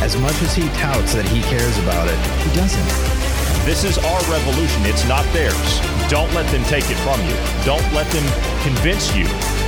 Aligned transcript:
As 0.00 0.16
much 0.16 0.40
as 0.40 0.54
he 0.54 0.66
touts 0.80 1.12
that 1.12 1.28
he 1.28 1.42
cares 1.42 1.76
about 1.78 2.08
it, 2.08 2.16
he 2.40 2.48
doesn't. 2.56 2.88
This 3.66 3.84
is 3.84 3.98
our 3.98 4.20
revolution. 4.32 4.86
It's 4.86 5.06
not 5.06 5.24
theirs. 5.32 5.80
Don't 6.08 6.32
let 6.32 6.50
them 6.50 6.64
take 6.64 6.88
it 6.88 6.96
from 7.04 7.20
you. 7.28 7.36
Don't 7.64 7.84
let 7.92 8.08
them 8.08 8.24
convince 8.64 9.14
you 9.14 9.24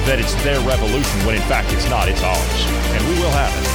that 0.09 0.19
it's 0.19 0.35
their 0.43 0.59
revolution 0.61 1.21
when 1.27 1.37
in 1.37 1.43
fact 1.43 1.71
it's 1.73 1.89
not. 1.91 2.09
It's 2.09 2.23
ours. 2.23 2.61
And 2.97 3.07
we 3.09 3.15
will 3.21 3.31
have 3.31 3.53
it. 3.61 3.72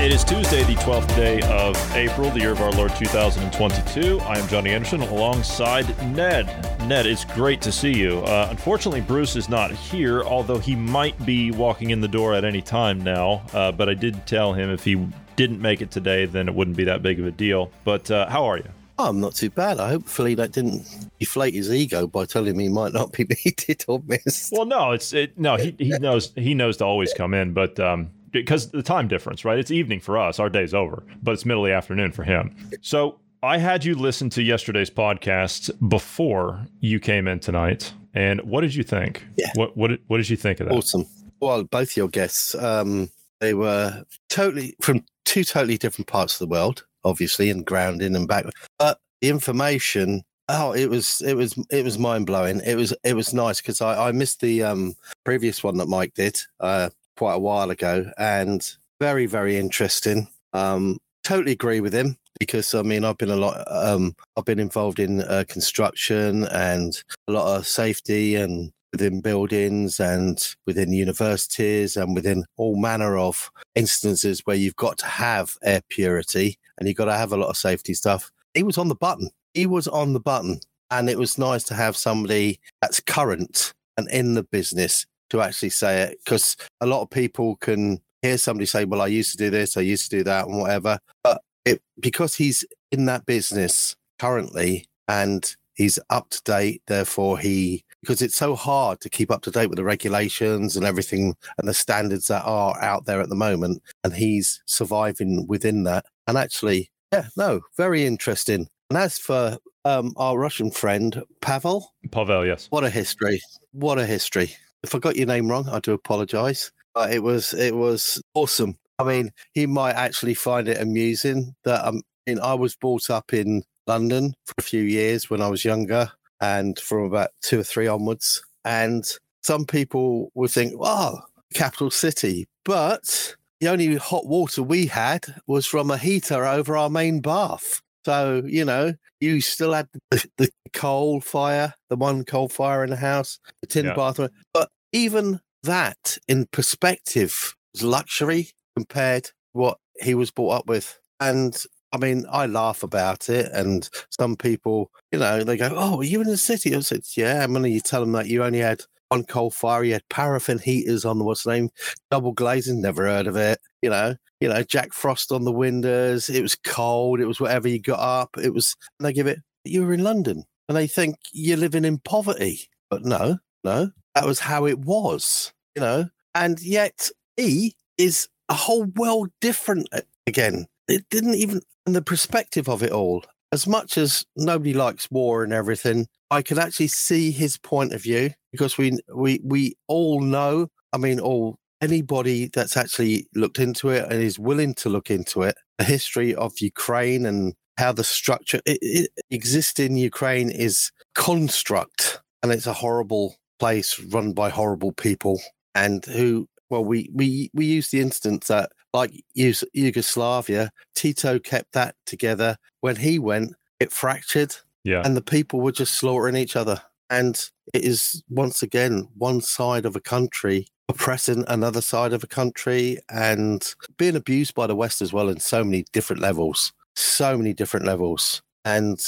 It 0.00 0.12
is 0.12 0.24
Tuesday, 0.24 0.64
the 0.64 0.76
12th 0.76 1.14
day 1.14 1.42
of 1.42 1.76
April, 1.94 2.30
the 2.30 2.40
year 2.40 2.52
of 2.52 2.62
our 2.62 2.72
Lord 2.72 2.96
2022. 2.96 4.18
I 4.20 4.38
am 4.38 4.48
Johnny 4.48 4.70
Anderson 4.70 5.02
alongside 5.02 5.86
Ned. 6.16 6.46
Ned, 6.88 7.04
it's 7.04 7.26
great 7.26 7.60
to 7.60 7.70
see 7.70 7.92
you. 7.92 8.20
Uh, 8.20 8.48
unfortunately, 8.50 9.02
Bruce 9.02 9.36
is 9.36 9.50
not 9.50 9.70
here, 9.70 10.22
although 10.22 10.56
he 10.56 10.74
might 10.74 11.22
be 11.26 11.50
walking 11.50 11.90
in 11.90 12.00
the 12.00 12.08
door 12.08 12.32
at 12.32 12.46
any 12.46 12.62
time 12.62 13.04
now. 13.04 13.42
Uh, 13.52 13.72
but 13.72 13.90
I 13.90 13.94
did 13.94 14.26
tell 14.26 14.54
him 14.54 14.70
if 14.70 14.84
he 14.84 15.06
didn't 15.36 15.60
make 15.60 15.82
it 15.82 15.90
today, 15.90 16.24
then 16.24 16.48
it 16.48 16.54
wouldn't 16.54 16.78
be 16.78 16.84
that 16.84 17.02
big 17.02 17.20
of 17.20 17.26
a 17.26 17.30
deal. 17.30 17.70
But 17.84 18.10
uh, 18.10 18.26
how 18.30 18.46
are 18.46 18.56
you? 18.56 18.70
Oh, 18.98 19.08
I'm 19.08 19.20
not 19.20 19.34
too 19.34 19.50
bad. 19.50 19.80
I 19.80 19.90
hopefully 19.90 20.34
that 20.36 20.52
didn't 20.52 20.86
deflate 21.18 21.52
his 21.52 21.70
ego 21.70 22.06
by 22.06 22.24
telling 22.24 22.56
me 22.56 22.64
he 22.64 22.68
might 22.70 22.94
not 22.94 23.12
be 23.12 23.24
needed 23.44 23.84
or 23.86 24.02
missed. 24.06 24.50
Well, 24.50 24.64
no, 24.64 24.92
it's 24.92 25.12
it, 25.12 25.38
no. 25.38 25.56
He, 25.56 25.74
he 25.78 25.90
knows 25.98 26.32
he 26.36 26.54
knows 26.54 26.78
to 26.78 26.86
always 26.86 27.12
come 27.12 27.34
in, 27.34 27.52
but 27.52 27.78
um, 27.78 28.10
because 28.30 28.70
the 28.70 28.82
time 28.82 29.08
difference, 29.08 29.44
right? 29.44 29.58
It's 29.58 29.70
evening 29.70 30.00
for 30.00 30.18
us. 30.18 30.38
Our 30.38 30.48
day's 30.48 30.74
over, 30.74 31.02
but 31.22 31.32
it's 31.32 31.44
middle 31.44 31.64
of 31.64 31.68
the 31.68 31.74
afternoon 31.74 32.12
for 32.12 32.22
him. 32.22 32.54
So 32.80 33.18
I 33.42 33.58
had 33.58 33.84
you 33.84 33.94
listen 33.94 34.28
to 34.30 34.42
yesterday's 34.42 34.90
podcast 34.90 35.70
before 35.88 36.66
you 36.80 37.00
came 37.00 37.26
in 37.26 37.40
tonight. 37.40 37.92
And 38.14 38.40
what 38.42 38.62
did 38.62 38.74
you 38.74 38.82
think? 38.82 39.24
Yeah. 39.36 39.50
What 39.54 39.76
what 39.76 39.88
did, 39.88 40.00
what 40.08 40.18
did 40.18 40.28
you 40.28 40.36
think 40.36 40.60
of 40.60 40.68
that? 40.68 40.74
Awesome. 40.74 41.06
Well, 41.40 41.64
both 41.64 41.96
your 41.96 42.08
guests, 42.08 42.54
um, 42.54 43.08
they 43.40 43.54
were 43.54 44.04
totally 44.28 44.76
from 44.82 45.04
two 45.24 45.44
totally 45.44 45.78
different 45.78 46.08
parts 46.08 46.34
of 46.34 46.46
the 46.48 46.52
world, 46.52 46.84
obviously, 47.04 47.50
and 47.50 47.64
grounding 47.64 48.14
and 48.14 48.28
back. 48.28 48.44
But 48.78 48.98
the 49.22 49.30
information, 49.30 50.22
oh, 50.48 50.72
it 50.72 50.90
was 50.90 51.22
it 51.22 51.34
was 51.34 51.54
it 51.70 51.84
was 51.84 51.98
mind 51.98 52.26
blowing. 52.26 52.60
It 52.66 52.74
was 52.74 52.94
it 53.04 53.14
was 53.14 53.32
nice 53.32 53.60
because 53.60 53.80
I, 53.80 54.08
I 54.08 54.12
missed 54.12 54.40
the 54.40 54.64
um, 54.64 54.94
previous 55.24 55.64
one 55.64 55.78
that 55.78 55.88
Mike 55.88 56.12
did 56.14 56.36
uh, 56.58 56.90
quite 57.16 57.34
a 57.34 57.38
while 57.38 57.70
ago, 57.70 58.10
and 58.18 58.76
very 59.00 59.26
very 59.26 59.56
interesting. 59.56 60.28
Um, 60.52 60.98
totally 61.22 61.52
agree 61.52 61.80
with 61.80 61.94
him 61.94 62.16
because 62.38 62.74
I 62.74 62.82
mean 62.82 63.04
I've 63.04 63.18
been 63.18 63.30
a 63.30 63.36
lot 63.36 63.64
um, 63.68 64.14
I've 64.36 64.44
been 64.44 64.58
involved 64.58 64.98
in 64.98 65.22
uh, 65.22 65.44
construction 65.48 66.44
and 66.44 67.02
a 67.28 67.32
lot 67.32 67.56
of 67.56 67.66
safety 67.66 68.36
and 68.36 68.72
within 68.92 69.20
buildings 69.20 70.00
and 70.00 70.54
within 70.66 70.92
universities 70.92 71.96
and 71.96 72.14
within 72.14 72.44
all 72.56 72.76
manner 72.76 73.16
of 73.16 73.50
instances 73.74 74.40
where 74.44 74.56
you've 74.56 74.76
got 74.76 74.98
to 74.98 75.06
have 75.06 75.56
air 75.62 75.80
purity 75.88 76.58
and 76.78 76.88
you've 76.88 76.96
got 76.96 77.04
to 77.06 77.16
have 77.16 77.32
a 77.32 77.36
lot 77.36 77.48
of 77.48 77.56
safety 77.56 77.94
stuff. 77.94 78.30
He 78.54 78.62
was 78.62 78.78
on 78.78 78.88
the 78.88 78.94
button. 78.94 79.30
He 79.54 79.66
was 79.66 79.86
on 79.86 80.12
the 80.12 80.20
button. 80.20 80.60
And 80.92 81.08
it 81.08 81.18
was 81.18 81.38
nice 81.38 81.62
to 81.64 81.74
have 81.74 81.96
somebody 81.96 82.58
that's 82.82 82.98
current 82.98 83.72
and 83.96 84.10
in 84.10 84.34
the 84.34 84.42
business 84.42 85.06
to 85.30 85.40
actually 85.40 85.70
say 85.70 86.02
it 86.02 86.18
because 86.24 86.56
a 86.80 86.86
lot 86.86 87.02
of 87.02 87.10
people 87.10 87.56
can 87.56 88.00
hear 88.22 88.38
somebody 88.38 88.66
say, 88.66 88.84
Well, 88.84 89.02
I 89.02 89.06
used 89.06 89.32
to 89.32 89.36
do 89.38 89.50
this, 89.50 89.76
I 89.76 89.82
used 89.82 90.10
to 90.10 90.18
do 90.18 90.24
that, 90.24 90.46
and 90.46 90.58
whatever. 90.58 90.98
But 91.22 91.40
it, 91.64 91.82
because 91.98 92.34
he's 92.34 92.64
in 92.90 93.06
that 93.06 93.26
business 93.26 93.96
currently 94.18 94.86
and 95.08 95.54
he's 95.74 95.98
up 96.10 96.30
to 96.30 96.42
date, 96.44 96.82
therefore 96.86 97.38
he 97.38 97.84
because 98.02 98.22
it's 98.22 98.36
so 98.36 98.54
hard 98.54 99.00
to 99.00 99.10
keep 99.10 99.30
up 99.30 99.42
to 99.42 99.50
date 99.50 99.66
with 99.66 99.76
the 99.76 99.84
regulations 99.84 100.76
and 100.76 100.86
everything 100.86 101.34
and 101.58 101.68
the 101.68 101.74
standards 101.74 102.28
that 102.28 102.42
are 102.44 102.80
out 102.82 103.04
there 103.04 103.20
at 103.20 103.28
the 103.28 103.34
moment. 103.34 103.82
And 104.04 104.14
he's 104.14 104.62
surviving 104.66 105.46
within 105.46 105.84
that. 105.84 106.06
And 106.26 106.38
actually, 106.38 106.90
yeah, 107.12 107.26
no, 107.36 107.60
very 107.76 108.06
interesting. 108.06 108.68
And 108.88 108.98
as 108.98 109.18
for 109.18 109.58
um, 109.84 110.12
our 110.16 110.38
Russian 110.38 110.70
friend, 110.70 111.22
Pavel, 111.40 111.92
Pavel, 112.10 112.46
yes. 112.46 112.68
what 112.70 112.84
a 112.84 112.90
history. 112.90 113.40
What 113.72 113.98
a 113.98 114.06
history. 114.06 114.54
If 114.82 114.94
I 114.94 114.98
got 114.98 115.16
your 115.16 115.26
name 115.26 115.48
wrong, 115.48 115.68
I 115.68 115.80
do 115.80 115.92
apologize. 115.92 116.72
But 116.94 117.12
it 117.12 117.22
was 117.22 117.54
it 117.54 117.74
was 117.76 118.22
awesome. 118.34 118.76
I 118.98 119.04
mean, 119.04 119.30
he 119.52 119.66
might 119.66 119.94
actually 119.94 120.34
find 120.34 120.68
it 120.68 120.80
amusing 120.80 121.54
that 121.64 121.86
um, 121.86 122.02
I 122.26 122.30
mean, 122.30 122.40
I 122.40 122.54
was 122.54 122.76
brought 122.76 123.10
up 123.10 123.32
in 123.32 123.62
London 123.86 124.34
for 124.46 124.54
a 124.58 124.62
few 124.62 124.82
years 124.82 125.30
when 125.30 125.40
I 125.40 125.48
was 125.48 125.64
younger 125.64 126.10
and 126.40 126.78
from 126.78 127.04
about 127.04 127.30
two 127.42 127.60
or 127.60 127.64
three 127.64 127.86
onwards. 127.86 128.42
And 128.64 129.10
some 129.42 129.64
people 129.64 130.30
would 130.34 130.50
think, 130.50 130.74
oh, 130.78 131.20
capital 131.54 131.90
city. 131.90 132.46
But 132.64 133.34
the 133.60 133.68
only 133.68 133.96
hot 133.96 134.26
water 134.26 134.62
we 134.62 134.86
had 134.86 135.24
was 135.46 135.66
from 135.66 135.90
a 135.90 135.98
heater 135.98 136.44
over 136.46 136.76
our 136.76 136.90
main 136.90 137.20
bath. 137.20 137.80
So, 138.04 138.42
you 138.46 138.64
know, 138.64 138.94
you 139.20 139.40
still 139.40 139.72
had 139.72 139.88
the, 140.10 140.26
the 140.38 140.50
coal 140.72 141.20
fire, 141.20 141.74
the 141.88 141.96
one 141.96 142.24
coal 142.24 142.48
fire 142.48 142.84
in 142.84 142.90
the 142.90 142.96
house, 142.96 143.38
the 143.60 143.66
tin 143.66 143.86
Yeah. 143.86 143.94
bathroom. 143.94 144.30
But 144.54 144.70
even 144.92 145.40
that 145.62 146.18
in 146.28 146.46
perspective 146.46 147.54
was 147.74 147.82
luxury 147.82 148.50
compared 148.76 149.24
to 149.24 149.32
what 149.52 149.78
he 150.00 150.14
was 150.14 150.30
brought 150.30 150.60
up 150.60 150.66
with. 150.66 150.98
And 151.20 151.62
I 151.92 151.98
mean, 151.98 152.24
I 152.30 152.46
laugh 152.46 152.82
about 152.84 153.28
it, 153.28 153.50
and 153.52 153.88
some 154.10 154.36
people, 154.36 154.90
you 155.12 155.18
know, 155.18 155.42
they 155.42 155.56
go, 155.56 155.70
"Oh, 155.74 155.98
are 156.00 156.04
you 156.04 156.20
in 156.20 156.28
the 156.28 156.36
city?" 156.36 156.74
I 156.74 156.80
said, 156.80 157.02
"Yeah." 157.16 157.42
And 157.42 157.54
then 157.54 157.64
you 157.64 157.80
tell 157.80 158.00
them 158.00 158.12
that 158.12 158.28
you 158.28 158.44
only 158.44 158.60
had 158.60 158.82
one 159.10 159.24
coal 159.24 159.50
fire, 159.50 159.84
you 159.84 159.92
had 159.92 160.08
paraffin 160.08 160.58
heaters 160.58 161.04
on 161.04 161.18
the 161.18 161.24
what's 161.24 161.42
the 161.42 161.52
name, 161.52 161.70
double 162.10 162.32
glazing, 162.32 162.80
never 162.80 163.06
heard 163.06 163.26
of 163.26 163.36
it. 163.36 163.60
You 163.82 163.90
know, 163.90 164.14
you 164.40 164.48
know, 164.48 164.62
Jack 164.62 164.92
Frost 164.92 165.32
on 165.32 165.44
the 165.44 165.52
windows. 165.52 166.30
It 166.30 166.42
was 166.42 166.54
cold. 166.54 167.20
It 167.20 167.26
was 167.26 167.40
whatever 167.40 167.68
you 167.68 167.80
got 167.80 168.00
up. 168.00 168.36
It 168.38 168.54
was. 168.54 168.76
And 168.98 169.06
they 169.06 169.12
give 169.12 169.26
it. 169.26 169.40
You 169.64 169.84
were 169.84 169.92
in 169.92 170.04
London, 170.04 170.44
and 170.68 170.76
they 170.76 170.86
think 170.86 171.16
you're 171.32 171.56
living 171.56 171.84
in 171.84 171.98
poverty, 171.98 172.68
but 172.88 173.04
no, 173.04 173.38
no, 173.64 173.90
that 174.14 174.26
was 174.26 174.40
how 174.40 174.66
it 174.66 174.78
was. 174.78 175.52
You 175.74 175.82
know, 175.82 176.08
and 176.34 176.60
yet 176.60 177.10
he 177.36 177.74
is 177.98 178.28
a 178.48 178.54
whole 178.54 178.84
world 178.84 179.30
different 179.40 179.88
uh, 179.92 180.00
again. 180.26 180.66
It 180.88 181.04
didn't 181.10 181.34
even, 181.34 181.60
in 181.86 181.92
the 181.92 182.02
perspective 182.02 182.68
of 182.68 182.82
it 182.82 182.90
all, 182.90 183.24
as 183.52 183.66
much 183.66 183.98
as 183.98 184.24
nobody 184.36 184.72
likes 184.72 185.10
war 185.10 185.42
and 185.42 185.52
everything, 185.52 186.06
I 186.30 186.42
could 186.42 186.58
actually 186.58 186.88
see 186.88 187.30
his 187.30 187.58
point 187.58 187.92
of 187.92 188.02
view 188.02 188.30
because 188.52 188.78
we 188.78 188.98
we 189.14 189.40
we 189.44 189.74
all 189.88 190.20
know. 190.20 190.68
I 190.92 190.98
mean, 190.98 191.20
all 191.20 191.58
anybody 191.80 192.50
that's 192.52 192.76
actually 192.76 193.26
looked 193.34 193.58
into 193.58 193.88
it 193.88 194.04
and 194.10 194.22
is 194.22 194.38
willing 194.38 194.74
to 194.74 194.88
look 194.88 195.10
into 195.10 195.42
it, 195.42 195.56
the 195.78 195.84
history 195.84 196.34
of 196.34 196.52
Ukraine 196.60 197.26
and 197.26 197.54
how 197.78 197.92
the 197.92 198.04
structure 198.04 198.60
it, 198.66 198.78
it 198.82 199.10
exists 199.30 199.80
in 199.80 199.96
Ukraine 199.96 200.50
is 200.50 200.90
construct, 201.14 202.20
and 202.42 202.52
it's 202.52 202.66
a 202.66 202.74
horrible 202.74 203.36
place 203.58 204.00
run 204.12 204.32
by 204.32 204.48
horrible 204.48 204.92
people 204.92 205.38
and 205.74 206.04
who 206.06 206.48
well 206.70 206.84
we 206.84 207.10
we 207.12 207.50
we 207.52 207.66
use 207.66 207.90
the 207.90 208.00
instance 208.00 208.48
that 208.48 208.70
like 208.92 209.12
Yugoslavia 209.34 210.70
Tito 210.94 211.38
kept 211.38 211.72
that 211.72 211.94
together. 212.06 212.56
When 212.80 212.96
he 212.96 213.18
went 213.18 213.54
it 213.78 213.92
fractured 213.92 214.56
Yeah. 214.84 215.02
and 215.04 215.16
the 215.16 215.22
people 215.22 215.60
were 215.60 215.72
just 215.72 215.98
slaughtering 215.98 216.36
each 216.36 216.56
other. 216.56 216.82
And 217.08 217.36
it 217.74 217.82
is 217.84 218.22
once 218.28 218.62
again 218.62 219.08
one 219.16 219.40
side 219.40 219.84
of 219.86 219.96
a 219.96 220.00
country 220.00 220.66
oppressing 220.88 221.44
another 221.46 221.80
side 221.80 222.12
of 222.12 222.24
a 222.24 222.26
country 222.26 222.98
and 223.08 223.74
being 223.96 224.16
abused 224.16 224.54
by 224.54 224.66
the 224.66 224.74
west 224.74 225.00
as 225.00 225.12
well 225.12 225.28
in 225.28 225.38
so 225.38 225.62
many 225.62 225.84
different 225.92 226.20
levels 226.20 226.72
so 226.96 227.36
many 227.36 227.52
different 227.52 227.86
levels. 227.86 228.42
And 228.64 229.00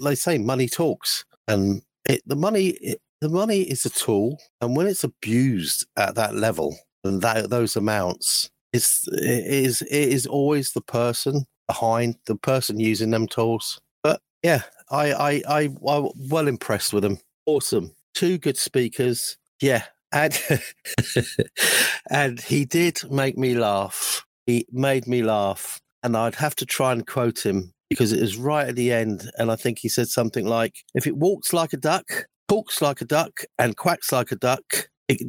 they 0.00 0.14
say 0.14 0.38
money 0.38 0.68
talks. 0.68 1.24
And 1.48 1.82
it, 2.08 2.22
the 2.26 2.36
money 2.36 2.68
it, 2.80 3.00
the 3.20 3.28
money 3.28 3.62
is 3.62 3.84
a 3.86 3.90
tool. 3.90 4.38
And 4.60 4.76
when 4.76 4.86
it's 4.86 5.04
abused 5.04 5.86
at 5.96 6.14
that 6.16 6.34
level 6.34 6.76
and 7.02 7.22
that 7.22 7.50
those 7.50 7.76
amounts 7.76 8.50
it's 8.74 9.08
it 9.08 9.46
is 9.46 9.82
it 9.82 9.88
is 9.90 10.26
always 10.26 10.72
the 10.72 10.82
person 10.82 11.46
behind 11.68 12.16
the 12.26 12.36
person 12.36 12.80
using 12.80 13.10
them 13.10 13.26
tools. 13.26 13.80
But 14.02 14.20
yeah 14.42 14.62
i 14.90 15.12
i 15.12 15.42
i 15.48 15.60
i'm 15.88 16.08
well 16.30 16.48
impressed 16.48 16.92
with 16.92 17.04
them 17.04 17.18
awesome. 17.46 17.94
Two 18.14 18.38
good 18.38 18.58
speakers. 18.58 19.38
Yeah 19.60 19.84
and 20.12 20.40
and 22.10 22.40
he 22.40 22.64
did 22.64 23.00
make 23.10 23.38
me 23.38 23.54
laugh. 23.54 24.24
He 24.46 24.66
made 24.70 25.06
me 25.06 25.22
laugh 25.22 25.80
and 26.02 26.16
I'd 26.16 26.34
have 26.36 26.54
to 26.56 26.66
try 26.66 26.92
and 26.92 27.06
quote 27.06 27.44
him 27.44 27.72
because 27.88 28.12
it 28.12 28.20
was 28.20 28.36
right 28.36 28.68
at 28.68 28.76
the 28.76 28.92
end. 28.92 29.30
And 29.38 29.50
I 29.50 29.56
think 29.56 29.78
he 29.78 29.88
said 29.88 30.08
something 30.08 30.46
like, 30.46 30.74
if 30.94 31.06
it 31.06 31.16
walks 31.16 31.52
like 31.52 31.72
a 31.72 31.78
duck, 31.78 32.04
talks 32.48 32.82
like 32.82 33.00
a 33.00 33.04
duck, 33.06 33.40
and 33.58 33.76
quacks 33.76 34.12
like 34.12 34.30
a 34.30 34.36
duck, 34.36 34.88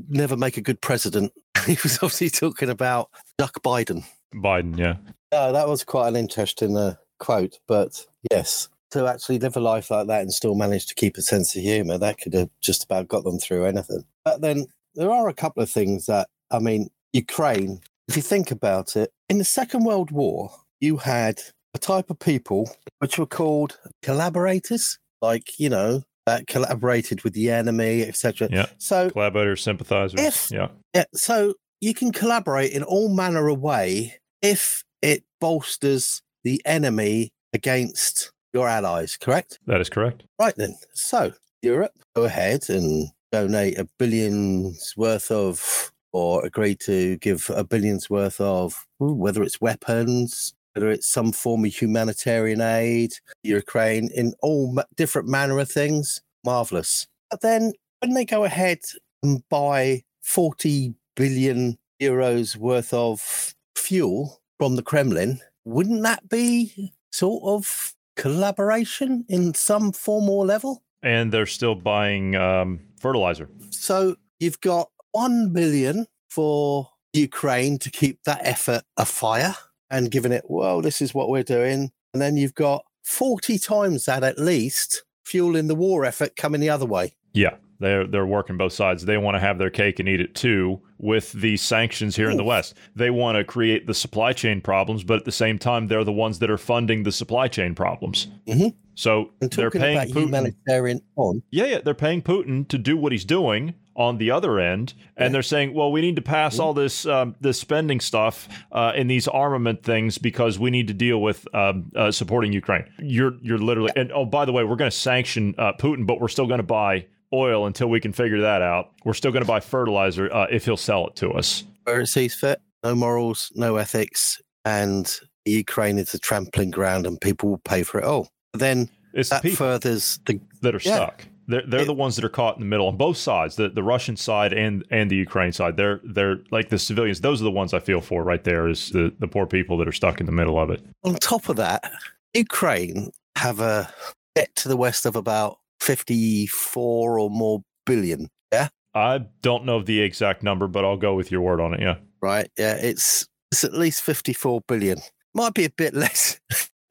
never 0.10 0.38
make 0.38 0.58
a 0.58 0.62
good 0.62 0.82
president. 0.82 1.32
he 1.66 1.78
was 1.84 1.96
obviously 1.96 2.30
talking 2.30 2.70
about 2.70 3.10
Duck 3.38 3.62
Biden. 3.64 4.04
Biden, 4.34 4.78
yeah. 4.78 4.96
Oh, 5.32 5.52
that 5.52 5.68
was 5.68 5.84
quite 5.84 6.10
an 6.10 6.16
interesting 6.16 6.78
uh, 6.78 6.96
quote. 7.20 7.60
But 7.68 8.06
yes, 8.32 8.70
to 8.92 9.08
actually 9.08 9.40
live 9.40 9.58
a 9.58 9.60
life 9.60 9.92
like 9.92 10.08
that 10.08 10.22
and 10.22 10.32
still 10.32 10.56
manage 10.56 10.88
to 10.88 10.96
keep 10.96 11.18
a 11.18 11.22
sense 11.22 11.56
of 11.56 11.62
humor, 11.62 11.98
that 11.98 12.20
could 12.20 12.34
have 12.34 12.50
just 12.62 12.84
about 12.84 13.08
got 13.08 13.24
them 13.24 13.40
through 13.40 13.66
anything. 13.66 14.06
But 14.24 14.42
then 14.42 14.68
there 14.96 15.12
are 15.12 15.28
a 15.28 15.34
couple 15.34 15.62
of 15.62 15.70
things 15.70 16.06
that, 16.06 16.28
I 16.52 16.60
mean, 16.60 16.90
Ukraine, 17.14 17.82
if 18.08 18.16
you 18.16 18.22
think 18.22 18.52
about 18.52 18.96
it, 18.96 19.12
in 19.30 19.38
the 19.38 19.46
Second 19.46 19.84
World 19.84 20.12
War, 20.12 20.52
you 20.80 20.98
had 20.98 21.42
a 21.74 21.78
type 21.78 22.10
of 22.10 22.20
people 22.20 22.70
which 23.00 23.18
were 23.18 23.26
called 23.26 23.78
collaborators, 24.02 24.98
like, 25.22 25.60
you 25.60 25.70
know, 25.70 26.04
that 26.26 26.48
collaborated 26.48 27.24
with 27.24 27.34
the 27.34 27.50
enemy, 27.52 28.02
etc. 28.04 28.50
Yeah. 28.52 28.66
So 28.78 29.10
Collaborators, 29.10 29.62
sympathizers. 29.62 30.20
If- 30.20 30.52
yeah. 30.52 30.70
yeah, 30.94 31.06
so 31.14 31.54
you 31.82 31.94
can 31.94 32.12
collaborate 32.12 32.72
in 32.72 32.84
all 32.84 33.14
manner 33.14 33.48
of 33.48 33.60
way 33.60 34.16
if 34.42 34.84
it 35.02 35.24
bolsters 35.40 36.22
the 36.44 36.62
enemy 36.66 37.32
against 37.54 38.32
your 38.54 38.68
allies, 38.68 39.18
correct? 39.18 39.60
That 39.68 39.82
is 39.82 39.90
correct. 39.90 40.24
Right 40.40 40.56
then. 40.56 40.76
So 40.94 41.34
Europe, 41.62 41.92
go 42.16 42.24
ahead 42.24 42.70
and 42.70 43.10
donate 43.32 43.78
a 43.78 43.88
billion's 44.00 44.94
worth 44.98 45.30
of, 45.30 45.92
or 46.12 46.44
agree 46.46 46.76
to 46.76 47.18
give 47.18 47.52
a 47.54 47.64
billion's 47.64 48.10
worth 48.10 48.40
of, 48.42 48.86
whether 49.00 49.44
it's 49.44 49.62
weapons, 49.62 50.54
whether 50.76 50.92
it's 50.92 51.08
some 51.08 51.32
form 51.32 51.64
of 51.66 51.74
humanitarian 51.74 52.62
aid, 52.62 53.14
Ukraine, 53.44 54.10
in 54.14 54.34
all 54.42 54.82
different 54.96 55.28
manner 55.28 55.58
of 55.60 55.72
things. 55.72 56.22
Marvelous. 56.44 57.08
But 57.32 57.42
then 57.42 57.74
when 58.02 58.14
they 58.14 58.26
go 58.26 58.44
ahead 58.44 58.80
and 59.24 59.42
buy 59.50 60.04
40 60.22 60.94
billion 61.16 61.78
euros 62.02 62.56
worth 62.58 62.94
of 62.94 63.56
fuel 63.76 64.42
from 64.60 64.76
the 64.76 64.84
Kremlin, 64.84 65.40
wouldn't 65.64 66.04
that 66.04 66.30
be 66.30 66.94
sort 67.12 67.44
of 67.46 67.96
collaboration 68.16 69.26
in 69.28 69.54
some 69.54 69.92
form 69.92 70.30
or 70.30 70.46
level? 70.46 70.84
And 71.02 71.32
they're 71.32 71.46
still 71.46 71.76
buying 71.76 72.36
um, 72.36 72.82
fertilizer. 73.00 73.50
So 73.72 74.18
you've 74.40 74.62
got 74.62 74.90
1 75.14 75.54
billion 75.54 76.06
for 76.30 76.90
Ukraine 77.14 77.80
to 77.80 77.90
keep 77.90 78.20
that 78.26 78.42
effort 78.44 78.84
afire 78.98 79.56
and 79.96 80.12
giving 80.12 80.34
it, 80.34 80.44
well, 80.50 80.82
this 80.82 81.02
is 81.02 81.14
what 81.14 81.30
we're 81.30 81.44
doing. 81.44 81.92
And 82.14 82.22
then 82.22 82.36
you've 82.36 82.54
got 82.54 82.84
40 83.04 83.58
times 83.58 84.06
that 84.06 84.24
at 84.24 84.38
least 84.38 85.04
fueling 85.24 85.68
the 85.68 85.76
war 85.76 86.04
effort 86.04 86.36
coming 86.36 86.60
the 86.60 86.70
other 86.70 86.86
way. 86.86 87.16
Yeah. 87.34 87.56
They're 87.80 88.08
they're 88.08 88.26
working 88.26 88.58
both 88.58 88.74
sides. 88.74 89.06
They 89.06 89.18
want 89.18 89.36
to 89.36 89.40
have 89.40 89.58
their 89.58 89.70
cake 89.70 90.00
and 90.00 90.08
eat 90.08 90.22
it 90.22 90.36
too 90.36 90.82
with 90.98 91.34
the 91.34 91.58
sanctions 91.58 92.16
here 92.16 92.30
in 92.30 92.38
the 92.38 92.44
West. 92.44 92.76
They 92.96 93.10
want 93.10 93.38
to 93.38 93.44
create 93.44 93.86
the 93.86 93.94
supply 93.94 94.32
chain 94.34 94.62
problems, 94.62 95.04
but 95.04 95.18
at 95.18 95.26
the 95.26 95.32
same 95.32 95.60
time, 95.60 95.88
they're 95.88 96.06
the 96.06 96.12
ones 96.14 96.40
that 96.40 96.50
are 96.50 96.58
funding 96.58 97.04
the 97.04 97.12
supply 97.12 97.48
chain 97.50 97.76
problems. 97.76 98.28
Mhm. 98.48 98.74
So 98.96 99.32
they're 99.40 99.70
paying 99.70 99.98
Putin. 99.98 100.22
humanitarian 100.22 101.02
on, 101.18 101.44
Yeah, 101.52 101.66
yeah, 101.66 101.80
they're 101.84 101.94
paying 101.94 102.22
Putin 102.22 102.66
to 102.70 102.78
do 102.78 102.96
what 102.96 103.12
he's 103.12 103.26
doing 103.26 103.74
on 103.98 104.18
the 104.18 104.32
other 104.32 104.60
end, 104.60 104.94
and 105.16 105.34
they're 105.34 105.42
saying, 105.42 105.74
"Well, 105.74 105.92
we 105.92 106.02
need 106.02 106.16
to 106.18 106.22
pass 106.22 106.60
all 106.60 106.74
this 106.74 107.06
um, 107.06 107.36
this 107.40 107.60
spending 107.60 108.00
stuff 108.00 108.48
uh, 108.72 108.92
in 108.96 109.08
these 109.08 109.28
armament 109.28 109.84
things 109.84 110.18
because 110.18 110.60
we 110.60 110.70
need 110.70 110.88
to 110.88 110.94
deal 110.94 111.22
with 111.22 111.46
um, 111.54 111.92
uh, 111.96 112.12
supporting 112.12 112.52
Ukraine." 112.54 112.86
You're 113.00 113.34
you're 113.42 113.58
literally, 113.58 113.92
and 113.96 114.12
oh, 114.14 114.26
by 114.26 114.46
the 114.46 114.52
way, 114.52 114.64
we're 114.64 114.76
going 114.76 114.92
to 114.92 114.98
sanction 114.98 115.56
uh, 115.58 115.74
Putin, 115.74 116.06
but 116.06 116.20
we're 116.20 116.28
still 116.30 116.48
going 116.48 116.60
to 116.60 116.64
buy 116.64 117.06
oil 117.36 117.66
until 117.68 117.88
we 117.88 118.00
can 118.00 118.14
figure 118.14 118.42
that 118.42 118.62
out. 118.62 118.92
We're 119.04 119.14
still 119.14 119.32
going 119.32 119.44
to 119.44 119.48
buy 119.48 119.60
fertilizer 119.60 120.34
uh, 120.34 120.48
if 120.50 120.66
he'll 120.66 120.78
sell 120.78 121.08
it 121.08 121.16
to 121.18 121.32
us. 121.32 121.64
where 121.84 122.02
it 122.02 122.08
sees 122.08 122.34
fit, 122.36 122.60
no 122.84 122.96
morals, 122.96 123.52
no 123.56 123.76
ethics, 123.78 124.42
and 124.64 125.20
Ukraine 125.46 125.98
is 126.00 126.14
a 126.14 126.20
trampling 126.20 126.72
ground 126.72 127.06
and 127.06 127.20
people 127.22 127.50
will 127.50 127.60
pay 127.60 127.84
for 127.84 128.00
it 128.00 128.06
all. 128.06 128.30
Then 128.54 128.90
It's 129.14 129.30
the 129.30 129.36
that 129.36 129.42
people 129.44 129.58
furthers 129.58 130.20
the 130.26 130.40
that 130.62 130.74
are 130.76 130.82
yeah. 130.84 130.96
stuck. 130.96 131.26
They're, 131.48 131.62
they're 131.68 131.82
It- 131.82 131.86
the 131.86 131.94
ones 131.94 132.16
that 132.16 132.26
are 132.26 132.30
caught 132.30 132.56
in 132.56 132.62
the 132.62 132.66
middle 132.68 132.88
on 132.88 132.98
both 132.98 133.18
sides, 133.18 133.56
the, 133.56 133.70
the 133.70 133.84
Russian 133.84 134.16
side 134.16 134.52
and 134.54 134.84
and 134.90 135.12
the 135.12 135.16
Ukraine 135.16 135.52
side. 135.52 135.78
They're 135.78 136.00
they're 136.04 136.38
like 136.50 136.70
the 136.70 136.80
civilians. 136.80 137.22
Those 137.22 137.40
are 137.42 137.44
the 137.44 137.52
ones 137.52 137.72
I 137.76 137.80
feel 137.80 138.02
for 138.02 138.24
right 138.24 138.44
there. 138.44 138.68
Is 138.68 138.90
the 138.90 139.14
the 139.20 139.28
poor 139.28 139.46
people 139.46 139.78
that 139.78 139.88
are 139.88 139.92
stuck 139.92 140.20
in 140.20 140.26
the 140.26 140.32
middle 140.32 140.58
of 140.60 140.72
it. 140.72 140.82
On 141.04 141.14
top 141.16 141.48
of 141.50 141.58
that, 141.58 141.92
Ukraine 142.34 143.12
have 143.38 143.60
a 143.60 143.94
debt 144.34 144.56
to 144.56 144.68
the 144.70 144.78
West 144.78 145.06
of 145.06 145.16
about 145.16 145.60
54 145.80 147.20
or 147.20 147.30
more 147.30 147.62
billion. 147.86 148.30
Yeah. 148.52 148.70
I 148.94 149.26
don't 149.42 149.66
know 149.66 149.82
the 149.82 150.02
exact 150.02 150.44
number, 150.44 150.68
but 150.68 150.86
I'll 150.86 150.98
go 150.98 151.16
with 151.16 151.32
your 151.32 151.42
word 151.42 151.60
on 151.60 151.74
it. 151.74 151.82
Yeah. 151.82 151.98
Right. 152.22 152.50
Yeah. 152.58 152.76
It's, 152.76 153.28
it's 153.52 153.64
at 153.64 153.74
least 153.74 154.02
54 154.02 154.62
billion. 154.68 155.00
Might 155.34 155.54
be 155.54 155.66
a 155.66 155.70
bit 155.70 155.94
less, 156.06 156.40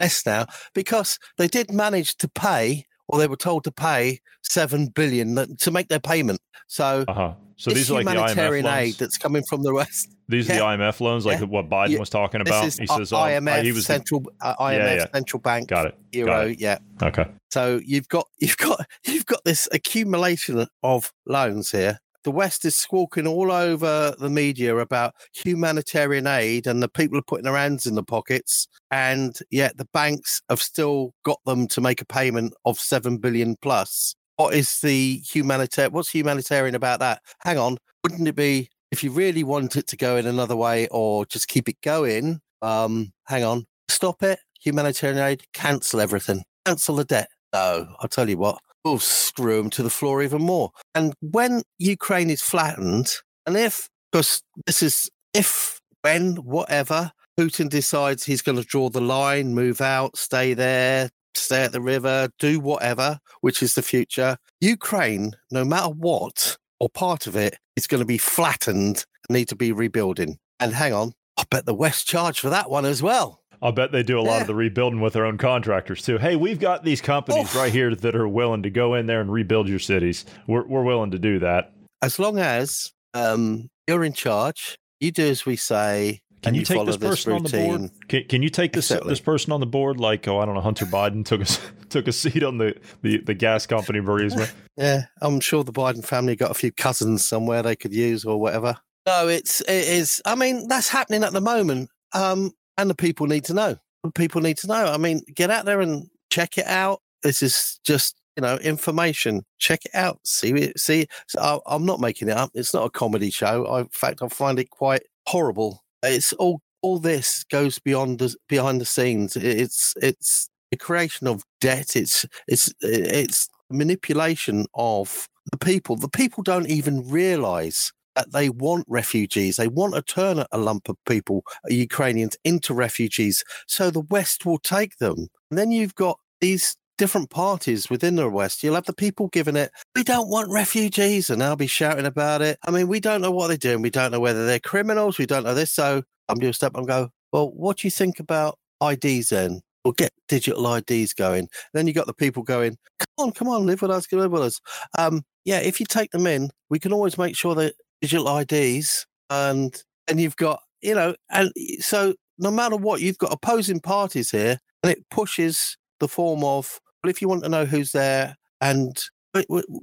less 0.00 0.24
now 0.26 0.46
because 0.74 1.18
they 1.38 1.48
did 1.48 1.72
manage 1.72 2.16
to 2.18 2.28
pay 2.28 2.86
or 3.08 3.18
they 3.18 3.26
were 3.26 3.36
told 3.36 3.64
to 3.64 3.72
pay 3.72 4.20
7 4.42 4.88
billion 4.88 5.56
to 5.56 5.70
make 5.70 5.88
their 5.88 6.00
payment. 6.00 6.40
So 6.66 7.04
Uh 7.08 7.14
huh. 7.14 7.32
So 7.56 7.70
this 7.70 7.78
these 7.78 7.90
are 7.90 7.94
like 8.02 8.04
the 8.06 8.10
IMF 8.12 8.14
humanitarian 8.16 8.66
aid 8.66 8.70
loans. 8.86 8.96
that's 8.98 9.18
coming 9.18 9.42
from 9.48 9.62
the 9.62 9.72
West. 9.74 10.08
These 10.28 10.50
are 10.50 10.54
the 10.54 10.60
IMF 10.60 11.00
loans, 11.00 11.24
like 11.26 11.38
Yeah. 11.40 11.46
what 11.46 11.68
Biden 11.68 11.90
Yeah. 11.90 11.98
was 12.00 12.10
talking 12.10 12.40
about. 12.40 12.64
He 12.64 12.70
says, 12.86 13.12
um, 13.12 13.18
IMF, 13.20 13.62
he 13.62 13.72
was 13.72 13.86
central 13.86 14.22
uh, 14.40 14.54
IMF, 14.58 14.96
yeah. 14.96 15.06
central 15.12 15.40
bank, 15.40 15.68
got 15.68 15.86
it. 15.86 15.98
euro. 16.12 16.48
it. 16.48 16.60
Yeah. 16.60 16.78
Okay. 17.02 17.26
So 17.50 17.80
you've 17.84 18.08
got 18.08 18.26
you've 18.38 18.56
got 18.56 18.86
you've 19.06 19.26
got 19.26 19.44
this 19.44 19.68
accumulation 19.72 20.66
of 20.82 21.12
loans 21.26 21.70
here. 21.70 21.98
The 22.24 22.30
West 22.30 22.64
is 22.64 22.74
squawking 22.74 23.26
all 23.26 23.52
over 23.52 24.14
the 24.18 24.30
media 24.30 24.74
about 24.78 25.12
humanitarian 25.34 26.26
aid, 26.26 26.66
and 26.66 26.82
the 26.82 26.88
people 26.88 27.18
are 27.18 27.22
putting 27.22 27.44
their 27.44 27.54
hands 27.56 27.86
in 27.86 27.94
the 27.96 28.02
pockets, 28.02 28.66
and 28.90 29.36
yet 29.50 29.76
the 29.76 29.86
banks 29.92 30.40
have 30.48 30.62
still 30.62 31.12
got 31.22 31.38
them 31.44 31.68
to 31.68 31.82
make 31.82 32.00
a 32.00 32.06
payment 32.06 32.54
of 32.64 32.80
seven 32.80 33.18
billion 33.18 33.56
plus. 33.60 34.14
What 34.36 34.54
is 34.54 34.80
the 34.80 35.22
humanitarian? 35.32 35.92
What's 35.92 36.10
humanitarian 36.10 36.74
about 36.74 37.00
that? 37.00 37.20
Hang 37.40 37.58
on, 37.58 37.78
wouldn't 38.02 38.28
it 38.28 38.36
be 38.36 38.68
if 38.90 39.02
you 39.04 39.10
really 39.10 39.44
want 39.44 39.76
it 39.76 39.86
to 39.88 39.96
go 39.96 40.16
in 40.16 40.26
another 40.26 40.56
way, 40.56 40.88
or 40.90 41.26
just 41.26 41.48
keep 41.48 41.68
it 41.68 41.80
going? 41.82 42.40
Um, 42.62 43.12
hang 43.26 43.44
on, 43.44 43.66
stop 43.88 44.22
it. 44.22 44.38
Humanitarian 44.60 45.18
aid, 45.18 45.44
cancel 45.52 46.00
everything, 46.00 46.42
cancel 46.64 46.96
the 46.96 47.04
debt. 47.04 47.28
No, 47.52 47.86
I'll 48.00 48.08
tell 48.08 48.28
you 48.28 48.38
what, 48.38 48.58
we'll 48.84 48.98
screw 48.98 49.58
them 49.58 49.70
to 49.70 49.82
the 49.82 49.90
floor 49.90 50.22
even 50.22 50.42
more. 50.42 50.70
And 50.94 51.14
when 51.20 51.62
Ukraine 51.78 52.30
is 52.30 52.42
flattened, 52.42 53.12
and 53.46 53.56
if, 53.56 53.88
because 54.10 54.42
this 54.66 54.82
is, 54.82 55.10
if, 55.34 55.80
when, 56.02 56.36
whatever, 56.36 57.12
Putin 57.38 57.68
decides 57.68 58.24
he's 58.24 58.42
going 58.42 58.58
to 58.58 58.64
draw 58.64 58.88
the 58.88 59.00
line, 59.00 59.54
move 59.54 59.80
out, 59.80 60.16
stay 60.16 60.54
there, 60.54 61.10
stay 61.36 61.64
at 61.64 61.72
the 61.72 61.80
river, 61.80 62.28
do 62.38 62.60
whatever, 62.60 63.18
which 63.40 63.62
is 63.62 63.74
the 63.74 63.82
future, 63.82 64.36
Ukraine, 64.60 65.32
no 65.50 65.64
matter 65.64 65.88
what, 65.90 66.56
or 66.80 66.88
part 66.88 67.26
of 67.26 67.36
it, 67.36 67.56
is 67.76 67.86
going 67.86 68.00
to 68.00 68.06
be 68.06 68.18
flattened 68.18 69.04
and 69.28 69.34
need 69.36 69.48
to 69.48 69.56
be 69.56 69.72
rebuilding. 69.72 70.38
And 70.60 70.72
hang 70.72 70.92
on, 70.92 71.12
I 71.36 71.44
bet 71.50 71.66
the 71.66 71.74
West 71.74 72.06
charge 72.06 72.40
for 72.40 72.50
that 72.50 72.70
one 72.70 72.84
as 72.84 73.02
well. 73.02 73.40
I'll 73.62 73.72
bet 73.72 73.92
they 73.92 74.02
do 74.02 74.18
a 74.18 74.20
lot 74.20 74.34
Yeah. 74.36 74.40
of 74.42 74.46
the 74.46 74.54
rebuilding 74.54 75.00
with 75.00 75.14
their 75.14 75.24
own 75.24 75.38
contractors 75.38 76.02
too. 76.02 76.18
Hey, 76.18 76.36
we've 76.36 76.60
got 76.60 76.84
these 76.84 77.00
companies 77.00 77.46
Oof. 77.46 77.56
right 77.56 77.72
here 77.72 77.94
that 77.94 78.14
are 78.14 78.28
willing 78.28 78.62
to 78.62 78.70
go 78.70 78.94
in 78.94 79.06
there 79.06 79.20
and 79.20 79.32
rebuild 79.32 79.68
your 79.68 79.78
cities. 79.78 80.24
We're 80.46 80.66
we're 80.66 80.82
willing 80.82 81.10
to 81.12 81.18
do 81.18 81.38
that. 81.38 81.72
as 82.02 82.18
long 82.18 82.38
as 82.38 82.92
um, 83.14 83.70
you're 83.88 84.04
in 84.04 84.12
charge, 84.12 84.76
you 85.00 85.10
do 85.12 85.26
as 85.26 85.46
we 85.46 85.56
say. 85.56 86.20
Can 86.44 86.50
and 86.50 86.56
you, 86.58 86.64
take 86.66 86.76
follow 86.76 86.86
this 86.92 86.96
person 86.98 87.32
on 87.32 87.42
the 87.42 87.48
board? 87.48 87.90
Can, 88.06 88.24
can 88.24 88.42
you 88.42 88.50
take 88.50 88.74
this 88.74 88.90
Exactly. 88.90 89.08
this 89.08 89.20
person 89.20 89.50
on 89.50 89.60
the 89.60 89.66
board? 89.66 89.98
Like, 89.98 90.28
oh, 90.28 90.40
I 90.40 90.44
don't 90.44 90.54
know, 90.54 90.60
Hunter 90.60 90.84
Biden 90.84 91.24
took 91.24 91.40
a 91.40 91.44
s- 91.44 91.58
took 91.88 92.06
a 92.06 92.12
seat 92.12 92.42
on 92.42 92.58
the, 92.58 92.76
the, 93.00 93.16
the 93.16 93.32
gas 93.32 93.66
company 93.66 94.00
Burisma. 94.00 94.50
Yeah, 94.76 95.04
I'm 95.22 95.38
sure 95.38 95.62
the 95.62 95.72
Biden 95.72 96.04
family 96.04 96.34
got 96.34 96.50
a 96.50 96.54
few 96.54 96.72
cousins 96.72 97.24
somewhere 97.24 97.62
they 97.62 97.76
could 97.76 97.94
use 97.94 98.24
or 98.24 98.40
whatever. 98.40 98.76
No, 99.06 99.28
it's 99.28 99.60
it 99.60 99.70
is. 99.70 100.20
I 100.24 100.34
mean, 100.34 100.66
that's 100.66 100.88
happening 100.88 101.22
at 101.22 101.32
the 101.32 101.40
moment, 101.40 101.90
um, 102.12 102.50
and 102.76 102.90
the 102.90 102.94
people 102.96 103.28
need 103.28 103.44
to 103.44 103.54
know. 103.54 103.76
The 104.02 104.10
people 104.10 104.40
need 104.40 104.58
to 104.58 104.66
know. 104.66 104.86
I 104.86 104.96
mean, 104.96 105.22
get 105.32 105.48
out 105.48 105.64
there 105.64 105.80
and 105.80 106.08
check 106.28 106.58
it 106.58 106.66
out. 106.66 107.02
This 107.22 107.40
is 107.40 107.78
just 107.84 108.16
you 108.36 108.40
know 108.40 108.56
information. 108.56 109.42
Check 109.60 109.84
it 109.84 109.94
out. 109.94 110.18
See 110.26 110.50
it. 110.50 110.80
See. 110.80 111.06
So 111.28 111.38
I, 111.40 111.72
I'm 111.72 111.86
not 111.86 112.00
making 112.00 112.28
it 112.28 112.36
up. 112.36 112.50
It's 112.54 112.74
not 112.74 112.84
a 112.84 112.90
comedy 112.90 113.30
show. 113.30 113.66
I, 113.66 113.82
in 113.82 113.88
fact, 113.90 114.22
I 114.22 114.28
find 114.28 114.58
it 114.58 114.70
quite 114.70 115.02
horrible. 115.28 115.84
It's 116.04 116.32
all 116.34 116.60
all 116.82 116.98
this 116.98 117.44
goes 117.44 117.78
beyond 117.78 118.18
the, 118.18 118.34
behind 118.48 118.80
the 118.80 118.84
scenes. 118.84 119.36
It's 119.36 119.94
it's 120.02 120.50
the 120.70 120.76
creation 120.76 121.26
of 121.26 121.42
debt. 121.60 121.96
It's 121.96 122.26
it's 122.46 122.72
it's 122.80 123.48
manipulation 123.70 124.66
of 124.74 125.28
the 125.50 125.58
people. 125.58 125.96
The 125.96 126.08
people 126.08 126.42
don't 126.42 126.68
even 126.68 127.08
realize 127.08 127.92
that 128.16 128.32
they 128.32 128.48
want 128.48 128.84
refugees. 128.88 129.56
They 129.56 129.68
want 129.68 129.94
to 129.94 130.02
turn 130.02 130.44
a 130.52 130.58
lump 130.58 130.88
of 130.88 130.96
people, 131.06 131.42
uh, 131.64 131.74
Ukrainians, 131.74 132.36
into 132.44 132.74
refugees, 132.74 133.42
so 133.66 133.90
the 133.90 134.00
West 134.00 134.46
will 134.46 134.58
take 134.58 134.98
them. 134.98 135.26
And 135.50 135.58
then 135.58 135.72
you've 135.72 135.94
got 135.94 136.18
these 136.40 136.76
different 136.98 137.30
parties 137.30 137.90
within 137.90 138.16
the 138.16 138.28
West. 138.28 138.62
You'll 138.62 138.74
have 138.74 138.86
the 138.86 138.92
people 138.92 139.28
giving 139.28 139.56
it, 139.56 139.70
we 139.94 140.04
don't 140.04 140.28
want 140.28 140.50
refugees, 140.50 141.30
and 141.30 141.40
they'll 141.40 141.56
be 141.56 141.66
shouting 141.66 142.06
about 142.06 142.42
it. 142.42 142.58
I 142.64 142.70
mean, 142.70 142.88
we 142.88 143.00
don't 143.00 143.20
know 143.20 143.30
what 143.30 143.48
they're 143.48 143.56
doing. 143.56 143.82
We 143.82 143.90
don't 143.90 144.12
know 144.12 144.20
whether 144.20 144.46
they're 144.46 144.60
criminals. 144.60 145.18
We 145.18 145.26
don't 145.26 145.44
know 145.44 145.54
this. 145.54 145.72
So 145.72 146.02
I'm 146.28 146.38
to 146.38 146.52
step 146.52 146.72
and 146.74 146.86
go, 146.86 147.10
well, 147.32 147.50
what 147.50 147.78
do 147.78 147.86
you 147.86 147.90
think 147.90 148.20
about 148.20 148.58
IDs 148.82 149.30
then? 149.30 149.60
We'll 149.84 149.92
get 149.92 150.12
digital 150.28 150.74
IDs 150.74 151.12
going. 151.12 151.48
Then 151.74 151.86
you 151.86 151.92
got 151.92 152.06
the 152.06 152.14
people 152.14 152.42
going, 152.42 152.78
come 152.98 153.26
on, 153.26 153.32
come 153.32 153.48
on, 153.48 153.66
live 153.66 153.82
with 153.82 153.90
us, 153.90 154.10
live 154.10 154.32
with 154.32 154.42
us. 154.42 154.60
Um, 154.96 155.22
yeah, 155.44 155.58
if 155.58 155.78
you 155.78 155.86
take 155.86 156.10
them 156.12 156.26
in, 156.26 156.50
we 156.70 156.78
can 156.78 156.92
always 156.92 157.18
make 157.18 157.36
sure 157.36 157.54
that 157.56 157.74
digital 158.00 158.38
IDs 158.38 159.06
and 159.30 159.82
and 160.08 160.20
you've 160.20 160.36
got, 160.36 160.60
you 160.82 160.94
know, 160.94 161.14
and 161.30 161.50
so 161.80 162.14
no 162.38 162.50
matter 162.50 162.76
what, 162.76 163.00
you've 163.00 163.18
got 163.18 163.32
opposing 163.32 163.80
parties 163.80 164.30
here, 164.30 164.58
and 164.82 164.92
it 164.92 165.08
pushes 165.10 165.76
the 166.00 166.08
form 166.08 166.44
of, 166.44 166.80
well, 167.04 167.10
if 167.10 167.20
you 167.20 167.28
want 167.28 167.42
to 167.44 167.50
know 167.50 167.66
who's 167.66 167.92
there, 167.92 168.34
and 168.60 169.02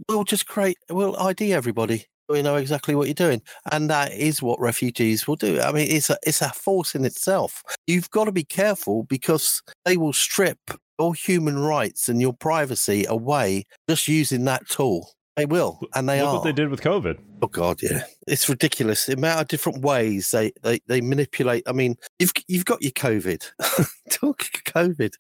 we'll 0.10 0.24
just 0.24 0.48
create, 0.48 0.78
we'll 0.90 1.18
ID 1.18 1.54
everybody 1.54 2.06
we 2.32 2.42
know 2.42 2.56
exactly 2.56 2.96
what 2.96 3.08
you're 3.08 3.14
doing, 3.14 3.42
and 3.72 3.90
that 3.90 4.14
is 4.14 4.42
what 4.42 4.60
refugees 4.60 5.28
will 5.28 5.36
do. 5.36 5.60
I 5.60 5.72
mean, 5.72 5.88
it's 5.90 6.10
a 6.10 6.18
it's 6.26 6.42
a 6.42 6.50
force 6.50 6.96
in 6.96 7.06
itself. 7.06 7.62
You've 7.88 8.10
got 8.10 8.26
to 8.26 8.32
be 8.32 8.46
careful 8.46 9.04
because 9.04 9.62
they 9.86 9.98
will 9.98 10.14
strip 10.14 10.58
your 10.98 11.14
human 11.14 11.60
rights 11.60 12.08
and 12.08 12.22
your 12.22 12.34
privacy 12.34 13.06
away 13.08 13.66
just 13.90 14.08
using 14.08 14.46
that 14.46 14.68
tool. 14.70 15.12
They 15.36 15.46
will, 15.46 15.82
and 15.94 16.08
they 16.08 16.22
Look 16.22 16.30
are. 16.30 16.34
what 16.36 16.44
they 16.44 16.54
did 16.54 16.70
with 16.70 16.82
COVID. 16.82 17.18
Oh 17.42 17.48
God, 17.48 17.82
yeah, 17.82 18.04
it's 18.28 18.48
ridiculous. 18.48 19.06
The 19.06 19.14
amount 19.14 19.42
of 19.42 19.48
different 19.48 19.82
ways 19.82 20.32
they 20.32 20.52
they, 20.64 20.80
they 20.88 21.02
manipulate. 21.02 21.64
I 21.68 21.74
mean, 21.74 21.98
you've 22.20 22.32
you've 22.48 22.66
got 22.66 22.82
your 22.82 22.92
COVID. 22.92 23.46
Talk 24.10 24.40
COVID. 24.66 25.14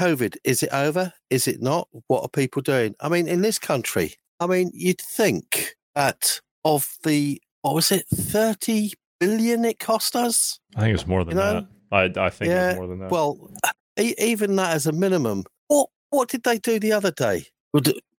COVID, 0.00 0.36
is 0.44 0.62
it 0.62 0.70
over? 0.72 1.12
Is 1.28 1.46
it 1.46 1.60
not? 1.60 1.86
What 2.06 2.22
are 2.22 2.28
people 2.28 2.62
doing? 2.62 2.94
I 3.00 3.10
mean, 3.10 3.28
in 3.28 3.42
this 3.42 3.58
country, 3.58 4.14
I 4.40 4.46
mean, 4.46 4.70
you'd 4.72 5.00
think 5.00 5.76
that 5.94 6.40
of 6.64 6.96
the 7.04 7.40
what 7.60 7.74
was 7.74 7.92
it, 7.92 8.06
thirty 8.08 8.92
billion 9.18 9.66
it 9.66 9.78
cost 9.78 10.16
us? 10.16 10.58
I 10.74 10.80
think 10.80 10.94
it's 10.94 11.06
more 11.06 11.22
than 11.24 11.36
You 11.36 11.42
know? 11.42 11.66
that. 11.92 12.16
I, 12.16 12.26
I 12.26 12.30
think 12.30 12.48
Yeah, 12.50 12.74
more 12.76 12.86
than 12.86 13.00
that. 13.00 13.10
Well, 13.10 13.50
e- 13.98 14.14
even 14.16 14.56
that 14.56 14.74
as 14.74 14.86
a 14.86 14.92
minimum. 14.92 15.44
What 15.68 15.90
what 16.08 16.30
did 16.30 16.44
they 16.44 16.58
do 16.58 16.78
the 16.78 16.92
other 16.92 17.10
day? 17.10 17.46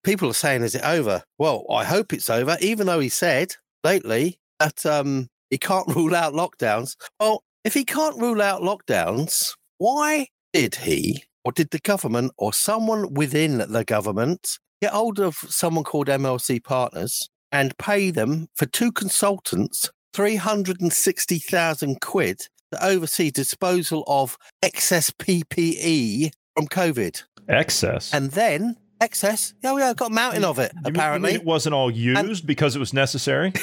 People 0.03 0.29
are 0.29 0.33
saying, 0.33 0.61
"Is 0.61 0.75
it 0.75 0.83
over?" 0.85 1.23
Well, 1.39 1.65
I 1.71 1.83
hope 1.83 2.13
it's 2.13 2.29
over. 2.29 2.57
Even 2.61 2.85
though 2.85 2.99
he 2.99 3.09
said 3.09 3.55
lately 3.83 4.39
that 4.59 4.85
um, 4.85 5.29
he 5.49 5.57
can't 5.57 5.87
rule 5.95 6.15
out 6.15 6.33
lockdowns. 6.33 6.95
Well, 7.19 7.43
if 7.63 7.73
he 7.73 7.85
can't 7.85 8.19
rule 8.21 8.41
out 8.41 8.61
lockdowns, 8.61 9.55
why 9.79 10.27
did 10.53 10.75
he, 10.75 11.23
or 11.43 11.51
did 11.51 11.71
the 11.71 11.79
government, 11.79 12.31
or 12.37 12.53
someone 12.53 13.13
within 13.13 13.57
the 13.59 13.83
government, 13.83 14.59
get 14.81 14.93
hold 14.93 15.19
of 15.19 15.35
someone 15.35 15.83
called 15.83 16.07
MLC 16.07 16.63
Partners 16.63 17.29
and 17.51 17.77
pay 17.77 18.11
them 18.11 18.47
for 18.55 18.65
two 18.65 18.91
consultants 18.91 19.89
three 20.13 20.35
hundred 20.35 20.81
and 20.81 20.91
sixty 20.91 21.39
thousand 21.39 22.01
quid 22.01 22.41
to 22.71 22.85
oversee 22.85 23.31
disposal 23.31 24.03
of 24.07 24.37
excess 24.61 25.09
PPE 25.11 26.31
from 26.55 26.67
COVID. 26.67 27.23
Excess. 27.49 28.13
And 28.13 28.31
then 28.31 28.77
excess, 29.01 29.53
yeah, 29.63 29.73
we 29.73 29.81
got 29.81 29.99
a 30.01 30.09
mountain 30.13 30.45
of 30.45 30.59
it, 30.59 30.71
You 30.75 30.81
apparently. 30.85 31.33
it 31.33 31.43
wasn't 31.43 31.73
all 31.73 31.89
used 31.91 32.45
because 32.45 32.75
it 32.75 32.79
was 32.79 32.93
necessary. 32.93 33.51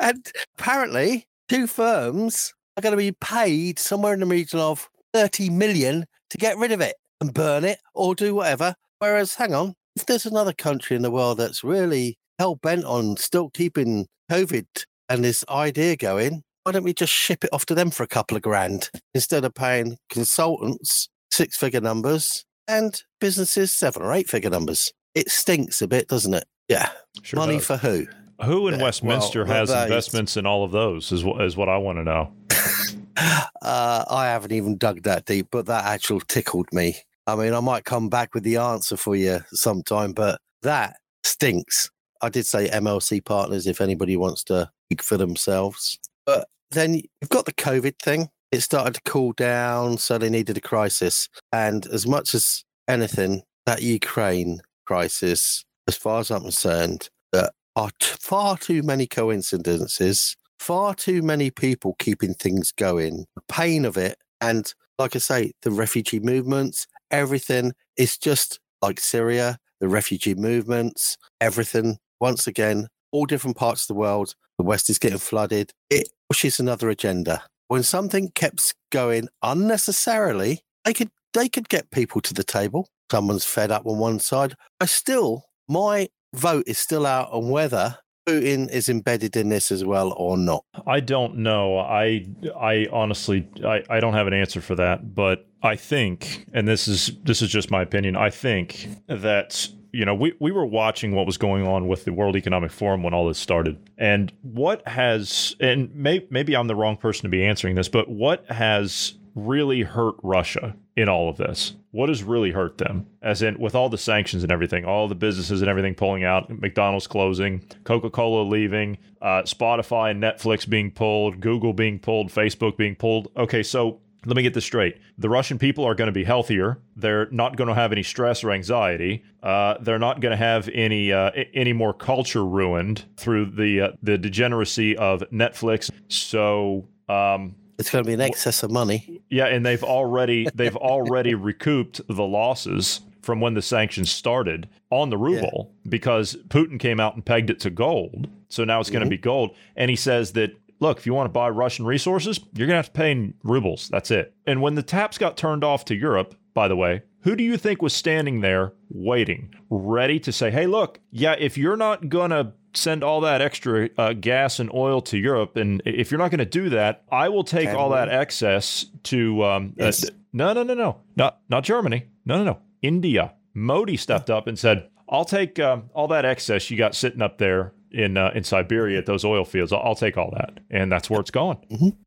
and 0.00 0.32
apparently, 0.58 1.26
two 1.48 1.66
firms 1.66 2.54
are 2.76 2.82
going 2.82 2.92
to 2.92 2.96
be 2.96 3.12
paid 3.12 3.78
somewhere 3.78 4.14
in 4.14 4.20
the 4.20 4.26
region 4.26 4.58
of 4.60 4.88
30 5.14 5.48
million 5.50 6.04
to 6.30 6.38
get 6.38 6.58
rid 6.58 6.72
of 6.72 6.80
it 6.80 6.96
and 7.20 7.32
burn 7.32 7.64
it 7.64 7.78
or 7.94 8.14
do 8.14 8.34
whatever. 8.34 8.74
Whereas, 8.98 9.36
hang 9.36 9.54
on, 9.54 9.74
if 9.96 10.04
there's 10.06 10.26
another 10.26 10.52
country 10.52 10.96
in 10.96 11.02
the 11.02 11.10
world 11.10 11.38
that's 11.38 11.62
really 11.62 12.18
hell 12.38 12.56
bent 12.56 12.84
on 12.84 13.16
still 13.16 13.48
keeping 13.50 14.06
COVID 14.30 14.66
and 15.08 15.24
this 15.24 15.44
idea 15.48 15.96
going, 15.96 16.42
why 16.64 16.72
don't 16.72 16.82
we 16.82 16.92
just 16.92 17.12
ship 17.12 17.44
it 17.44 17.50
off 17.52 17.64
to 17.66 17.74
them 17.74 17.90
for 17.90 18.02
a 18.02 18.08
couple 18.08 18.36
of 18.36 18.42
grand 18.42 18.90
instead 19.14 19.44
of 19.44 19.54
paying 19.54 19.98
consultants 20.08 21.08
six 21.30 21.56
figure 21.56 21.80
numbers 21.80 22.44
and 22.66 23.02
businesses 23.20 23.70
seven 23.70 24.02
or 24.02 24.12
eight 24.12 24.28
figure 24.28 24.50
numbers? 24.50 24.92
It 25.14 25.30
stinks 25.30 25.80
a 25.80 25.86
bit, 25.86 26.08
doesn't 26.08 26.34
it? 26.34 26.44
Yeah. 26.68 26.88
Sure 27.22 27.38
Money 27.38 27.58
does. 27.58 27.66
for 27.66 27.76
who? 27.76 28.06
Who 28.44 28.66
in 28.66 28.80
Yeah, 28.80 28.84
Westminster 28.84 29.44
well, 29.44 29.54
has 29.54 29.70
investments 29.70 30.36
in 30.36 30.44
all 30.44 30.64
of 30.64 30.72
those? 30.72 31.12
Is 31.12 31.22
what 31.22 31.40
is 31.42 31.56
what 31.56 31.68
I 31.68 31.76
want 31.76 31.98
to 31.98 32.04
know. 32.04 32.32
Uh, 33.16 34.04
I 34.10 34.26
haven't 34.26 34.52
even 34.52 34.76
dug 34.76 35.04
that 35.04 35.24
deep, 35.24 35.48
but 35.50 35.66
that 35.66 35.84
actual 35.84 36.20
tickled 36.20 36.72
me. 36.72 36.96
I 37.26 37.36
mean, 37.36 37.54
I 37.54 37.60
might 37.60 37.84
come 37.84 38.08
back 38.08 38.34
with 38.34 38.42
the 38.42 38.58
answer 38.58 38.96
for 38.96 39.16
you 39.16 39.40
sometime, 39.52 40.12
but 40.12 40.40
that 40.62 40.96
stinks. 41.22 41.90
I 42.20 42.28
did 42.28 42.46
say 42.46 42.68
MLC 42.68 43.24
partners 43.24 43.66
if 43.66 43.80
anybody 43.80 44.16
wants 44.16 44.44
to 44.44 44.70
speak 44.86 45.02
for 45.02 45.16
themselves. 45.16 45.98
But 46.26 46.48
then 46.70 46.94
you've 46.94 47.30
got 47.30 47.46
the 47.46 47.52
COVID 47.52 47.98
thing. 47.98 48.28
It 48.52 48.60
started 48.60 48.94
to 48.94 49.00
cool 49.04 49.32
down, 49.32 49.98
so 49.98 50.18
they 50.18 50.30
needed 50.30 50.56
a 50.56 50.60
crisis. 50.60 51.28
And 51.52 51.86
as 51.86 52.06
much 52.06 52.34
as 52.34 52.64
anything, 52.88 53.42
that 53.66 53.82
Ukraine 53.82 54.60
crisis, 54.84 55.64
as 55.88 55.96
far 55.96 56.20
as 56.20 56.30
I'm 56.30 56.42
concerned, 56.42 57.08
there 57.32 57.50
are 57.76 57.90
t- 57.98 58.14
far 58.20 58.56
too 58.56 58.82
many 58.82 59.06
coincidences 59.06 60.36
far 60.58 60.94
too 60.94 61.22
many 61.22 61.50
people 61.50 61.96
keeping 61.98 62.34
things 62.34 62.72
going. 62.72 63.26
The 63.34 63.42
pain 63.48 63.84
of 63.84 63.96
it, 63.96 64.18
and 64.40 64.72
like 64.98 65.16
I 65.16 65.18
say, 65.18 65.52
the 65.62 65.70
refugee 65.70 66.20
movements, 66.20 66.86
everything 67.10 67.72
is 67.96 68.16
just 68.16 68.60
like 68.82 69.00
Syria, 69.00 69.58
the 69.80 69.88
refugee 69.88 70.34
movements, 70.34 71.16
everything. 71.40 71.98
Once 72.20 72.46
again, 72.46 72.88
all 73.12 73.26
different 73.26 73.56
parts 73.56 73.82
of 73.82 73.88
the 73.88 73.94
world, 73.94 74.34
the 74.58 74.64
West 74.64 74.88
is 74.88 74.98
getting 74.98 75.18
flooded. 75.18 75.72
It 75.90 76.08
pushes 76.28 76.60
another 76.60 76.88
agenda. 76.88 77.42
When 77.68 77.82
something 77.82 78.30
keeps 78.34 78.74
going 78.90 79.28
unnecessarily, 79.42 80.60
they 80.84 80.92
could 80.92 81.10
they 81.32 81.48
could 81.48 81.68
get 81.68 81.90
people 81.90 82.20
to 82.22 82.34
the 82.34 82.44
table. 82.44 82.88
Someone's 83.10 83.44
fed 83.44 83.70
up 83.70 83.86
on 83.86 83.98
one 83.98 84.20
side. 84.20 84.54
I 84.80 84.86
still, 84.86 85.44
my 85.68 86.08
vote 86.34 86.64
is 86.66 86.78
still 86.78 87.06
out 87.06 87.30
on 87.32 87.48
whether 87.50 87.98
Putin 88.26 88.70
is 88.70 88.88
embedded 88.88 89.36
in 89.36 89.48
this 89.48 89.70
as 89.70 89.84
well 89.84 90.12
or 90.16 90.36
not. 90.36 90.64
I 90.86 91.00
don't 91.00 91.38
know. 91.38 91.78
I 91.78 92.26
I 92.58 92.86
honestly 92.92 93.48
I, 93.64 93.82
I 93.90 94.00
don't 94.00 94.14
have 94.14 94.26
an 94.26 94.32
answer 94.32 94.60
for 94.60 94.74
that, 94.76 95.14
but 95.14 95.46
I 95.62 95.76
think 95.76 96.46
and 96.52 96.66
this 96.66 96.88
is 96.88 97.12
this 97.24 97.42
is 97.42 97.50
just 97.50 97.70
my 97.70 97.82
opinion. 97.82 98.16
I 98.16 98.30
think 98.30 98.88
that 99.08 99.68
you 99.94 100.04
know, 100.04 100.14
we, 100.14 100.34
we 100.40 100.50
were 100.50 100.66
watching 100.66 101.14
what 101.14 101.24
was 101.24 101.38
going 101.38 101.68
on 101.68 101.86
with 101.86 102.04
the 102.04 102.12
World 102.12 102.34
Economic 102.34 102.72
Forum 102.72 103.04
when 103.04 103.14
all 103.14 103.28
this 103.28 103.38
started. 103.38 103.78
And 103.96 104.32
what 104.42 104.86
has, 104.88 105.54
and 105.60 105.94
may, 105.94 106.26
maybe 106.30 106.56
I'm 106.56 106.66
the 106.66 106.74
wrong 106.74 106.96
person 106.96 107.22
to 107.22 107.28
be 107.28 107.44
answering 107.44 107.76
this, 107.76 107.88
but 107.88 108.10
what 108.10 108.44
has 108.50 109.14
really 109.34 109.82
hurt 109.82 110.14
Russia 110.22 110.76
in 110.96 111.08
all 111.08 111.28
of 111.28 111.36
this? 111.36 111.74
What 111.90 112.08
has 112.08 112.22
really 112.22 112.50
hurt 112.50 112.78
them? 112.78 113.06
As 113.22 113.42
in, 113.42 113.58
with 113.58 113.74
all 113.74 113.88
the 113.88 113.98
sanctions 113.98 114.42
and 114.42 114.52
everything, 114.52 114.84
all 114.84 115.08
the 115.08 115.14
businesses 115.14 115.60
and 115.62 115.70
everything 115.70 115.94
pulling 115.94 116.24
out, 116.24 116.50
McDonald's 116.50 117.06
closing, 117.06 117.64
Coca 117.84 118.10
Cola 118.10 118.42
leaving, 118.42 118.98
uh, 119.22 119.42
Spotify 119.42 120.10
and 120.10 120.22
Netflix 120.22 120.68
being 120.68 120.90
pulled, 120.90 121.40
Google 121.40 121.72
being 121.72 121.98
pulled, 121.98 122.28
Facebook 122.28 122.76
being 122.76 122.96
pulled. 122.96 123.28
Okay, 123.36 123.62
so 123.62 124.00
let 124.26 124.36
me 124.36 124.42
get 124.42 124.54
this 124.54 124.64
straight. 124.64 124.96
The 125.18 125.28
Russian 125.28 125.58
people 125.58 125.84
are 125.84 125.94
going 125.94 126.06
to 126.06 126.12
be 126.12 126.24
healthier. 126.24 126.78
They're 126.96 127.28
not 127.30 127.56
going 127.56 127.68
to 127.68 127.74
have 127.74 127.92
any 127.92 128.02
stress 128.02 128.42
or 128.42 128.52
anxiety. 128.52 129.22
Uh, 129.42 129.74
they're 129.80 129.98
not 129.98 130.20
going 130.20 130.30
to 130.30 130.36
have 130.36 130.68
any 130.72 131.12
uh, 131.12 131.30
any 131.52 131.72
more 131.72 131.92
culture 131.92 132.44
ruined 132.44 133.04
through 133.16 133.46
the 133.46 133.80
uh, 133.80 133.88
the 134.02 134.16
degeneracy 134.16 134.96
of 134.96 135.22
Netflix. 135.30 135.90
So 136.08 136.88
um, 137.08 137.54
It's 137.78 137.90
going 137.90 138.04
to 138.04 138.08
be 138.08 138.14
an 138.14 138.20
excess 138.20 138.62
of 138.62 138.70
money. 138.70 139.22
yeah, 139.28 139.46
and 139.46 139.64
they've 139.64 139.82
already 139.82 140.48
they've 140.54 140.76
already 140.76 141.34
recouped 141.50 142.00
the 142.08 142.22
losses 142.22 143.00
from 143.22 143.40
when 143.40 143.54
the 143.54 143.62
sanctions 143.62 144.12
started 144.12 144.68
on 144.90 145.10
the 145.10 145.16
ruble 145.16 145.72
because 145.88 146.36
Putin 146.48 146.78
came 146.78 147.00
out 147.00 147.14
and 147.14 147.24
pegged 147.24 147.50
it 147.50 147.58
to 147.60 147.70
gold. 147.70 148.28
So 148.48 148.64
now 148.64 148.80
it's 148.80 148.90
going 148.90 149.00
to 149.00 149.06
mm-hmm. 149.06 149.10
be 149.10 149.18
gold. 149.18 149.56
And 149.76 149.90
he 149.90 149.96
says 149.96 150.32
that 150.32 150.52
look, 150.80 150.98
if 150.98 151.06
you 151.06 151.14
want 151.14 151.26
to 151.26 151.32
buy 151.32 151.48
Russian 151.48 151.86
resources, 151.86 152.38
you're 152.54 152.66
going 152.66 152.74
to 152.74 152.76
have 152.76 152.92
to 152.92 152.92
pay 152.92 153.10
in 153.12 153.34
rubles. 153.42 153.88
That's 153.88 154.10
it. 154.10 154.34
And 154.46 154.60
when 154.60 154.74
the 154.74 154.82
taps 154.82 155.18
got 155.18 155.36
turned 155.36 155.64
off 155.64 155.84
to 155.86 155.94
Europe, 155.94 156.34
by 156.52 156.68
the 156.68 156.76
way, 156.76 157.02
who 157.24 157.34
do 157.34 157.42
you 157.42 157.56
think 157.56 157.80
was 157.80 157.94
standing 157.94 158.40
there 158.42 158.74
waiting, 158.90 159.54
ready 159.70 160.20
to 160.20 160.30
say, 160.30 160.50
hey, 160.50 160.66
look, 160.66 161.00
yeah, 161.10 161.34
if 161.38 161.56
you're 161.56 161.76
not 161.76 162.10
going 162.10 162.30
to 162.30 162.52
send 162.74 163.02
all 163.02 163.22
that 163.22 163.40
extra 163.40 163.88
uh, 163.96 164.12
gas 164.12 164.60
and 164.60 164.70
oil 164.74 165.00
to 165.00 165.16
Europe, 165.16 165.56
and 165.56 165.82
if 165.86 166.10
you're 166.10 166.18
not 166.18 166.30
going 166.30 166.38
to 166.38 166.44
do 166.44 166.68
that, 166.68 167.02
I 167.10 167.30
will 167.30 167.44
take 167.44 167.70
all 167.70 167.90
that 167.90 168.10
excess 168.10 168.86
to. 169.04 169.42
Um, 169.42 169.74
uh, 169.80 169.90
no, 170.34 170.52
no, 170.52 170.62
no, 170.62 170.74
no, 170.74 171.00
not 171.16 171.40
not 171.48 171.64
Germany. 171.64 172.06
No, 172.26 172.38
no, 172.38 172.44
no. 172.44 172.58
India. 172.82 173.32
Modi 173.54 173.96
stepped 173.96 174.28
up 174.28 174.46
and 174.46 174.58
said, 174.58 174.88
"I'll 175.08 175.24
take 175.24 175.58
um, 175.58 175.88
all 175.94 176.08
that 176.08 176.24
excess 176.26 176.70
you 176.70 176.76
got 176.76 176.94
sitting 176.94 177.22
up 177.22 177.38
there 177.38 177.72
in 177.90 178.18
uh, 178.18 178.32
in 178.34 178.44
Siberia 178.44 178.98
at 178.98 179.06
those 179.06 179.24
oil 179.24 179.44
fields. 179.44 179.72
I'll, 179.72 179.80
I'll 179.82 179.94
take 179.94 180.18
all 180.18 180.30
that, 180.32 180.58
and 180.70 180.92
that's 180.92 181.08
where 181.08 181.20
it's 181.20 181.30
going. 181.30 181.58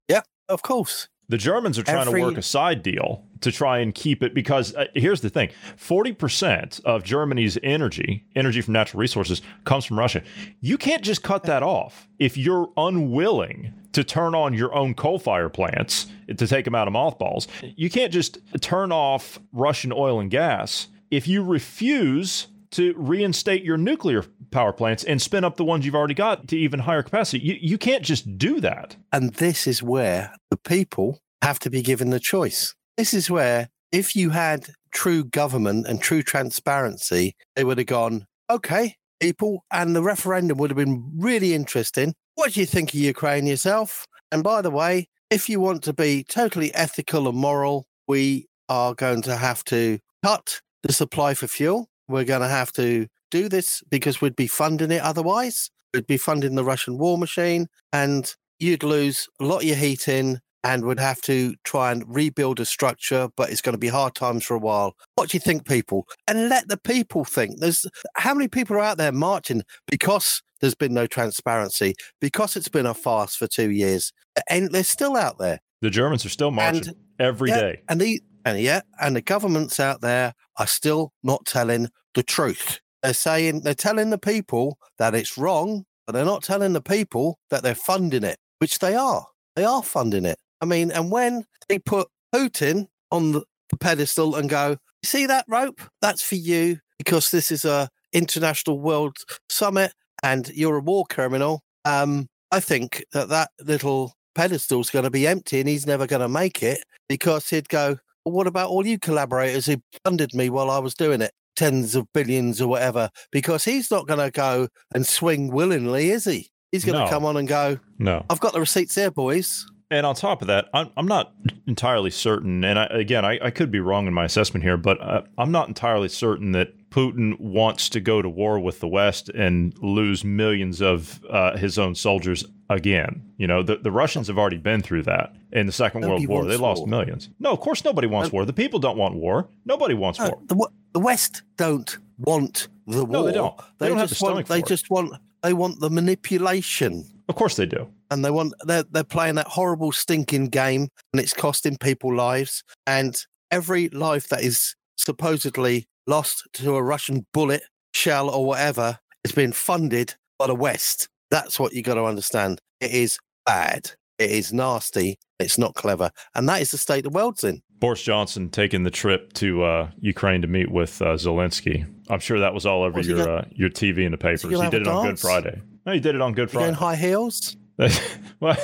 Yeah, 0.07 0.21
of 0.47 0.61
course. 0.61 1.07
The 1.29 1.37
Germans 1.37 1.77
are 1.77 1.83
trying 1.83 2.07
Every- 2.07 2.21
to 2.21 2.27
work 2.27 2.37
a 2.37 2.41
side 2.41 2.83
deal 2.83 3.25
to 3.41 3.51
try 3.51 3.79
and 3.79 3.93
keep 3.93 4.23
it 4.23 4.33
because 4.33 4.75
uh, 4.75 4.85
here's 4.93 5.21
the 5.21 5.29
thing 5.29 5.49
40% 5.77 6.83
of 6.83 7.03
Germany's 7.03 7.57
energy, 7.63 8.25
energy 8.35 8.61
from 8.61 8.73
natural 8.73 8.99
resources, 8.99 9.41
comes 9.65 9.85
from 9.85 9.99
Russia. 9.99 10.21
You 10.61 10.77
can't 10.77 11.03
just 11.03 11.23
cut 11.23 11.43
that 11.43 11.63
off 11.63 12.07
if 12.19 12.37
you're 12.37 12.69
unwilling 12.77 13.73
to 13.93 14.03
turn 14.03 14.35
on 14.35 14.53
your 14.53 14.73
own 14.75 14.93
coal 14.93 15.19
fire 15.19 15.49
plants 15.49 16.07
to 16.35 16.47
take 16.47 16.65
them 16.65 16.75
out 16.75 16.87
of 16.87 16.93
mothballs. 16.93 17.47
You 17.75 17.89
can't 17.89 18.13
just 18.13 18.37
turn 18.61 18.91
off 18.91 19.39
Russian 19.53 19.91
oil 19.91 20.19
and 20.19 20.29
gas 20.29 20.87
if 21.09 21.27
you 21.27 21.43
refuse 21.43 22.47
to 22.71 22.93
reinstate 22.97 23.63
your 23.63 23.77
nuclear 23.77 24.23
power 24.51 24.73
plants 24.73 25.03
and 25.03 25.21
spin 25.21 25.43
up 25.43 25.57
the 25.57 25.65
ones 25.65 25.85
you've 25.85 25.95
already 25.95 26.13
got 26.13 26.47
to 26.49 26.57
even 26.57 26.81
higher 26.81 27.03
capacity. 27.03 27.43
You, 27.43 27.57
you 27.59 27.77
can't 27.77 28.03
just 28.03 28.37
do 28.37 28.59
that. 28.61 28.95
And 29.11 29.33
this 29.35 29.67
is 29.67 29.81
where 29.81 30.33
the 30.49 30.57
people 30.57 31.21
have 31.41 31.59
to 31.59 31.69
be 31.69 31.81
given 31.81 32.09
the 32.09 32.19
choice. 32.19 32.75
This 32.97 33.13
is 33.13 33.29
where, 33.29 33.69
if 33.91 34.15
you 34.15 34.31
had 34.31 34.71
true 34.91 35.23
government 35.23 35.85
and 35.85 36.01
true 36.01 36.23
transparency, 36.23 37.35
they 37.55 37.63
would 37.63 37.77
have 37.77 37.85
gone, 37.87 38.25
okay, 38.49 38.95
people, 39.19 39.63
and 39.71 39.95
the 39.95 40.01
referendum 40.01 40.57
would 40.57 40.71
have 40.71 40.77
been 40.77 41.11
really 41.15 41.53
interesting. 41.53 42.15
What 42.33 42.53
do 42.53 42.59
you 42.59 42.65
think 42.65 42.89
of 42.89 42.99
Ukraine 42.99 43.45
yourself? 43.45 44.07
And 44.31 44.43
by 44.43 44.63
the 44.63 44.71
way, 44.71 45.07
if 45.29 45.47
you 45.47 45.59
want 45.59 45.83
to 45.83 45.93
be 45.93 46.23
totally 46.23 46.73
ethical 46.73 47.27
and 47.27 47.37
moral, 47.37 47.85
we 48.07 48.47
are 48.67 48.95
going 48.95 49.21
to 49.23 49.37
have 49.37 49.63
to 49.65 49.99
cut 50.23 50.61
the 50.81 50.91
supply 50.91 51.35
for 51.35 51.47
fuel. 51.47 51.89
We're 52.07 52.23
going 52.23 52.41
to 52.41 52.47
have 52.47 52.71
to 52.73 53.07
do 53.29 53.47
this 53.47 53.83
because 53.91 54.21
we'd 54.21 54.35
be 54.35 54.47
funding 54.47 54.91
it 54.91 55.01
otherwise. 55.01 55.69
We'd 55.93 56.07
be 56.07 56.17
funding 56.17 56.55
the 56.55 56.63
Russian 56.63 56.97
war 56.97 57.17
machine, 57.17 57.67
and 57.93 58.33
you'd 58.59 58.83
lose 58.83 59.27
a 59.39 59.45
lot 59.45 59.57
of 59.57 59.63
your 59.65 59.75
heating 59.75 60.39
and 60.63 60.85
would 60.85 60.99
have 60.99 61.21
to 61.21 61.55
try 61.63 61.91
and 61.91 62.03
rebuild 62.07 62.59
a 62.59 62.65
structure, 62.65 63.29
but 63.37 63.49
it's 63.49 63.61
going 63.61 63.73
to 63.73 63.79
be 63.79 63.87
hard 63.87 64.15
times 64.15 64.43
for 64.43 64.55
a 64.55 64.59
while. 64.59 64.95
What 65.15 65.29
do 65.29 65.37
you 65.37 65.39
think, 65.39 65.67
people? 65.67 66.07
And 66.27 66.49
let 66.49 66.67
the 66.67 66.77
people 66.77 67.25
think. 67.25 67.59
There's 67.59 67.85
how 68.15 68.33
many 68.33 68.47
people 68.47 68.75
are 68.75 68.81
out 68.81 68.97
there 68.97 69.11
marching 69.11 69.63
because 69.87 70.41
there's 70.59 70.75
been 70.75 70.93
no 70.93 71.07
transparency, 71.07 71.93
because 72.19 72.55
it's 72.55 72.69
been 72.69 72.85
a 72.85 72.93
farce 72.93 73.35
for 73.35 73.47
two 73.47 73.69
years, 73.71 74.11
and 74.49 74.71
they're 74.71 74.83
still 74.83 75.15
out 75.15 75.37
there. 75.37 75.59
The 75.81 75.89
Germans 75.89 76.25
are 76.25 76.29
still 76.29 76.51
marching 76.51 76.95
every 77.19 77.49
yeah, 77.49 77.59
day. 77.59 77.81
And 77.87 78.01
the 78.01 78.21
and 78.43 78.59
yeah, 78.59 78.81
and 78.99 79.15
the 79.15 79.21
governments 79.21 79.79
out 79.79 80.01
there 80.01 80.33
are 80.57 80.67
still 80.67 81.11
not 81.23 81.45
telling 81.45 81.89
the 82.15 82.23
truth. 82.23 82.79
They're 83.03 83.13
saying 83.13 83.61
they're 83.61 83.75
telling 83.75 84.09
the 84.09 84.17
people 84.17 84.79
that 84.97 85.13
it's 85.13 85.37
wrong, 85.37 85.85
but 86.05 86.13
they're 86.13 86.25
not 86.25 86.43
telling 86.43 86.73
the 86.73 86.81
people 86.81 87.37
that 87.51 87.61
they're 87.61 87.75
funding 87.75 88.23
it, 88.23 88.37
which 88.59 88.79
they 88.79 88.95
are. 88.95 89.27
They 89.55 89.65
are 89.65 89.83
funding 89.83 90.25
it. 90.25 90.39
I 90.61 90.65
mean, 90.65 90.91
and 90.91 91.11
when 91.11 91.45
they 91.69 91.79
put 91.79 92.07
Putin 92.33 92.87
on 93.11 93.31
the 93.33 93.43
pedestal 93.79 94.35
and 94.35 94.49
go, 94.49 94.69
"You 94.71 95.07
see 95.07 95.25
that 95.27 95.45
rope? 95.47 95.81
That's 96.01 96.21
for 96.21 96.35
you 96.35 96.79
because 96.97 97.31
this 97.31 97.51
is 97.51 97.63
a 97.65 97.89
international 98.13 98.79
world 98.79 99.17
summit 99.49 99.93
and 100.23 100.49
you're 100.49 100.77
a 100.77 100.81
war 100.81 101.05
criminal." 101.09 101.61
Um, 101.85 102.27
I 102.51 102.59
think 102.59 103.03
that 103.13 103.29
that 103.29 103.51
little 103.61 104.13
pedestal's 104.35 104.89
going 104.89 105.03
to 105.03 105.11
be 105.11 105.27
empty 105.27 105.59
and 105.59 105.67
he's 105.69 105.85
never 105.87 106.05
going 106.07 106.21
to 106.21 106.29
make 106.29 106.61
it 106.63 106.79
because 107.09 107.49
he'd 107.49 107.69
go, 107.69 107.97
well, 108.23 108.33
what 108.33 108.47
about 108.47 108.69
all 108.69 108.85
you 108.85 108.99
collaborators 108.99 109.65
who 109.65 109.77
funded 110.05 110.33
me 110.33 110.49
while 110.49 110.69
I 110.69 110.79
was 110.79 110.93
doing 110.93 111.21
it? 111.21 111.31
Tens 111.55 111.95
of 111.95 112.05
billions 112.13 112.61
or 112.61 112.67
whatever, 112.67 113.09
because 113.31 113.65
he's 113.65 113.89
not 113.89 114.05
going 114.05 114.19
to 114.19 114.29
go 114.31 114.67
and 114.93 115.07
swing 115.07 115.47
willingly, 115.51 116.11
is 116.11 116.25
he? 116.25 116.49
He's 116.71 116.85
going 116.85 116.97
to 116.99 117.05
No. 117.05 117.09
come 117.09 117.25
on 117.25 117.35
and 117.35 117.47
go, 117.47 117.79
No. 117.97 118.23
I've 118.29 118.39
got 118.39 118.53
the 118.53 118.59
receipts 118.59 118.93
here, 118.95 119.09
boys. 119.11 119.65
And 119.89 120.05
on 120.05 120.15
top 120.15 120.41
of 120.41 120.47
that, 120.49 120.67
I'm, 120.73 120.89
I'm 120.97 121.07
not 121.07 121.33
entirely 121.65 122.09
certain, 122.11 122.63
and 122.65 122.77
I, 122.77 122.85
again, 122.87 123.23
I, 123.23 123.39
I 123.41 123.51
could 123.51 123.71
be 123.71 123.79
wrong 123.79 124.05
in 124.05 124.13
my 124.13 124.25
assessment 124.25 124.63
here, 124.63 124.75
but 124.75 124.99
uh, 125.01 125.21
I'm 125.37 125.51
not 125.51 125.69
entirely 125.69 126.09
certain 126.09 126.51
that 126.51 126.89
Putin 126.89 127.39
wants 127.39 127.87
to 127.89 128.01
go 128.01 128.21
to 128.21 128.27
war 128.27 128.59
with 128.59 128.81
the 128.81 128.87
West 128.87 129.29
and 129.29 129.73
lose 129.81 130.25
millions 130.25 130.81
of 130.81 131.23
uh, 131.29 131.55
his 131.55 131.79
own 131.79 131.95
soldiers 131.95 132.43
again. 132.69 133.31
You 133.37 133.47
know, 133.47 133.63
the, 133.63 133.77
the 133.77 133.91
Russians 133.91 134.27
have 134.27 134.37
already 134.37 134.57
been 134.57 134.81
through 134.81 135.03
that 135.03 135.33
in 135.53 135.67
the 135.67 135.71
Second 135.71 136.01
Nobody 136.01 136.27
World 136.27 136.43
War. 136.47 136.51
They 136.51 136.57
lost 136.57 136.79
war. 136.79 136.87
millions. 136.87 137.29
No, 137.39 137.51
of 137.53 137.61
course, 137.61 137.85
nobody 137.85 138.07
wants 138.07 138.29
war. 138.31 138.43
The 138.43 138.51
people 138.53 138.79
don't 138.79 138.97
want 138.97 139.15
war. 139.15 139.47
Nobody 139.65 139.93
wants 139.93 140.19
No, 140.19 140.25
war. 140.29 140.39
the, 140.47 140.69
the 140.93 140.99
West 140.99 141.43
don't 141.55 141.97
want 142.17 142.67
the 142.87 143.05
war. 143.05 143.13
No, 143.21 143.23
they 143.25 143.31
don't. 143.33 143.55
They 143.77 143.87
don't 143.87 143.97
have 143.99 144.09
just 144.09 144.19
the 144.19 144.25
want. 144.25 144.33
stomach 144.33 144.47
They 144.47 144.59
it. 144.59 144.67
just 144.67 144.89
want. 144.89 145.13
They 145.43 145.53
want 145.53 145.79
the 145.79 145.89
manipulation. 145.89 147.05
Of 147.29 147.35
course 147.35 147.55
they 147.55 147.65
do. 147.65 147.87
And 148.09 148.23
they 148.23 148.31
want 148.31 148.53
they're 148.61 148.83
they're 148.83 149.03
playing 149.03 149.35
that 149.35 149.47
horrible 149.47 149.91
stinking 149.91 150.47
game 150.47 150.87
and 151.13 151.19
it's 151.19 151.33
costing 151.33 151.77
people 151.77 152.15
lives 152.15 152.63
and 152.85 153.25
every 153.51 153.89
life 153.89 154.27
that 154.29 154.41
is 154.41 154.75
supposedly 154.97 155.85
lost 156.05 156.47
to 156.53 156.75
a 156.75 156.83
russian 156.83 157.25
bullet 157.33 157.63
shell 157.93 158.29
or 158.29 158.45
whatever 158.45 158.99
is 159.23 159.31
being 159.31 159.51
funded 159.51 160.15
by 160.37 160.47
the 160.47 160.55
west 160.55 161.07
that's 161.31 161.59
what 161.59 161.73
you 161.73 161.81
got 161.81 161.95
to 161.95 162.05
understand 162.05 162.59
it 162.79 162.91
is 162.91 163.19
bad 163.45 163.91
it 164.17 164.31
is 164.31 164.53
nasty 164.53 165.17
it's 165.39 165.57
not 165.57 165.75
clever 165.75 166.11
and 166.35 166.47
that 166.47 166.61
is 166.61 166.71
the 166.71 166.77
state 166.77 167.03
the 167.03 167.09
world's 167.09 167.43
in 167.43 167.61
Boris 167.79 168.01
Johnson 168.01 168.49
taking 168.49 168.81
the 168.83 168.89
trip 168.89 169.33
to 169.33 169.63
uh, 169.63 169.89
Ukraine 169.99 170.41
to 170.41 170.47
meet 170.47 170.71
with 170.71 170.99
uh, 170.99 171.13
Zelensky. 171.13 171.85
I'm 172.09 172.19
sure 172.19 172.39
that 172.39 172.51
was 172.51 172.65
all 172.65 172.81
over 172.81 172.97
Was 172.97 173.07
your 173.07 173.29
uh, 173.29 173.45
your 173.51 173.69
TV 173.69 174.03
and 174.03 174.13
the 174.13 174.17
papers. 174.17 174.41
He 174.41 174.49
did 174.49 174.81
it 174.81 174.87
on 174.87 175.05
Good? 175.05 175.19
Friday. 175.19 175.61
No, 175.85 175.93
he 175.93 175.99
did 175.99 176.15
it 176.15 176.21
on 176.21 176.33
Good 176.33 176.49
Friday. 176.49 176.73
high 176.73 176.95
heels 176.95 177.55
well, 178.39 178.57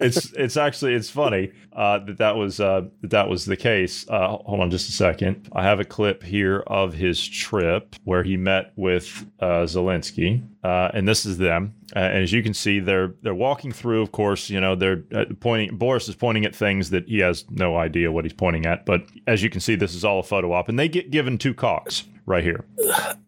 it's 0.00 0.32
it's 0.34 0.56
actually 0.56 0.94
it's 0.94 1.10
funny 1.10 1.50
uh, 1.74 1.98
that 2.00 2.18
that 2.18 2.36
was 2.36 2.60
uh, 2.60 2.82
that 3.00 3.10
that 3.10 3.28
was 3.28 3.44
the 3.44 3.56
case. 3.56 4.06
Uh, 4.08 4.28
hold 4.28 4.60
on 4.60 4.70
just 4.70 4.88
a 4.88 4.92
second. 4.92 5.48
I 5.52 5.62
have 5.64 5.80
a 5.80 5.84
clip 5.84 6.22
here 6.22 6.60
of 6.66 6.94
his 6.94 7.26
trip 7.26 7.96
where 8.04 8.22
he 8.22 8.36
met 8.36 8.72
with 8.76 9.26
uh, 9.40 9.64
Zelensky, 9.64 10.42
uh, 10.62 10.90
and 10.94 11.06
this 11.08 11.26
is 11.26 11.38
them. 11.38 11.74
Uh, 11.94 11.98
and 12.00 12.22
as 12.24 12.32
you 12.32 12.42
can 12.42 12.54
see, 12.54 12.80
they're 12.80 13.14
they're 13.22 13.34
walking 13.34 13.72
through. 13.72 14.02
Of 14.02 14.12
course, 14.12 14.48
you 14.50 14.60
know 14.60 14.74
they're 14.74 15.02
uh, 15.14 15.24
pointing. 15.40 15.76
Boris 15.76 16.08
is 16.08 16.14
pointing 16.14 16.44
at 16.44 16.54
things 16.54 16.90
that 16.90 17.08
he 17.08 17.18
has 17.18 17.44
no 17.50 17.76
idea 17.76 18.10
what 18.12 18.24
he's 18.24 18.32
pointing 18.32 18.66
at. 18.66 18.86
But 18.86 19.04
as 19.26 19.42
you 19.42 19.50
can 19.50 19.60
see, 19.60 19.74
this 19.74 19.94
is 19.94 20.04
all 20.04 20.20
a 20.20 20.22
photo 20.22 20.52
op, 20.52 20.68
and 20.68 20.78
they 20.78 20.88
get 20.88 21.10
given 21.10 21.38
two 21.38 21.54
cocks 21.54 22.04
right 22.26 22.42
here. 22.42 22.64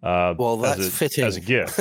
Uh, 0.02 0.34
well 0.38 0.64
as 0.64 0.86
a, 0.86 0.90
fitting 0.90 1.24
as 1.24 1.36
a 1.36 1.40
gift 1.40 1.78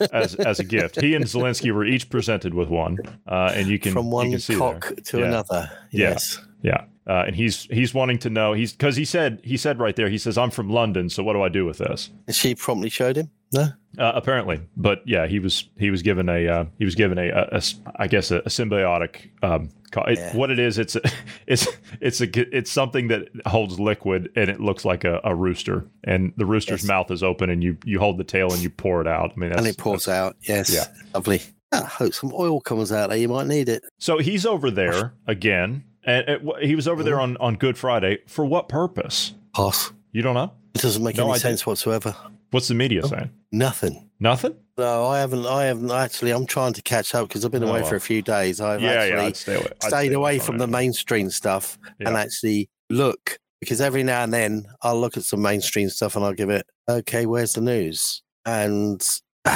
as 0.12 0.34
as 0.36 0.60
a 0.60 0.64
gift. 0.64 1.00
He 1.00 1.14
and 1.14 1.24
Zelensky 1.24 1.72
were 1.72 1.84
each 1.84 2.08
presented 2.08 2.54
with 2.54 2.68
one, 2.68 2.96
uh, 3.26 3.52
and 3.54 3.68
you 3.68 3.78
can 3.78 3.92
from 3.92 4.06
you 4.06 4.12
one 4.12 4.30
can 4.30 4.40
see 4.40 4.56
cock 4.56 4.92
to 5.06 5.18
Yeah. 5.18 5.24
another. 5.26 5.70
Yes 5.90 6.38
Yeah, 6.62 6.84
uh, 7.06 7.24
and 7.26 7.36
he's 7.36 7.64
he's 7.70 7.94
wanting 7.94 8.18
to 8.18 8.30
know. 8.30 8.52
He's 8.52 8.72
because 8.72 8.96
he 8.96 9.04
said 9.04 9.40
he 9.44 9.56
said 9.56 9.78
right 9.78 9.94
there. 9.96 10.08
He 10.08 10.18
says, 10.18 10.36
"I'm 10.36 10.50
from 10.50 10.70
London, 10.70 11.08
so 11.08 11.22
what 11.22 11.34
do 11.34 11.42
I 11.42 11.48
do 11.48 11.64
with 11.64 11.78
this?" 11.78 12.10
and 12.26 12.34
she 12.34 12.54
promptly 12.54 12.88
showed 12.90 13.16
him 13.16 13.30
no 13.52 13.68
Uh, 13.96 14.12
apparently, 14.14 14.60
but 14.76 15.02
yeah, 15.06 15.26
he 15.26 15.38
was 15.38 15.68
he 15.78 15.90
was 15.90 16.02
given 16.02 16.28
a 16.28 16.46
uh, 16.48 16.64
he 16.78 16.84
was 16.84 16.94
given 16.96 17.16
a, 17.18 17.28
a- 17.28 17.48
a 17.58 17.62
I 17.96 18.06
guess 18.08 18.30
a, 18.30 18.38
a 18.38 18.48
symbiotic. 18.50 19.30
Um, 19.42 19.70
it, 20.08 20.18
Yeah. 20.18 20.36
What 20.36 20.50
it 20.50 20.58
is, 20.58 20.78
it's 20.78 20.96
a, 20.96 21.00
it's 21.46 21.66
it's 22.00 22.20
a 22.20 22.56
it's 22.56 22.70
something 22.70 23.08
that 23.08 23.28
holds 23.46 23.78
liquid 23.80 24.30
and 24.36 24.50
it 24.50 24.60
looks 24.60 24.84
like 24.84 25.04
a, 25.04 25.20
a 25.24 25.34
rooster, 25.34 25.86
and 26.04 26.32
the 26.36 26.44
rooster's 26.44 26.82
Yes. 26.82 26.88
mouth 26.88 27.10
is 27.10 27.22
open, 27.22 27.48
and 27.50 27.62
you 27.62 27.78
you 27.84 27.98
hold 28.00 28.18
the 28.18 28.24
tail 28.24 28.52
and 28.52 28.60
you 28.62 28.68
pour 28.70 29.00
it 29.00 29.06
out. 29.06 29.32
I 29.34 29.38
mean, 29.40 29.50
that's, 29.50 29.60
and 29.60 29.68
it 29.68 29.78
pours 29.78 30.08
out. 30.08 30.36
Yes. 30.42 30.68
Yeah. 30.74 30.84
Lovely. 31.14 31.40
I 31.72 31.84
hope 31.84 32.14
some 32.14 32.32
oil 32.34 32.60
comes 32.60 32.90
out 32.92 33.10
there. 33.10 33.18
You 33.18 33.28
might 33.28 33.46
need 33.46 33.68
it. 33.68 33.84
So 33.98 34.18
he's 34.18 34.46
over 34.46 34.70
there 34.70 35.12
again, 35.26 35.84
and 36.04 36.28
it, 36.28 36.42
he 36.62 36.74
was 36.74 36.88
over 36.88 37.00
Mm-hmm. 37.02 37.04
there 37.06 37.20
on, 37.20 37.36
on 37.38 37.54
Good 37.56 37.76
Friday 37.76 38.18
for 38.26 38.44
what 38.44 38.68
purpose? 38.68 39.34
Pass. 39.54 39.92
You 40.12 40.22
don't 40.22 40.34
know? 40.34 40.52
It 40.74 40.80
doesn't 40.82 41.02
make 41.02 41.16
No 41.16 41.24
any 41.24 41.32
idea. 41.32 41.40
sense 41.40 41.66
whatsoever. 41.66 42.14
What's 42.50 42.68
the 42.68 42.74
media 42.74 43.02
Oh. 43.04 43.08
saying? 43.08 43.30
Nothing. 43.52 44.08
Nothing? 44.20 44.56
No, 44.78 45.06
I 45.06 45.18
haven't. 45.20 45.46
I 45.46 45.64
haven't 45.64 45.90
actually. 45.90 46.30
I'm 46.30 46.46
trying 46.46 46.72
to 46.74 46.82
catch 46.82 47.14
up 47.14 47.28
because 47.28 47.44
I've 47.44 47.50
been 47.50 47.64
Oh, 47.64 47.68
away 47.68 47.82
for 47.84 47.96
a 47.96 48.00
few 48.00 48.22
days. 48.22 48.60
I've 48.60 48.80
yeah, 48.80 48.90
actually 48.92 49.26
yeah. 49.26 49.32
Stay 49.32 49.54
away. 49.56 49.66
Stayed 49.82 50.12
away 50.12 50.38
from 50.38 50.54
it. 50.56 50.58
the 50.58 50.66
mainstream 50.66 51.30
stuff 51.30 51.78
and 52.00 52.08
actually 52.16 52.68
look 52.90 53.38
because 53.60 53.80
every 53.80 54.02
now 54.04 54.22
and 54.22 54.32
then 54.32 54.66
I'll 54.82 55.00
look 55.00 55.16
at 55.16 55.24
some 55.24 55.42
mainstream 55.42 55.88
stuff 55.88 56.14
and 56.16 56.24
I'll 56.24 56.32
give 56.32 56.48
it, 56.50 56.64
okay, 56.88 57.26
where's 57.26 57.52
the 57.54 57.60
news? 57.60 58.22
And 58.46 59.04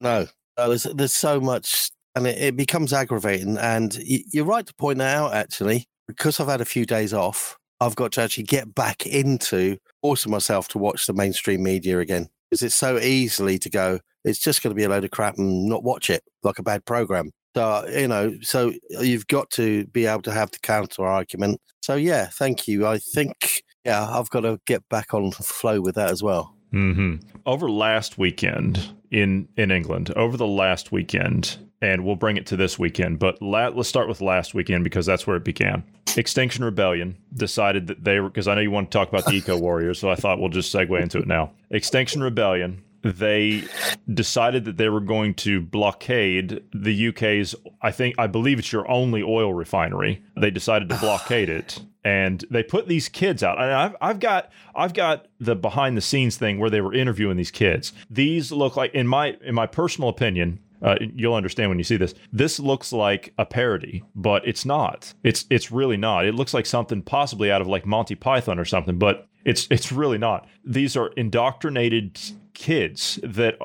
no, 0.00 0.26
there's 0.56 0.84
there's 0.84 1.12
so 1.12 1.40
much, 1.40 1.90
and 2.14 2.26
it, 2.26 2.38
it 2.38 2.56
becomes 2.56 2.92
aggravating. 2.92 3.58
And 3.58 3.96
you're 4.04 4.44
right 4.44 4.66
to 4.66 4.74
point 4.74 4.98
that 4.98 5.16
out. 5.16 5.34
Actually, 5.34 5.86
because 6.08 6.40
I've 6.40 6.48
had 6.48 6.60
a 6.60 6.66
few 6.66 6.86
days 6.86 7.12
off, 7.12 7.58
I've 7.80 7.96
got 7.96 8.12
to 8.12 8.22
actually 8.22 8.44
get 8.44 8.74
back 8.74 9.06
into 9.06 9.78
forcing 10.02 10.32
myself 10.32 10.68
to 10.68 10.78
watch 10.78 11.06
the 11.06 11.12
mainstream 11.12 11.62
media 11.62 11.98
again 11.98 12.28
because 12.50 12.62
it's 12.62 12.74
so 12.74 12.98
easily 12.98 13.58
to 13.58 13.70
go. 13.70 14.00
It's 14.24 14.38
just 14.38 14.62
going 14.62 14.70
to 14.70 14.76
be 14.76 14.84
a 14.84 14.88
load 14.88 15.04
of 15.04 15.10
crap 15.10 15.38
and 15.38 15.66
not 15.66 15.84
watch 15.84 16.10
it 16.10 16.22
like 16.42 16.58
a 16.58 16.62
bad 16.62 16.84
program. 16.84 17.30
So 17.54 17.86
you 17.88 18.08
know, 18.08 18.34
so 18.42 18.72
you've 18.90 19.26
got 19.26 19.50
to 19.52 19.86
be 19.86 20.06
able 20.06 20.22
to 20.22 20.32
have 20.32 20.50
the 20.50 20.58
counter 20.58 21.04
argument. 21.04 21.60
So 21.82 21.94
yeah, 21.94 22.26
thank 22.26 22.66
you. 22.66 22.86
I 22.86 22.98
think 22.98 23.62
yeah, 23.84 24.04
I've 24.04 24.30
got 24.30 24.40
to 24.40 24.58
get 24.66 24.88
back 24.88 25.14
on 25.14 25.30
flow 25.32 25.80
with 25.80 25.94
that 25.94 26.10
as 26.10 26.22
well. 26.22 26.55
Hmm 26.76 27.16
Over 27.46 27.70
last 27.70 28.18
weekend 28.18 28.92
in 29.10 29.48
in 29.56 29.70
England, 29.70 30.12
over 30.14 30.36
the 30.36 30.46
last 30.46 30.92
weekend, 30.92 31.56
and 31.80 32.04
we'll 32.04 32.16
bring 32.16 32.36
it 32.36 32.46
to 32.46 32.56
this 32.56 32.78
weekend. 32.78 33.18
But 33.18 33.40
la- 33.40 33.68
let's 33.68 33.88
start 33.88 34.08
with 34.08 34.20
last 34.20 34.52
weekend 34.52 34.84
because 34.84 35.06
that's 35.06 35.26
where 35.26 35.36
it 35.36 35.44
began. 35.44 35.84
Extinction 36.16 36.64
Rebellion 36.64 37.16
decided 37.34 37.86
that 37.86 38.04
they 38.04 38.20
were 38.20 38.28
because 38.28 38.46
I 38.48 38.54
know 38.54 38.60
you 38.60 38.70
want 38.70 38.90
to 38.90 38.98
talk 38.98 39.08
about 39.08 39.24
the 39.24 39.32
Eco 39.32 39.56
Warriors, 39.58 39.98
so 39.98 40.10
I 40.10 40.16
thought 40.16 40.38
we'll 40.38 40.50
just 40.50 40.74
segue 40.74 41.00
into 41.00 41.18
it 41.18 41.26
now. 41.26 41.52
Extinction 41.70 42.22
Rebellion. 42.22 42.82
They 43.02 43.62
decided 44.12 44.64
that 44.64 44.78
they 44.78 44.88
were 44.88 45.00
going 45.00 45.34
to 45.34 45.60
blockade 45.60 46.60
the 46.74 47.08
UK's, 47.08 47.54
I 47.80 47.92
think, 47.92 48.16
I 48.18 48.26
believe 48.26 48.58
it's 48.58 48.72
your 48.72 48.90
only 48.90 49.22
oil 49.22 49.54
refinery. 49.54 50.24
They 50.36 50.50
decided 50.50 50.88
to 50.88 50.98
blockade 50.98 51.48
it, 51.48 51.80
and 52.06 52.44
they 52.48 52.62
put 52.62 52.86
these 52.86 53.08
kids 53.08 53.42
out. 53.42 53.60
And 53.60 53.72
I've, 53.72 53.96
I've 54.00 54.20
got, 54.20 54.52
I've 54.76 54.94
got 54.94 55.26
the 55.40 55.56
behind 55.56 55.96
the 55.96 56.00
scenes 56.00 56.36
thing 56.36 56.60
where 56.60 56.70
they 56.70 56.80
were 56.80 56.94
interviewing 56.94 57.36
these 57.36 57.50
kids. 57.50 57.92
These 58.08 58.52
look 58.52 58.76
like, 58.76 58.94
in 58.94 59.08
my, 59.08 59.36
in 59.44 59.56
my 59.56 59.66
personal 59.66 60.08
opinion, 60.08 60.60
uh, 60.82 60.94
you'll 61.00 61.34
understand 61.34 61.68
when 61.68 61.78
you 61.78 61.84
see 61.84 61.96
this. 61.96 62.14
This 62.32 62.60
looks 62.60 62.92
like 62.92 63.34
a 63.38 63.44
parody, 63.44 64.04
but 64.14 64.46
it's 64.46 64.64
not. 64.64 65.14
It's 65.24 65.46
it's 65.50 65.72
really 65.72 65.96
not. 65.96 66.26
It 66.26 66.34
looks 66.34 66.54
like 66.54 66.66
something 66.66 67.02
possibly 67.02 67.50
out 67.50 67.60
of 67.60 67.66
like 67.66 67.86
Monty 67.86 68.14
Python 68.14 68.58
or 68.58 68.66
something, 68.66 68.98
but 68.98 69.26
it's 69.44 69.66
it's 69.70 69.90
really 69.90 70.18
not. 70.18 70.46
These 70.64 70.94
are 70.96 71.08
indoctrinated 71.16 72.20
kids 72.52 73.18
that 73.24 73.56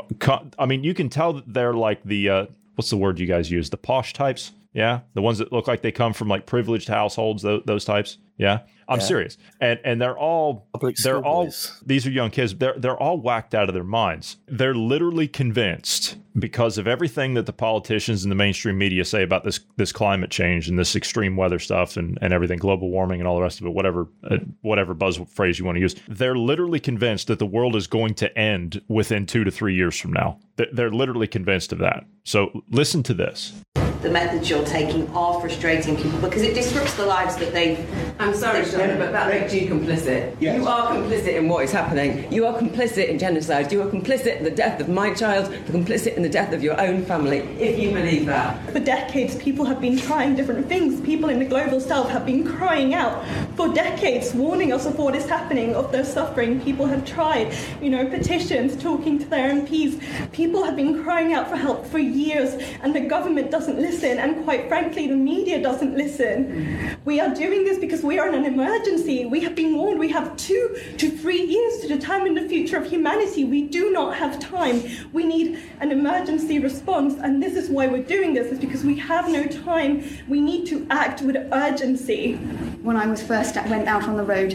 I 0.58 0.66
mean, 0.66 0.84
you 0.86 0.94
can 0.94 1.10
tell 1.10 1.44
they're 1.46 1.74
like 1.74 2.02
the 2.06 2.30
uh, 2.30 2.46
what's 2.76 2.90
the 2.90 2.98
word 2.98 3.20
you 3.20 3.28
guys 3.28 3.52
use? 3.52 3.70
The 3.70 3.78
posh 3.78 4.14
types. 4.14 4.54
Yeah, 4.74 5.02
the 5.16 5.22
ones 5.22 5.40
that 5.40 5.52
look 5.52 5.68
like 5.68 5.82
they 5.82 5.92
come 5.92 6.14
from 6.14 6.30
like 6.30 6.46
privileged 6.46 6.88
households. 6.88 7.44
Those, 7.44 7.62
those 7.66 7.84
types. 7.84 8.18
Yeah, 8.38 8.60
I'm 8.88 9.00
Yeah. 9.00 9.06
serious. 9.06 9.38
And 9.60 9.80
and 9.84 10.02
they're 10.02 10.18
all 10.18 10.68
Public 10.74 10.96
they're 11.04 11.24
all 11.24 11.46
boys. 11.46 11.80
these 11.86 12.08
are 12.08 12.12
young 12.12 12.32
kids. 12.32 12.56
They're 12.56 12.74
they're 12.78 12.98
all 12.98 13.20
whacked 13.20 13.54
out 13.54 13.68
of 13.70 13.76
their 13.76 13.84
minds. 13.84 14.38
They're 14.48 14.74
literally 14.74 15.28
convinced 15.28 16.18
because 16.40 16.78
of 16.78 16.88
everything 16.88 17.34
that 17.36 17.46
the 17.46 17.54
politicians 17.54 18.24
and 18.24 18.32
the 18.32 18.36
mainstream 18.36 18.78
media 18.78 19.06
say 19.06 19.22
about 19.22 19.44
this 19.44 19.60
this 19.78 19.92
climate 19.92 20.32
change 20.32 20.68
and 20.70 20.80
this 20.80 20.96
extreme 20.96 21.36
weather 21.36 21.60
stuff 21.60 21.98
and, 21.98 22.18
and 22.22 22.34
everything, 22.34 22.58
global 22.58 22.90
warming 22.90 23.20
and 23.20 23.28
all 23.28 23.36
the 23.36 23.42
rest 23.44 23.60
of 23.62 23.68
it, 23.68 23.74
whatever 23.74 24.08
uh, 24.24 24.38
whatever 24.62 24.94
buzz 24.96 25.18
phrase 25.30 25.60
you 25.60 25.66
want 25.66 25.76
to 25.76 25.82
use. 25.82 25.96
They're 26.08 26.36
literally 26.38 26.80
convinced 26.80 27.28
that 27.28 27.38
the 27.38 27.46
world 27.46 27.76
is 27.76 27.86
going 27.86 28.16
to 28.16 28.36
end 28.38 28.82
within 28.88 29.26
two 29.28 29.44
to 29.44 29.52
three 29.52 29.76
years 29.76 29.98
from 30.00 30.14
now. 30.14 30.40
They're 30.74 30.90
literally 30.92 31.28
convinced 31.28 31.72
of 31.74 31.80
that. 31.80 32.06
So 32.24 32.64
listen 32.70 33.04
to 33.04 33.14
this. 33.14 33.54
The 34.02 34.10
methods 34.10 34.50
you're 34.50 34.66
taking 34.66 35.08
are 35.16 35.40
frustrating 35.40 35.96
people 35.96 36.20
because 36.20 36.42
it 36.42 36.54
disrupts 36.56 36.94
the 36.96 37.06
lives 37.06 37.36
that 37.38 37.54
they've. 37.54 37.80
I'm 38.20 38.34
sorry, 38.34 38.62
they've 38.62 38.72
Sean, 38.72 38.88
done. 38.88 38.98
but 39.00 39.12
that 39.12 39.30
makes 39.30 39.54
you 39.54 39.70
complicit. 39.70 40.40
You 40.42 40.68
are 40.68 40.92
complicit 40.92 41.36
in 41.36 41.48
what 41.48 41.64
is 41.64 41.72
happening. 41.72 42.32
You 42.32 42.46
are 42.48 42.58
complicit 42.58 43.08
in 43.10 43.20
genocide. 43.20 43.72
You 43.72 43.82
are 43.84 43.90
complicit 43.90 44.38
in 44.38 44.44
the 44.44 44.52
death 44.52 44.80
of 44.82 44.90
my 44.90 45.14
child. 45.14 45.52
You're 45.52 45.84
complicit 45.84 46.16
in 46.16 46.24
the 46.24 46.30
death 46.30 46.52
of 46.54 46.64
your 46.64 46.80
own 46.82 47.06
family, 47.06 47.40
if 47.60 47.80
you 47.80 47.92
believe 47.92 48.26
that. 48.26 48.72
For 48.72 48.80
decades, 48.80 49.36
people 49.36 49.66
have 49.66 49.80
been 49.80 49.98
trying 49.98 50.36
different 50.36 50.68
things. 50.68 51.00
People 51.02 51.30
in 51.30 51.40
the 51.40 51.46
global 51.46 51.80
south 51.80 52.10
have 52.10 52.26
been 52.26 52.44
crying 52.44 52.94
out 52.94 53.24
for 53.56 53.72
decades, 53.74 54.34
warning 54.34 54.74
us 54.74 54.86
of 54.86 54.98
what 54.98 55.16
is 55.16 55.26
happening, 55.28 55.76
of 55.76 55.92
their 55.92 56.06
suffering. 56.06 56.60
People 56.62 56.86
have 56.88 57.06
tried, 57.06 57.54
you 57.82 57.90
know, 57.90 58.06
petitions, 58.08 58.76
talking 58.82 59.20
to 59.20 59.26
their 59.26 59.52
MPs. 59.52 60.02
People 60.32 60.64
have 60.64 60.76
been 60.76 61.04
crying 61.04 61.34
out 61.34 61.50
for 61.50 61.56
help 61.56 61.86
for 61.86 62.00
years, 62.00 62.56
and 62.82 62.96
the 62.96 63.02
government 63.02 63.52
doesn't 63.52 63.78
listen, 63.78 63.91
and 64.04 64.44
quite 64.44 64.68
frankly, 64.68 65.08
the 65.08 65.16
media 65.16 65.62
doesn't 65.62 65.96
listen. 65.96 66.98
We 67.06 67.20
are 67.20 67.34
doing 67.34 67.64
this 67.64 67.78
because 67.78 68.04
we 68.04 68.20
are 68.20 68.28
in 68.28 68.36
an 68.36 68.46
emergency. 68.46 69.26
We 69.26 69.42
have 69.42 69.56
been 69.56 69.76
warned 69.76 70.00
we 70.00 70.10
have 70.10 70.36
two 70.38 70.76
to 70.98 71.10
three 71.10 71.44
years 71.44 71.82
to 71.82 71.88
determine 71.88 72.34
the 72.34 72.48
future 72.48 72.78
of 72.78 72.90
humanity. 72.90 73.44
We 73.44 73.64
do 73.64 73.92
not 73.92 74.16
have 74.16 74.40
time. 74.40 74.84
We 75.14 75.26
need 75.26 75.60
an 75.80 75.92
emergency 75.92 76.60
response, 76.60 77.16
and 77.22 77.42
this 77.42 77.56
is 77.56 77.70
why 77.70 77.88
we're 77.88 78.04
doing 78.04 78.34
this, 78.34 78.48
is 78.52 78.60
because 78.60 78.84
we 78.84 78.98
have 78.98 79.30
no 79.30 79.46
time. 79.46 80.04
We 80.28 80.40
need 80.40 80.66
to 80.68 80.88
act 80.90 81.22
with 81.22 81.36
urgency. 81.52 82.36
When 82.82 82.96
I 82.96 83.06
was 83.06 83.22
first 83.22 83.56
went 83.56 83.88
out 83.88 84.04
on 84.04 84.18
the 84.18 84.24
road, 84.24 84.52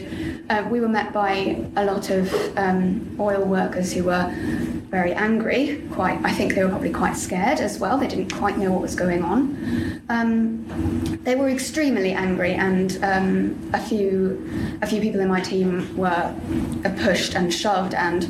uh, 0.50 0.66
we 0.70 0.80
were 0.80 0.88
met 0.88 1.12
by 1.12 1.64
a 1.76 1.84
lot 1.84 2.10
of 2.10 2.32
um, 2.56 3.16
oil 3.20 3.44
workers 3.44 3.92
who 3.92 4.04
were 4.04 4.32
very 4.90 5.12
angry. 5.12 5.82
Quite, 5.92 6.18
I 6.24 6.32
think 6.32 6.54
they 6.54 6.64
were 6.64 6.70
probably 6.70 6.92
quite 6.92 7.16
scared 7.16 7.60
as 7.60 7.78
well. 7.78 7.98
They 7.98 8.08
didn't 8.08 8.32
quite 8.32 8.56
know 8.58 8.72
what 8.72 8.82
was 8.82 8.94
going 8.94 9.22
on. 9.22 9.25
Um, 10.08 11.20
they 11.24 11.34
were 11.34 11.48
extremely 11.48 12.12
angry, 12.12 12.52
and 12.52 12.98
um, 13.02 13.70
a 13.72 13.80
few, 13.80 14.78
a 14.82 14.86
few 14.86 15.00
people 15.00 15.20
in 15.20 15.28
my 15.28 15.40
team 15.40 15.96
were 15.96 16.34
pushed 16.98 17.34
and 17.34 17.52
shoved, 17.52 17.94
and 17.94 18.22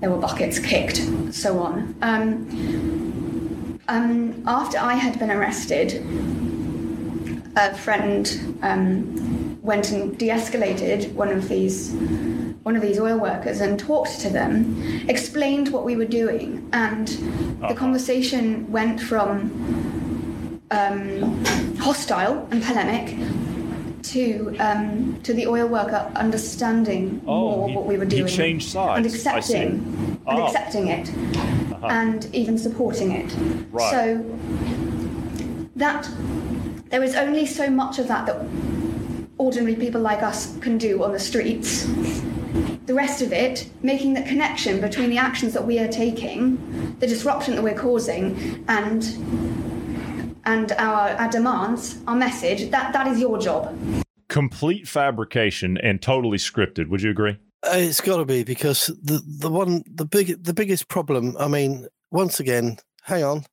there 0.00 0.10
were 0.10 0.18
buckets 0.18 0.58
kicked, 0.58 1.02
so 1.32 1.58
on. 1.58 1.94
Um, 2.02 3.80
um, 3.88 4.42
after 4.46 4.78
I 4.78 4.94
had 4.94 5.18
been 5.18 5.30
arrested, 5.30 6.04
a 7.56 7.74
friend 7.74 8.58
um, 8.62 9.60
went 9.62 9.90
and 9.90 10.16
de-escalated 10.18 11.12
one 11.12 11.28
of 11.28 11.48
these 11.48 11.92
one 12.62 12.76
of 12.76 12.82
these 12.82 13.00
oil 13.00 13.18
workers 13.18 13.60
and 13.60 13.76
talked 13.78 14.20
to 14.20 14.30
them, 14.30 15.04
explained 15.08 15.72
what 15.72 15.84
we 15.84 15.96
were 15.96 16.04
doing, 16.04 16.68
and 16.72 17.08
the 17.68 17.74
conversation 17.74 18.70
went 18.70 19.00
from 19.00 19.50
um, 20.76 21.44
hostile 21.76 22.48
and 22.50 22.62
polemic 22.62 23.16
to 24.02 24.56
um, 24.58 25.20
to 25.22 25.32
the 25.32 25.46
oil 25.46 25.66
worker 25.68 26.10
understanding 26.16 27.20
more 27.24 27.68
he- 27.68 27.74
what 27.76 27.86
we 27.86 27.96
were 27.96 28.04
doing 28.04 28.26
changed 28.26 28.74
and 28.76 29.10
sides. 29.10 29.26
I 29.26 29.40
see. 29.40 29.56
accepting 29.58 30.18
and 30.26 30.38
Oh. 30.38 30.46
accepting 30.46 30.88
it 30.88 31.08
and 31.82 32.28
even 32.34 32.58
supporting 32.58 33.12
it. 33.12 33.30
Right. 33.70 33.90
So 33.90 34.24
that 35.76 36.08
there 36.90 37.02
is 37.02 37.14
only 37.14 37.46
so 37.46 37.70
much 37.70 37.98
of 37.98 38.08
that 38.08 38.26
that 38.26 38.38
ordinary 39.38 39.74
people 39.76 40.00
like 40.00 40.22
us 40.22 40.56
can 40.58 40.78
do 40.78 41.02
on 41.02 41.12
the 41.12 41.18
streets. 41.18 41.86
The 42.86 42.94
rest 42.94 43.22
of 43.22 43.32
it, 43.32 43.68
making 43.82 44.14
the 44.14 44.22
connection 44.22 44.80
between 44.80 45.08
the 45.10 45.16
actions 45.18 45.52
that 45.54 45.64
we 45.66 45.78
are 45.78 45.88
taking, 45.88 46.96
the 46.98 47.06
disruption 47.06 47.54
that 47.54 47.62
we're 47.62 47.78
causing, 47.78 48.64
and 48.68 49.02
and 50.44 50.72
our, 50.72 51.10
our 51.10 51.30
demands, 51.30 51.98
our 52.06 52.16
message, 52.16 52.70
that, 52.70 52.92
that 52.92 53.06
is 53.06 53.20
your 53.20 53.38
job. 53.38 53.76
Complete 54.28 54.88
fabrication 54.88 55.76
and 55.78 56.00
totally 56.00 56.38
scripted. 56.38 56.88
Would 56.88 57.02
you 57.02 57.10
agree? 57.10 57.38
Uh, 57.66 57.76
It's 57.76 58.00
got 58.00 58.16
to 58.16 58.24
be 58.24 58.44
because 58.44 58.86
the 59.02 59.22
the 59.26 59.50
one 59.50 59.84
the 59.86 60.06
big 60.06 60.42
the 60.42 60.54
biggest 60.54 60.88
problem. 60.88 61.36
I 61.38 61.48
mean, 61.48 61.86
once 62.10 62.40
again, 62.40 62.78
hang 63.02 63.24
on. 63.24 63.44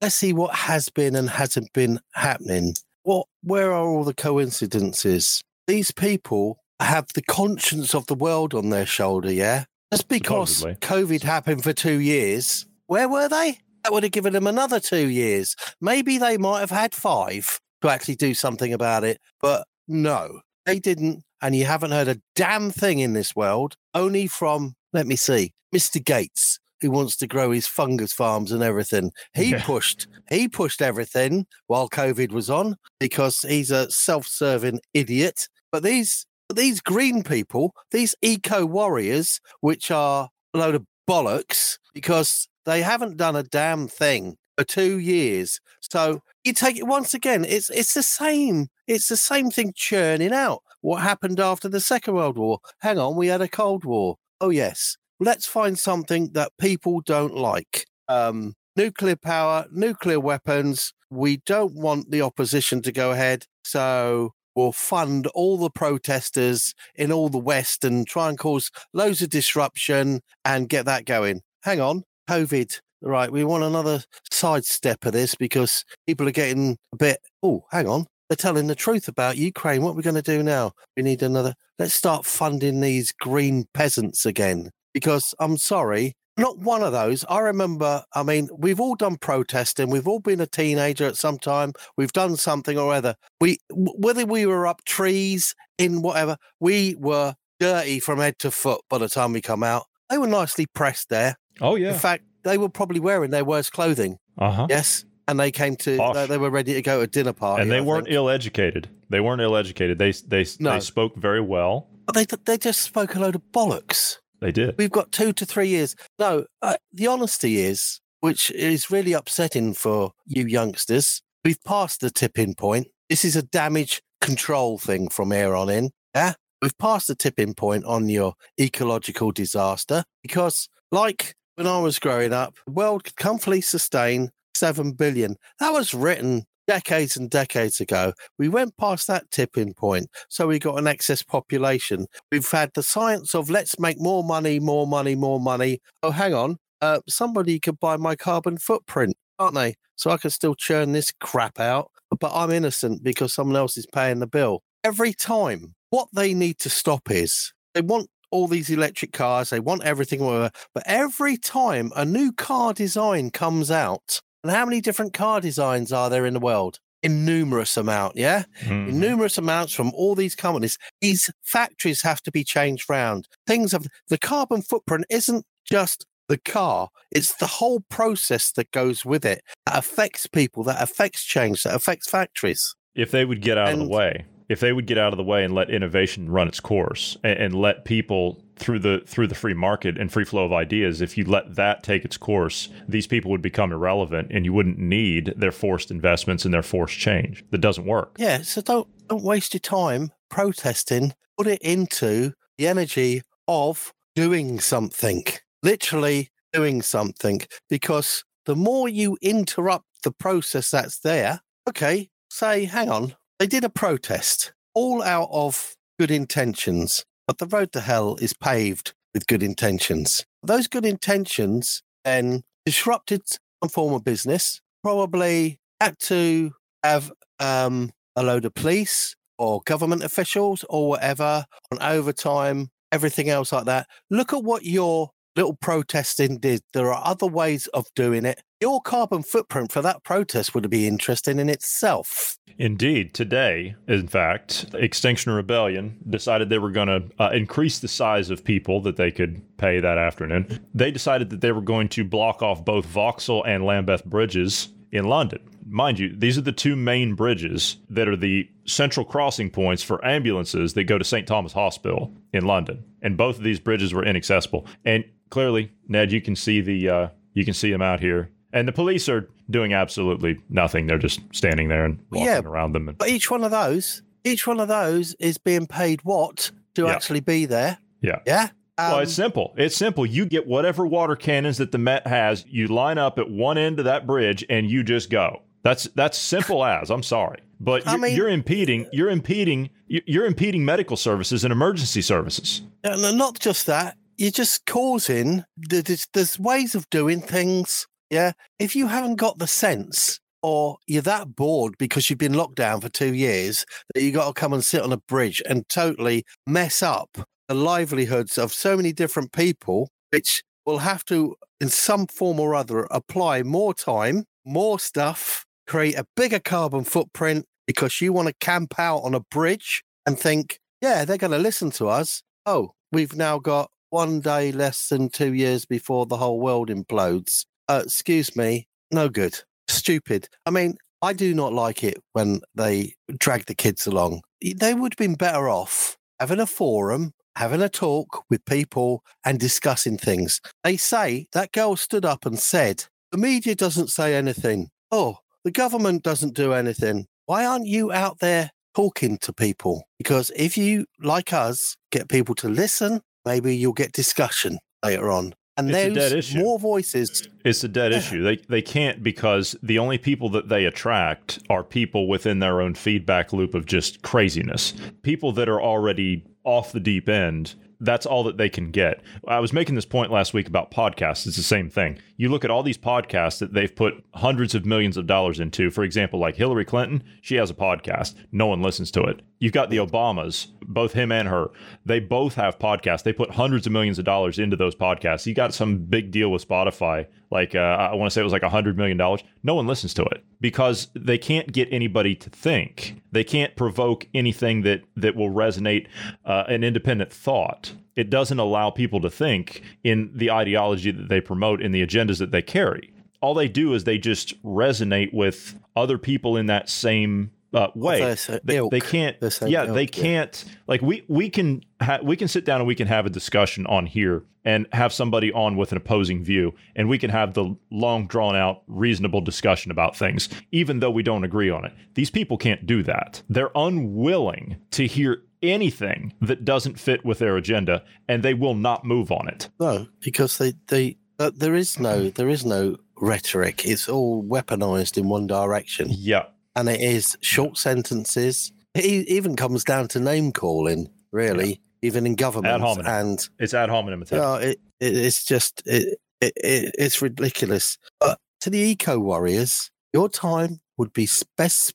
Let's 0.00 0.14
see 0.14 0.32
what 0.32 0.54
has 0.54 0.88
been 0.90 1.16
and 1.16 1.30
hasn't 1.30 1.72
been 1.72 2.00
happening. 2.14 2.74
What? 3.02 3.26
Where 3.42 3.72
are 3.72 3.86
all 3.86 4.04
the 4.04 4.14
coincidences? 4.14 5.42
These 5.66 5.90
people 5.90 6.58
have 6.80 7.06
the 7.14 7.22
conscience 7.22 7.94
of 7.94 8.06
the 8.06 8.14
world 8.14 8.54
on 8.54 8.70
their 8.70 8.86
shoulder. 8.86 9.32
Yeah, 9.32 9.64
just 9.90 10.08
because 10.08 10.58
Supposedly. 10.58 10.76
COVID 10.86 11.22
happened 11.22 11.62
for 11.64 11.72
two 11.72 11.98
years. 11.98 12.66
Where 12.86 13.08
were 13.08 13.28
they? 13.28 13.58
That 13.84 13.92
would 13.92 14.02
have 14.02 14.12
given 14.12 14.32
them 14.32 14.46
another 14.46 14.80
two 14.80 15.08
years. 15.08 15.56
Maybe 15.80 16.18
they 16.18 16.36
might 16.36 16.60
have 16.60 16.70
had 16.70 16.94
five 16.94 17.60
to 17.82 17.88
actually 17.88 18.16
do 18.16 18.34
something 18.34 18.72
about 18.72 19.04
it. 19.04 19.20
But 19.40 19.66
no, 19.88 20.40
they 20.66 20.78
didn't. 20.78 21.22
And 21.42 21.56
you 21.56 21.64
haven't 21.64 21.92
heard 21.92 22.08
a 22.08 22.20
damn 22.36 22.70
thing 22.70 22.98
in 22.98 23.14
this 23.14 23.34
world, 23.34 23.74
only 23.94 24.26
from, 24.26 24.74
let 24.92 25.06
me 25.06 25.16
see, 25.16 25.52
Mr. 25.74 26.04
Gates, 26.04 26.58
who 26.82 26.90
wants 26.90 27.16
to 27.16 27.26
grow 27.26 27.50
his 27.50 27.66
fungus 27.66 28.12
farms 28.12 28.52
and 28.52 28.62
everything. 28.62 29.10
He 29.32 29.50
Yeah. 29.52 29.62
pushed, 29.64 30.06
he 30.28 30.48
pushed 30.48 30.82
everything 30.82 31.46
while 31.66 31.88
COVID 31.88 32.32
was 32.32 32.50
on 32.50 32.76
because 32.98 33.40
he's 33.40 33.70
a 33.70 33.90
self-serving 33.90 34.80
idiot. 34.92 35.48
But 35.72 35.82
these, 35.82 36.26
these 36.54 36.82
green 36.82 37.22
people, 37.22 37.74
these 37.90 38.14
eco 38.20 38.66
warriors, 38.66 39.40
which 39.60 39.90
are 39.90 40.28
a 40.52 40.58
load 40.58 40.74
of 40.74 40.84
bollocks 41.08 41.78
because 41.94 42.48
they 42.66 42.82
haven't 42.82 43.16
done 43.16 43.36
a 43.36 43.42
damn 43.42 43.88
thing 43.88 44.36
for 44.56 44.64
two 44.64 44.98
years. 44.98 45.60
So 45.80 46.22
you 46.44 46.52
take 46.52 46.76
it 46.76 46.86
once 46.86 47.14
again, 47.14 47.44
it's 47.44 47.70
it's 47.70 47.94
the 47.94 48.02
same. 48.02 48.68
It's 48.86 49.08
the 49.08 49.16
same 49.16 49.50
thing 49.50 49.72
churning 49.74 50.32
out. 50.32 50.62
What 50.82 51.02
happened 51.02 51.40
after 51.40 51.68
the 51.68 51.80
Second 51.80 52.14
World 52.14 52.38
War? 52.38 52.58
Hang 52.80 52.98
on, 52.98 53.16
we 53.16 53.28
had 53.28 53.40
a 53.40 53.48
Cold 53.48 53.84
War. 53.84 54.16
Oh 54.40 54.50
yes. 54.50 54.96
Let's 55.22 55.46
find 55.46 55.78
something 55.78 56.32
that 56.32 56.52
people 56.58 57.02
don't 57.02 57.34
like. 57.34 57.86
Um, 58.08 58.54
nuclear 58.74 59.16
power, 59.16 59.66
nuclear 59.70 60.18
weapons. 60.18 60.94
We 61.10 61.38
don't 61.44 61.74
want 61.74 62.10
the 62.10 62.22
opposition 62.22 62.80
to 62.82 62.92
go 62.92 63.10
ahead. 63.10 63.44
So 63.62 64.32
we'll 64.54 64.72
fund 64.72 65.26
all 65.28 65.58
the 65.58 65.70
protesters 65.70 66.74
in 66.94 67.12
all 67.12 67.28
the 67.28 67.38
West 67.38 67.84
and 67.84 68.06
try 68.06 68.30
and 68.30 68.38
cause 68.38 68.70
loads 68.94 69.20
of 69.20 69.28
disruption 69.28 70.22
and 70.44 70.68
get 70.68 70.86
that 70.86 71.04
going. 71.04 71.42
Hang 71.62 71.80
on, 71.80 72.04
COVID. 72.30 72.80
Right, 73.02 73.32
we 73.32 73.44
want 73.44 73.64
another 73.64 74.04
sidestep 74.30 75.04
of 75.04 75.12
this 75.12 75.34
because 75.34 75.84
people 76.06 76.28
are 76.28 76.32
getting 76.32 76.76
a 76.92 76.96
bit. 76.96 77.18
Oh, 77.42 77.64
hang 77.72 77.88
on. 77.88 78.06
They're 78.28 78.36
telling 78.36 78.68
the 78.68 78.74
truth 78.74 79.08
about 79.08 79.36
Ukraine. 79.36 79.82
What 79.82 79.92
are 79.92 79.94
we 79.94 80.02
going 80.02 80.14
to 80.14 80.22
do 80.22 80.42
now? 80.42 80.72
We 80.96 81.02
need 81.02 81.22
another. 81.22 81.54
Let's 81.78 81.94
start 81.94 82.24
funding 82.26 82.80
these 82.80 83.10
green 83.10 83.64
peasants 83.74 84.26
again. 84.26 84.70
because 84.92 85.34
I'm 85.38 85.56
sorry, 85.56 86.14
not 86.36 86.58
one 86.58 86.82
of 86.82 86.92
those. 86.92 87.24
I 87.28 87.40
remember, 87.40 88.04
I 88.14 88.22
mean, 88.22 88.48
we've 88.56 88.80
all 88.80 88.94
done 88.94 89.16
protesting. 89.16 89.90
We've 89.90 90.08
all 90.08 90.20
been 90.20 90.40
a 90.40 90.46
teenager 90.46 91.06
at 91.06 91.16
some 91.16 91.38
time. 91.38 91.72
We've 91.96 92.12
done 92.12 92.36
something 92.36 92.78
or 92.78 92.92
other. 92.92 93.16
We, 93.40 93.58
whether 93.70 94.24
we 94.24 94.46
were 94.46 94.66
up 94.66 94.84
trees 94.84 95.54
in 95.78 96.02
whatever, 96.02 96.36
we 96.58 96.96
were 96.98 97.34
dirty 97.58 98.00
from 98.00 98.18
head 98.18 98.38
to 98.38 98.50
foot 98.50 98.80
by 98.88 98.98
the 98.98 99.08
time 99.08 99.32
we 99.32 99.40
come 99.40 99.62
out. 99.62 99.84
They 100.08 100.18
were 100.18 100.26
nicely 100.26 100.66
pressed 100.74 101.08
there. 101.08 101.36
Oh, 101.60 101.76
yeah. 101.76 101.92
In 101.92 101.98
fact, 101.98 102.24
they 102.44 102.58
were 102.58 102.68
probably 102.68 103.00
wearing 103.00 103.30
their 103.30 103.44
worst 103.44 103.72
clothing. 103.72 104.18
Uh 104.38 104.50
huh. 104.50 104.66
Yes. 104.70 105.04
And 105.28 105.38
they 105.38 105.50
came 105.52 105.76
to, 105.76 105.96
they, 106.14 106.26
they 106.26 106.38
were 106.38 106.50
ready 106.50 106.74
to 106.74 106.82
go 106.82 106.98
to 106.98 107.02
a 107.02 107.06
dinner 107.06 107.32
party. 107.32 107.62
And 107.62 107.70
they 107.70 107.76
I 107.78 107.80
weren't 107.82 108.04
think. 108.06 108.14
ill 108.16 108.28
educated. 108.28 108.88
They 109.10 109.20
weren't 109.20 109.40
ill 109.40 109.56
educated. 109.56 109.98
They 109.98 110.10
they 110.12 110.44
No. 110.58 110.72
they 110.72 110.80
spoke 110.80 111.14
very 111.16 111.40
well. 111.40 111.86
But 112.06 112.14
they, 112.14 112.26
they 112.46 112.58
just 112.58 112.80
spoke 112.82 113.14
a 113.14 113.20
load 113.20 113.36
of 113.36 113.42
bollocks. 113.52 114.16
They 114.40 114.50
did. 114.50 114.76
We've 114.78 114.90
got 114.90 115.12
two 115.12 115.32
to 115.34 115.44
three 115.46 115.68
years. 115.68 115.94
No, 116.18 116.46
uh, 116.62 116.76
the 116.92 117.06
honesty 117.06 117.58
is, 117.60 118.00
which 118.20 118.50
is 118.50 118.90
really 118.90 119.12
upsetting 119.12 119.74
for 119.74 120.12
you 120.26 120.44
youngsters, 120.46 121.22
we've 121.44 121.62
passed 121.62 122.00
the 122.00 122.10
tipping 122.10 122.54
point. 122.54 122.88
This 123.08 123.24
is 123.24 123.36
a 123.36 123.42
damage 123.42 124.02
control 124.20 124.78
thing 124.78 125.08
from 125.10 125.30
here 125.30 125.54
on 125.54 125.68
in. 125.68 125.90
Yeah. 126.14 126.32
We've 126.62 126.76
passed 126.78 127.06
the 127.08 127.14
tipping 127.14 127.54
point 127.54 127.84
on 127.84 128.08
your 128.08 128.34
ecological 128.60 129.30
disaster 129.30 130.04
because, 130.22 130.68
like 130.90 131.34
when 131.60 131.66
I 131.66 131.78
was 131.78 131.98
growing 131.98 132.32
up, 132.32 132.54
the 132.64 132.72
world 132.72 133.04
could 133.04 133.16
comfortably 133.16 133.60
sustain 133.60 134.30
7 134.54 134.92
billion. 134.92 135.36
That 135.58 135.74
was 135.74 135.92
written 135.92 136.44
decades 136.66 137.18
and 137.18 137.28
decades 137.28 137.82
ago. 137.82 138.14
We 138.38 138.48
went 138.48 138.78
past 138.78 139.06
that 139.08 139.30
tipping 139.30 139.74
point. 139.74 140.08
So 140.30 140.46
we 140.46 140.58
got 140.58 140.78
an 140.78 140.86
excess 140.86 141.22
population. 141.22 142.06
We've 142.32 142.50
had 142.50 142.70
the 142.74 142.82
science 142.82 143.34
of 143.34 143.50
let's 143.50 143.78
make 143.78 144.00
more 144.00 144.24
money, 144.24 144.58
more 144.58 144.86
money, 144.86 145.14
more 145.14 145.38
money. 145.38 145.80
Oh, 146.02 146.12
hang 146.12 146.32
on. 146.32 146.56
Uh, 146.80 147.00
somebody 147.06 147.60
could 147.60 147.78
buy 147.78 147.98
my 147.98 148.16
carbon 148.16 148.56
footprint, 148.56 149.14
aren't 149.38 149.54
they? 149.54 149.74
So 149.96 150.10
I 150.10 150.16
can 150.16 150.30
still 150.30 150.54
churn 150.54 150.92
this 150.92 151.12
crap 151.20 151.60
out, 151.60 151.90
but 152.18 152.32
I'm 152.34 152.50
innocent 152.50 153.04
because 153.04 153.34
someone 153.34 153.56
else 153.56 153.76
is 153.76 153.84
paying 153.84 154.20
the 154.20 154.26
bill. 154.26 154.62
Every 154.82 155.12
time, 155.12 155.74
what 155.90 156.08
they 156.14 156.32
need 156.32 156.58
to 156.60 156.70
stop 156.70 157.10
is 157.10 157.52
they 157.74 157.82
want 157.82 158.08
all 158.30 158.46
these 158.48 158.70
electric 158.70 159.12
cars, 159.12 159.50
they 159.50 159.60
want 159.60 159.82
everything, 159.84 160.20
whatever, 160.24 160.50
but 160.74 160.82
every 160.86 161.36
time 161.36 161.92
a 161.96 162.04
new 162.04 162.32
car 162.32 162.72
design 162.72 163.30
comes 163.30 163.70
out, 163.70 164.20
and 164.42 164.52
how 164.52 164.64
many 164.64 164.80
different 164.80 165.12
car 165.12 165.40
designs 165.40 165.92
are 165.92 166.08
there 166.10 166.26
in 166.26 166.34
the 166.34 166.40
world? 166.40 166.78
In 167.02 167.24
numerous 167.24 167.76
amount, 167.76 168.16
yeah? 168.16 168.44
Mhm. 168.62 168.88
In 168.90 169.00
numerous 169.00 169.38
amounts 169.38 169.72
from 169.72 169.90
all 169.94 170.14
these 170.14 170.34
companies. 170.34 170.76
These 171.00 171.30
factories 171.42 172.02
have 172.02 172.20
to 172.22 172.30
be 172.30 172.44
changed 172.44 172.90
round. 172.90 173.26
Things 173.46 173.72
have 173.72 173.86
the 174.08 174.18
carbon 174.18 174.60
footprint 174.62 175.06
isn't 175.08 175.46
just 175.64 176.04
the 176.28 176.38
car, 176.38 176.90
it's 177.10 177.34
the 177.36 177.46
whole 177.46 177.80
process 177.90 178.52
that 178.52 178.70
goes 178.70 179.04
with 179.04 179.24
it 179.24 179.42
that 179.66 179.76
affects 179.76 180.26
people, 180.26 180.62
that 180.64 180.80
affects 180.80 181.24
change, 181.24 181.62
that 181.64 181.74
affects 181.74 182.08
factories. 182.08 182.74
if 182.94 183.10
they 183.12 183.24
would 183.24 183.40
get 183.40 183.56
out 183.56 183.72
of 183.72 183.78
the 183.78 183.88
way 183.88 184.24
if 184.50 184.60
they 184.60 184.72
would 184.72 184.86
get 184.86 184.98
out 184.98 185.12
of 185.12 185.16
the 185.16 185.24
way 185.24 185.44
and 185.44 185.54
let 185.54 185.70
innovation 185.70 186.30
run 186.30 186.48
its 186.48 186.60
course 186.60 187.16
and, 187.24 187.38
and 187.38 187.54
let 187.54 187.84
people 187.86 188.42
through 188.56 188.78
the 188.78 189.02
through 189.06 189.26
the 189.26 189.34
free 189.34 189.54
market 189.54 189.96
and 189.96 190.12
free 190.12 190.24
flow 190.24 190.44
of 190.44 190.52
ideas 190.52 191.00
if 191.00 191.16
you 191.16 191.24
let 191.24 191.54
that 191.54 191.82
take 191.82 192.04
its 192.04 192.18
course 192.18 192.68
these 192.86 193.06
people 193.06 193.30
would 193.30 193.40
become 193.40 193.72
irrelevant 193.72 194.28
and 194.30 194.44
you 194.44 194.52
wouldn't 194.52 194.78
need 194.78 195.32
their 195.34 195.52
forced 195.52 195.90
investments 195.90 196.44
and 196.44 196.52
their 196.52 196.62
forced 196.62 196.98
change 196.98 197.42
that 197.50 197.62
doesn't 197.62 197.86
work 197.86 198.16
Yeah, 198.18 198.42
so 198.42 198.60
don't 198.60 198.86
don't 199.08 199.22
waste 199.24 199.54
your 199.54 199.60
time 199.60 200.12
protesting. 200.30 201.12
Put 201.36 201.48
it 201.48 201.60
into 201.60 202.32
the 202.56 202.68
energy 202.68 203.22
of 203.46 203.92
doing 204.14 204.60
something. 204.60 205.24
Literally 205.62 206.30
doing 206.52 206.80
something. 206.80 207.42
Because 207.68 208.24
the 208.46 208.56
more 208.56 208.88
you 208.88 209.18
interrupt 209.20 209.86
the 210.02 210.12
process 210.12 210.70
that's 210.70 211.00
there, 211.00 211.40
okay, 211.68 212.08
say, 212.30 212.64
hang 212.64 212.88
on, 212.88 213.14
they 213.40 213.46
did 213.46 213.64
a 213.64 213.70
protest, 213.70 214.52
all 214.74 215.02
out 215.02 215.30
of 215.32 215.74
good 215.98 216.10
intentions, 216.10 217.06
but 217.26 217.38
the 217.38 217.46
road 217.46 217.72
to 217.72 217.80
hell 217.80 218.16
is 218.20 218.34
paved 218.34 218.92
with 219.14 219.26
good 219.26 219.42
intentions. 219.42 220.26
Those 220.42 220.68
good 220.68 220.84
intentions 220.84 221.82
then 222.04 222.42
disrupted 222.66 223.22
some 223.26 223.70
form 223.70 223.94
of 223.94 224.04
business, 224.04 224.60
probably 224.82 225.58
had 225.80 225.98
to 226.00 226.52
have 226.84 227.10
um, 227.38 227.90
a 228.14 228.22
load 228.22 228.44
of 228.44 228.52
police 228.52 229.16
or 229.38 229.62
government 229.64 230.04
officials 230.04 230.62
or 230.68 230.90
whatever 230.90 231.46
on 231.72 231.80
overtime, 231.80 232.68
everything 232.92 233.30
else 233.30 233.52
like 233.52 233.64
that. 233.64 233.86
Look 234.10 234.34
at 234.34 234.44
what 234.44 234.66
your 234.66 235.12
little 235.36 235.54
protesting 235.54 236.38
did. 236.38 236.60
There 236.72 236.92
are 236.92 237.02
other 237.04 237.26
ways 237.26 237.66
of 237.68 237.86
doing 237.94 238.24
it. 238.24 238.42
Your 238.60 238.80
carbon 238.80 239.22
footprint 239.22 239.72
for 239.72 239.80
that 239.82 240.04
protest 240.04 240.54
would 240.54 240.68
be 240.68 240.86
interesting 240.86 241.38
in 241.38 241.48
itself. 241.48 242.36
Indeed, 242.58 243.14
today, 243.14 243.74
in 243.88 244.06
fact, 244.06 244.66
Extinction 244.74 245.32
Rebellion 245.32 245.96
decided 246.10 246.50
they 246.50 246.58
were 246.58 246.70
going 246.70 246.88
to 246.88 247.02
uh, 247.18 247.30
increase 247.32 247.78
the 247.78 247.88
size 247.88 248.28
of 248.28 248.44
people 248.44 248.82
that 248.82 248.96
they 248.96 249.10
could 249.10 249.40
pay 249.56 249.80
that 249.80 249.96
afternoon. 249.96 250.60
They 250.74 250.90
decided 250.90 251.30
that 251.30 251.40
they 251.40 251.52
were 251.52 251.62
going 251.62 251.88
to 251.90 252.04
block 252.04 252.42
off 252.42 252.64
both 252.64 252.84
Vauxhall 252.84 253.44
and 253.44 253.64
Lambeth 253.64 254.04
bridges 254.04 254.68
in 254.92 255.04
London. 255.04 255.40
Mind 255.66 255.98
you, 255.98 256.14
these 256.14 256.36
are 256.36 256.42
the 256.42 256.52
two 256.52 256.74
main 256.74 257.14
bridges 257.14 257.76
that 257.88 258.08
are 258.08 258.16
the 258.16 258.50
central 258.66 259.06
crossing 259.06 259.48
points 259.50 259.82
for 259.82 260.04
ambulances 260.04 260.74
that 260.74 260.84
go 260.84 260.98
to 260.98 261.04
St. 261.04 261.26
Thomas 261.26 261.52
Hospital 261.52 262.12
in 262.32 262.44
London. 262.44 262.84
And 263.00 263.16
both 263.16 263.38
of 263.38 263.44
these 263.44 263.60
bridges 263.60 263.94
were 263.94 264.04
inaccessible. 264.04 264.66
And 264.84 265.04
clearly, 265.30 265.70
Ned, 265.88 266.12
you 266.12 266.20
can 266.20 266.36
see 266.36 266.60
the 266.60 266.88
uh, 266.88 267.08
you 267.34 267.44
can 267.44 267.54
see 267.54 267.70
them 267.70 267.82
out 267.82 268.00
here. 268.00 268.30
And 268.52 268.66
the 268.66 268.72
police 268.72 269.08
are 269.08 269.28
doing 269.48 269.72
absolutely 269.72 270.38
nothing. 270.48 270.86
They're 270.86 270.98
just 270.98 271.20
standing 271.32 271.68
there 271.68 271.84
and 271.84 271.98
walking 272.10 272.26
Yeah, 272.26 272.40
around 272.40 272.72
them. 272.72 272.88
And 272.88 272.98
But 272.98 273.08
each 273.08 273.30
one 273.30 273.44
of 273.44 273.50
those, 273.52 274.02
each 274.24 274.46
one 274.46 274.58
of 274.60 274.68
those 274.68 275.14
is 275.20 275.38
being 275.38 275.66
paid 275.66 276.00
what 276.02 276.50
to 276.74 276.84
Yeah. 276.86 276.92
actually 276.92 277.20
be 277.20 277.46
there. 277.46 277.78
yeah. 278.02 278.18
Yeah. 278.26 278.48
well, 278.78 278.96
Um, 278.96 279.02
it's 279.02 279.12
simple. 279.12 279.54
It's 279.56 279.76
simple. 279.76 280.04
You 280.06 280.24
get 280.26 280.46
whatever 280.46 280.86
water 280.86 281.14
cannons 281.14 281.58
that 281.58 281.70
the 281.70 281.78
Met 281.78 282.06
has. 282.06 282.44
You 282.48 282.66
line 282.68 282.98
up 282.98 283.18
at 283.18 283.30
one 283.30 283.58
end 283.58 283.78
of 283.78 283.84
that 283.84 284.06
bridge, 284.06 284.44
and 284.50 284.68
you 284.70 284.82
just 284.82 285.10
go. 285.10 285.42
That's 285.62 285.84
that's 285.94 286.16
simple 286.18 286.64
as. 286.64 286.90
I'm 286.90 287.02
sorry, 287.02 287.38
but 287.60 287.84
you're, 287.86 287.98
mean- 287.98 288.16
you're 288.16 288.28
impeding. 288.30 288.86
You're 288.92 289.10
impeding. 289.10 289.68
you- 289.86 290.00
You're 290.06 290.24
impeding 290.26 290.64
medical 290.64 290.96
services 290.96 291.44
and 291.44 291.52
emergency 291.52 292.00
services. 292.02 292.62
And 292.82 293.02
not 293.18 293.38
just 293.38 293.66
that, 293.66 293.96
you're 294.20 294.30
just 294.30 294.66
causing. 294.66 295.44
th- 295.68 295.84
There's, 295.84 296.06
there's 296.12 296.38
ways 296.38 296.74
of 296.74 296.88
doing 296.90 297.20
things. 297.22 297.86
Yeah. 298.10 298.32
If 298.58 298.76
you 298.76 298.88
haven't 298.88 299.16
got 299.16 299.38
the 299.38 299.46
sense, 299.46 300.20
or 300.42 300.76
you're 300.86 301.02
that 301.02 301.34
bored 301.36 301.74
because 301.78 302.08
you've 302.08 302.18
been 302.18 302.34
locked 302.34 302.54
down 302.54 302.80
for 302.80 302.88
two 302.88 303.14
years 303.14 303.64
that 303.94 304.02
you 304.02 304.12
got 304.12 304.26
to 304.26 304.32
come 304.32 304.52
and 304.52 304.64
sit 304.64 304.82
on 304.82 304.92
a 304.92 304.96
bridge 304.96 305.42
and 305.48 305.68
totally 305.68 306.24
mess 306.46 306.82
up 306.82 307.10
the 307.48 307.54
livelihoods 307.54 308.38
of 308.38 308.52
so 308.52 308.76
many 308.76 308.92
different 308.92 309.32
people, 309.32 309.88
which 310.10 310.42
will 310.64 310.78
have 310.78 311.04
to, 311.06 311.34
in 311.60 311.68
some 311.68 312.06
form 312.06 312.38
or 312.40 312.54
other, 312.54 312.86
apply 312.90 313.42
more 313.42 313.74
time, 313.74 314.24
more 314.44 314.78
stuff, 314.78 315.44
create 315.66 315.98
a 315.98 316.06
bigger 316.16 316.38
carbon 316.38 316.84
footprint 316.84 317.44
because 317.66 318.00
you 318.00 318.12
want 318.12 318.28
to 318.28 318.34
camp 318.40 318.78
out 318.78 318.98
on 318.98 319.14
a 319.14 319.20
bridge 319.30 319.82
and 320.06 320.18
think, 320.18 320.58
yeah, 320.80 321.04
they're 321.04 321.18
going 321.18 321.32
to 321.32 321.38
listen 321.38 321.70
to 321.70 321.88
us. 321.88 322.22
Oh, 322.46 322.72
we've 322.92 323.14
now 323.14 323.38
got 323.38 323.70
one 323.90 324.20
day 324.20 324.52
less 324.52 324.88
than 324.88 325.08
two 325.08 325.34
years 325.34 325.64
before 325.66 326.06
the 326.06 326.16
whole 326.16 326.40
world 326.40 326.68
implodes. 326.68 327.44
Uh, 327.68 327.82
excuse 327.84 328.34
me, 328.34 328.66
no 328.90 329.08
good. 329.08 329.38
Stupid. 329.68 330.28
I 330.46 330.50
mean, 330.50 330.76
I 331.02 331.12
do 331.12 331.34
not 331.34 331.52
like 331.52 331.84
it 331.84 332.02
when 332.12 332.40
they 332.54 332.94
drag 333.18 333.46
the 333.46 333.54
kids 333.54 333.86
along. 333.86 334.22
They 334.42 334.74
would 334.74 334.94
have 334.94 334.98
been 334.98 335.14
better 335.14 335.48
off 335.48 335.96
having 336.18 336.40
a 336.40 336.46
forum, 336.46 337.12
having 337.36 337.62
a 337.62 337.68
talk 337.68 338.24
with 338.28 338.44
people 338.44 339.02
and 339.24 339.38
discussing 339.38 339.96
things. 339.96 340.40
They 340.62 340.76
say 340.76 341.26
that 341.32 341.52
girl 341.52 341.76
stood 341.76 342.04
up 342.04 342.26
and 342.26 342.38
said, 342.38 342.84
the 343.12 343.18
media 343.18 343.54
doesn't 343.54 343.88
say 343.88 344.14
anything. 344.14 344.68
Oh, 344.90 345.18
the 345.44 345.50
government 345.50 346.02
doesn't 346.02 346.34
do 346.34 346.52
anything. 346.52 347.06
Why 347.26 347.46
aren't 347.46 347.66
you 347.66 347.90
out 347.92 348.18
there 348.18 348.50
talking 348.74 349.16
to 349.18 349.32
people? 349.32 349.84
Because 349.98 350.30
if 350.36 350.58
you, 350.58 350.84
like 351.02 351.32
us, 351.32 351.76
get 351.90 352.08
people 352.08 352.34
to 352.36 352.48
listen, 352.48 353.00
maybe 353.24 353.56
you'll 353.56 353.72
get 353.72 353.92
discussion 353.92 354.58
later 354.84 355.10
on. 355.10 355.34
And 355.56 355.70
It's 355.70 356.10
there's 356.10 356.34
more 356.34 356.58
voices. 356.58 357.28
It's 357.44 357.62
a 357.64 357.68
dead 357.68 357.92
issue. 357.92 358.22
They 358.22 358.36
they 358.36 358.62
can't 358.62 359.02
because 359.02 359.56
the 359.62 359.78
only 359.78 359.98
people 359.98 360.30
that 360.30 360.48
they 360.48 360.64
attract 360.64 361.38
are 361.50 361.62
people 361.62 362.08
within 362.08 362.38
their 362.38 362.62
own 362.62 362.74
feedback 362.74 363.32
loop 363.32 363.54
of 363.54 363.66
just 363.66 364.00
craziness. 364.00 364.72
People 365.02 365.32
that 365.32 365.48
are 365.48 365.60
already 365.60 366.24
off 366.44 366.72
the 366.72 366.80
deep 366.80 367.08
end. 367.08 367.54
That's 367.80 368.06
all 368.06 368.24
that 368.24 368.36
they 368.36 368.48
can 368.48 368.70
get. 368.70 369.02
I 369.26 369.40
was 369.40 369.52
making 369.52 369.74
this 369.74 369.86
point 369.86 370.12
last 370.12 370.34
week 370.34 370.46
about 370.46 370.70
podcasts. 370.70 371.26
It's 371.26 371.36
the 371.36 371.42
same 371.42 371.70
thing. 371.70 371.98
You 372.16 372.28
look 372.28 372.44
at 372.44 372.50
all 372.50 372.62
these 372.62 372.78
podcasts 372.78 373.38
that 373.38 373.54
they've 373.54 373.74
put 373.74 374.04
hundreds 374.14 374.54
of 374.54 374.66
millions 374.66 374.96
of 374.96 375.06
dollars 375.06 375.40
into. 375.40 375.70
For 375.70 375.82
example, 375.82 376.20
like 376.20 376.36
Hillary 376.36 376.64
Clinton, 376.64 377.02
she 377.22 377.36
has 377.36 377.50
a 377.50 377.54
podcast. 377.54 378.14
No 378.32 378.46
one 378.46 378.62
listens 378.62 378.90
to 378.92 379.02
it. 379.04 379.22
You've 379.38 379.54
got 379.54 379.70
the 379.70 379.78
Obamas 379.78 380.48
both 380.70 380.92
him 380.92 381.12
and 381.12 381.28
her. 381.28 381.50
They 381.84 382.00
both 382.00 382.34
have 382.34 382.58
podcasts. 382.58 383.02
They 383.02 383.12
put 383.12 383.30
hundreds 383.32 383.66
of 383.66 383.72
millions 383.72 383.98
of 383.98 384.04
dollars 384.04 384.38
into 384.38 384.56
those 384.56 384.74
podcasts. 384.74 385.24
He 385.24 385.34
got 385.34 385.52
some 385.52 385.78
big 385.78 386.10
deal 386.10 386.30
with 386.30 386.46
Spotify. 386.46 387.06
Like 387.30 387.54
uh, 387.54 387.58
I 387.58 387.94
want 387.94 388.10
to 388.10 388.14
say 388.14 388.20
it 388.20 388.24
was 388.24 388.32
like 388.32 388.42
a 388.42 388.48
hundred 388.48 388.76
million 388.76 388.96
dollars. 388.96 389.22
No 389.42 389.54
one 389.54 389.66
listens 389.66 389.94
to 389.94 390.02
it 390.04 390.24
because 390.40 390.88
they 390.94 391.18
can't 391.18 391.52
get 391.52 391.68
anybody 391.70 392.14
to 392.16 392.30
think. 392.30 393.00
They 393.12 393.24
can't 393.24 393.54
provoke 393.56 394.06
anything 394.14 394.62
that 394.62 394.82
that 394.96 395.16
will 395.16 395.30
resonate 395.30 395.86
uh, 396.24 396.44
an 396.48 396.64
independent 396.64 397.12
thought. 397.12 397.69
It 397.96 398.10
doesn't 398.10 398.38
allow 398.38 398.70
people 398.70 399.00
to 399.00 399.10
think 399.10 399.62
in 399.84 400.10
the 400.14 400.30
ideology 400.30 400.90
that 400.90 401.08
they 401.08 401.20
promote 401.20 401.60
in 401.60 401.72
the 401.72 401.84
agendas 401.86 402.18
that 402.18 402.30
they 402.30 402.42
carry. 402.42 402.92
All 403.20 403.34
they 403.34 403.48
do 403.48 403.74
is 403.74 403.84
they 403.84 403.98
just 403.98 404.42
resonate 404.42 405.12
with 405.12 405.58
other 405.76 405.98
people 405.98 406.36
in 406.36 406.46
that 406.46 406.68
same 406.68 407.30
uh, 407.52 407.68
way. 407.74 408.14
They, 408.44 408.60
they, 408.70 408.80
can't. 408.80 409.16
yeah, 409.42 409.64
ilk, 409.64 409.74
they 409.74 409.86
can't. 409.86 410.44
Yeah. 410.46 410.52
Like 410.66 410.82
we 410.82 411.04
we 411.08 411.28
can 411.28 411.62
ha- 411.80 411.98
we 412.02 412.16
can 412.16 412.28
sit 412.28 412.44
down 412.44 412.60
and 412.60 412.66
we 412.66 412.74
can 412.74 412.86
have 412.86 413.06
a 413.06 413.10
discussion 413.10 413.66
on 413.66 413.86
here 413.86 414.22
and 414.44 414.66
have 414.72 414.92
somebody 414.92 415.32
on 415.32 415.56
with 415.56 415.72
an 415.72 415.76
opposing 415.76 416.24
view, 416.24 416.54
and 416.74 416.88
we 416.88 416.98
can 416.98 417.10
have 417.10 417.34
the 417.34 417.54
long 417.70 418.06
drawn 418.06 418.36
out 418.36 418.62
reasonable 418.68 419.20
discussion 419.20 419.70
about 419.70 419.96
things, 419.96 420.28
even 420.52 420.80
though 420.80 420.90
we 420.90 421.02
don't 421.02 421.24
agree 421.24 421.50
on 421.50 421.64
it. 421.64 421.72
These 421.94 422.10
people 422.10 422.38
can't 422.38 422.66
do 422.66 422.82
that. 422.84 423.22
They're 423.28 423.50
unwilling 423.54 424.56
to 424.72 424.86
hear 424.86 425.22
anything 425.42 426.12
that 426.20 426.44
doesn't 426.44 426.78
fit 426.78 427.04
with 427.04 427.18
their 427.18 427.36
agenda, 427.36 427.82
and 428.08 428.22
they 428.22 428.34
will 428.34 428.54
not 428.54 428.84
move 428.84 429.10
on 429.10 429.28
it. 429.28 429.48
No, 429.58 429.86
because 430.00 430.38
they 430.38 430.54
they 430.68 430.96
uh, 431.18 431.30
there 431.34 431.54
is 431.54 431.78
no 431.78 432.10
there 432.10 432.28
is 432.28 432.44
no 432.44 432.76
rhetoric. 432.96 433.64
It's 433.64 433.88
all 433.88 434.22
weaponized 434.22 434.98
in 434.98 435.08
one 435.08 435.26
direction. 435.26 435.88
Yeah 435.90 436.24
and 436.56 436.68
it 436.68 436.80
is 436.80 437.16
short 437.20 437.56
sentences. 437.56 438.52
It 438.74 438.84
even 438.84 439.36
comes 439.36 439.64
down 439.64 439.88
to 439.88 440.00
name 440.00 440.32
calling, 440.32 440.90
really, 441.12 441.48
yeah. 441.50 441.56
even 441.82 442.06
in 442.06 442.14
government. 442.14 442.54
Ad 442.54 442.60
hominem. 442.60 442.86
And 442.86 443.28
it's 443.38 443.54
ad 443.54 443.68
hominem 443.68 444.02
attack. 444.02 444.18
No, 444.18 444.34
it, 444.34 444.60
it, 444.78 444.96
it's 444.96 445.24
just 445.24 445.62
it, 445.66 445.98
it, 446.20 446.32
it's 446.36 447.02
ridiculous. 447.02 447.78
But 447.98 448.18
to 448.42 448.50
the 448.50 448.58
eco 448.58 448.98
warriors, 448.98 449.70
your 449.92 450.08
time 450.08 450.60
would 450.80 450.92
be 450.92 451.08
best. 451.36 451.72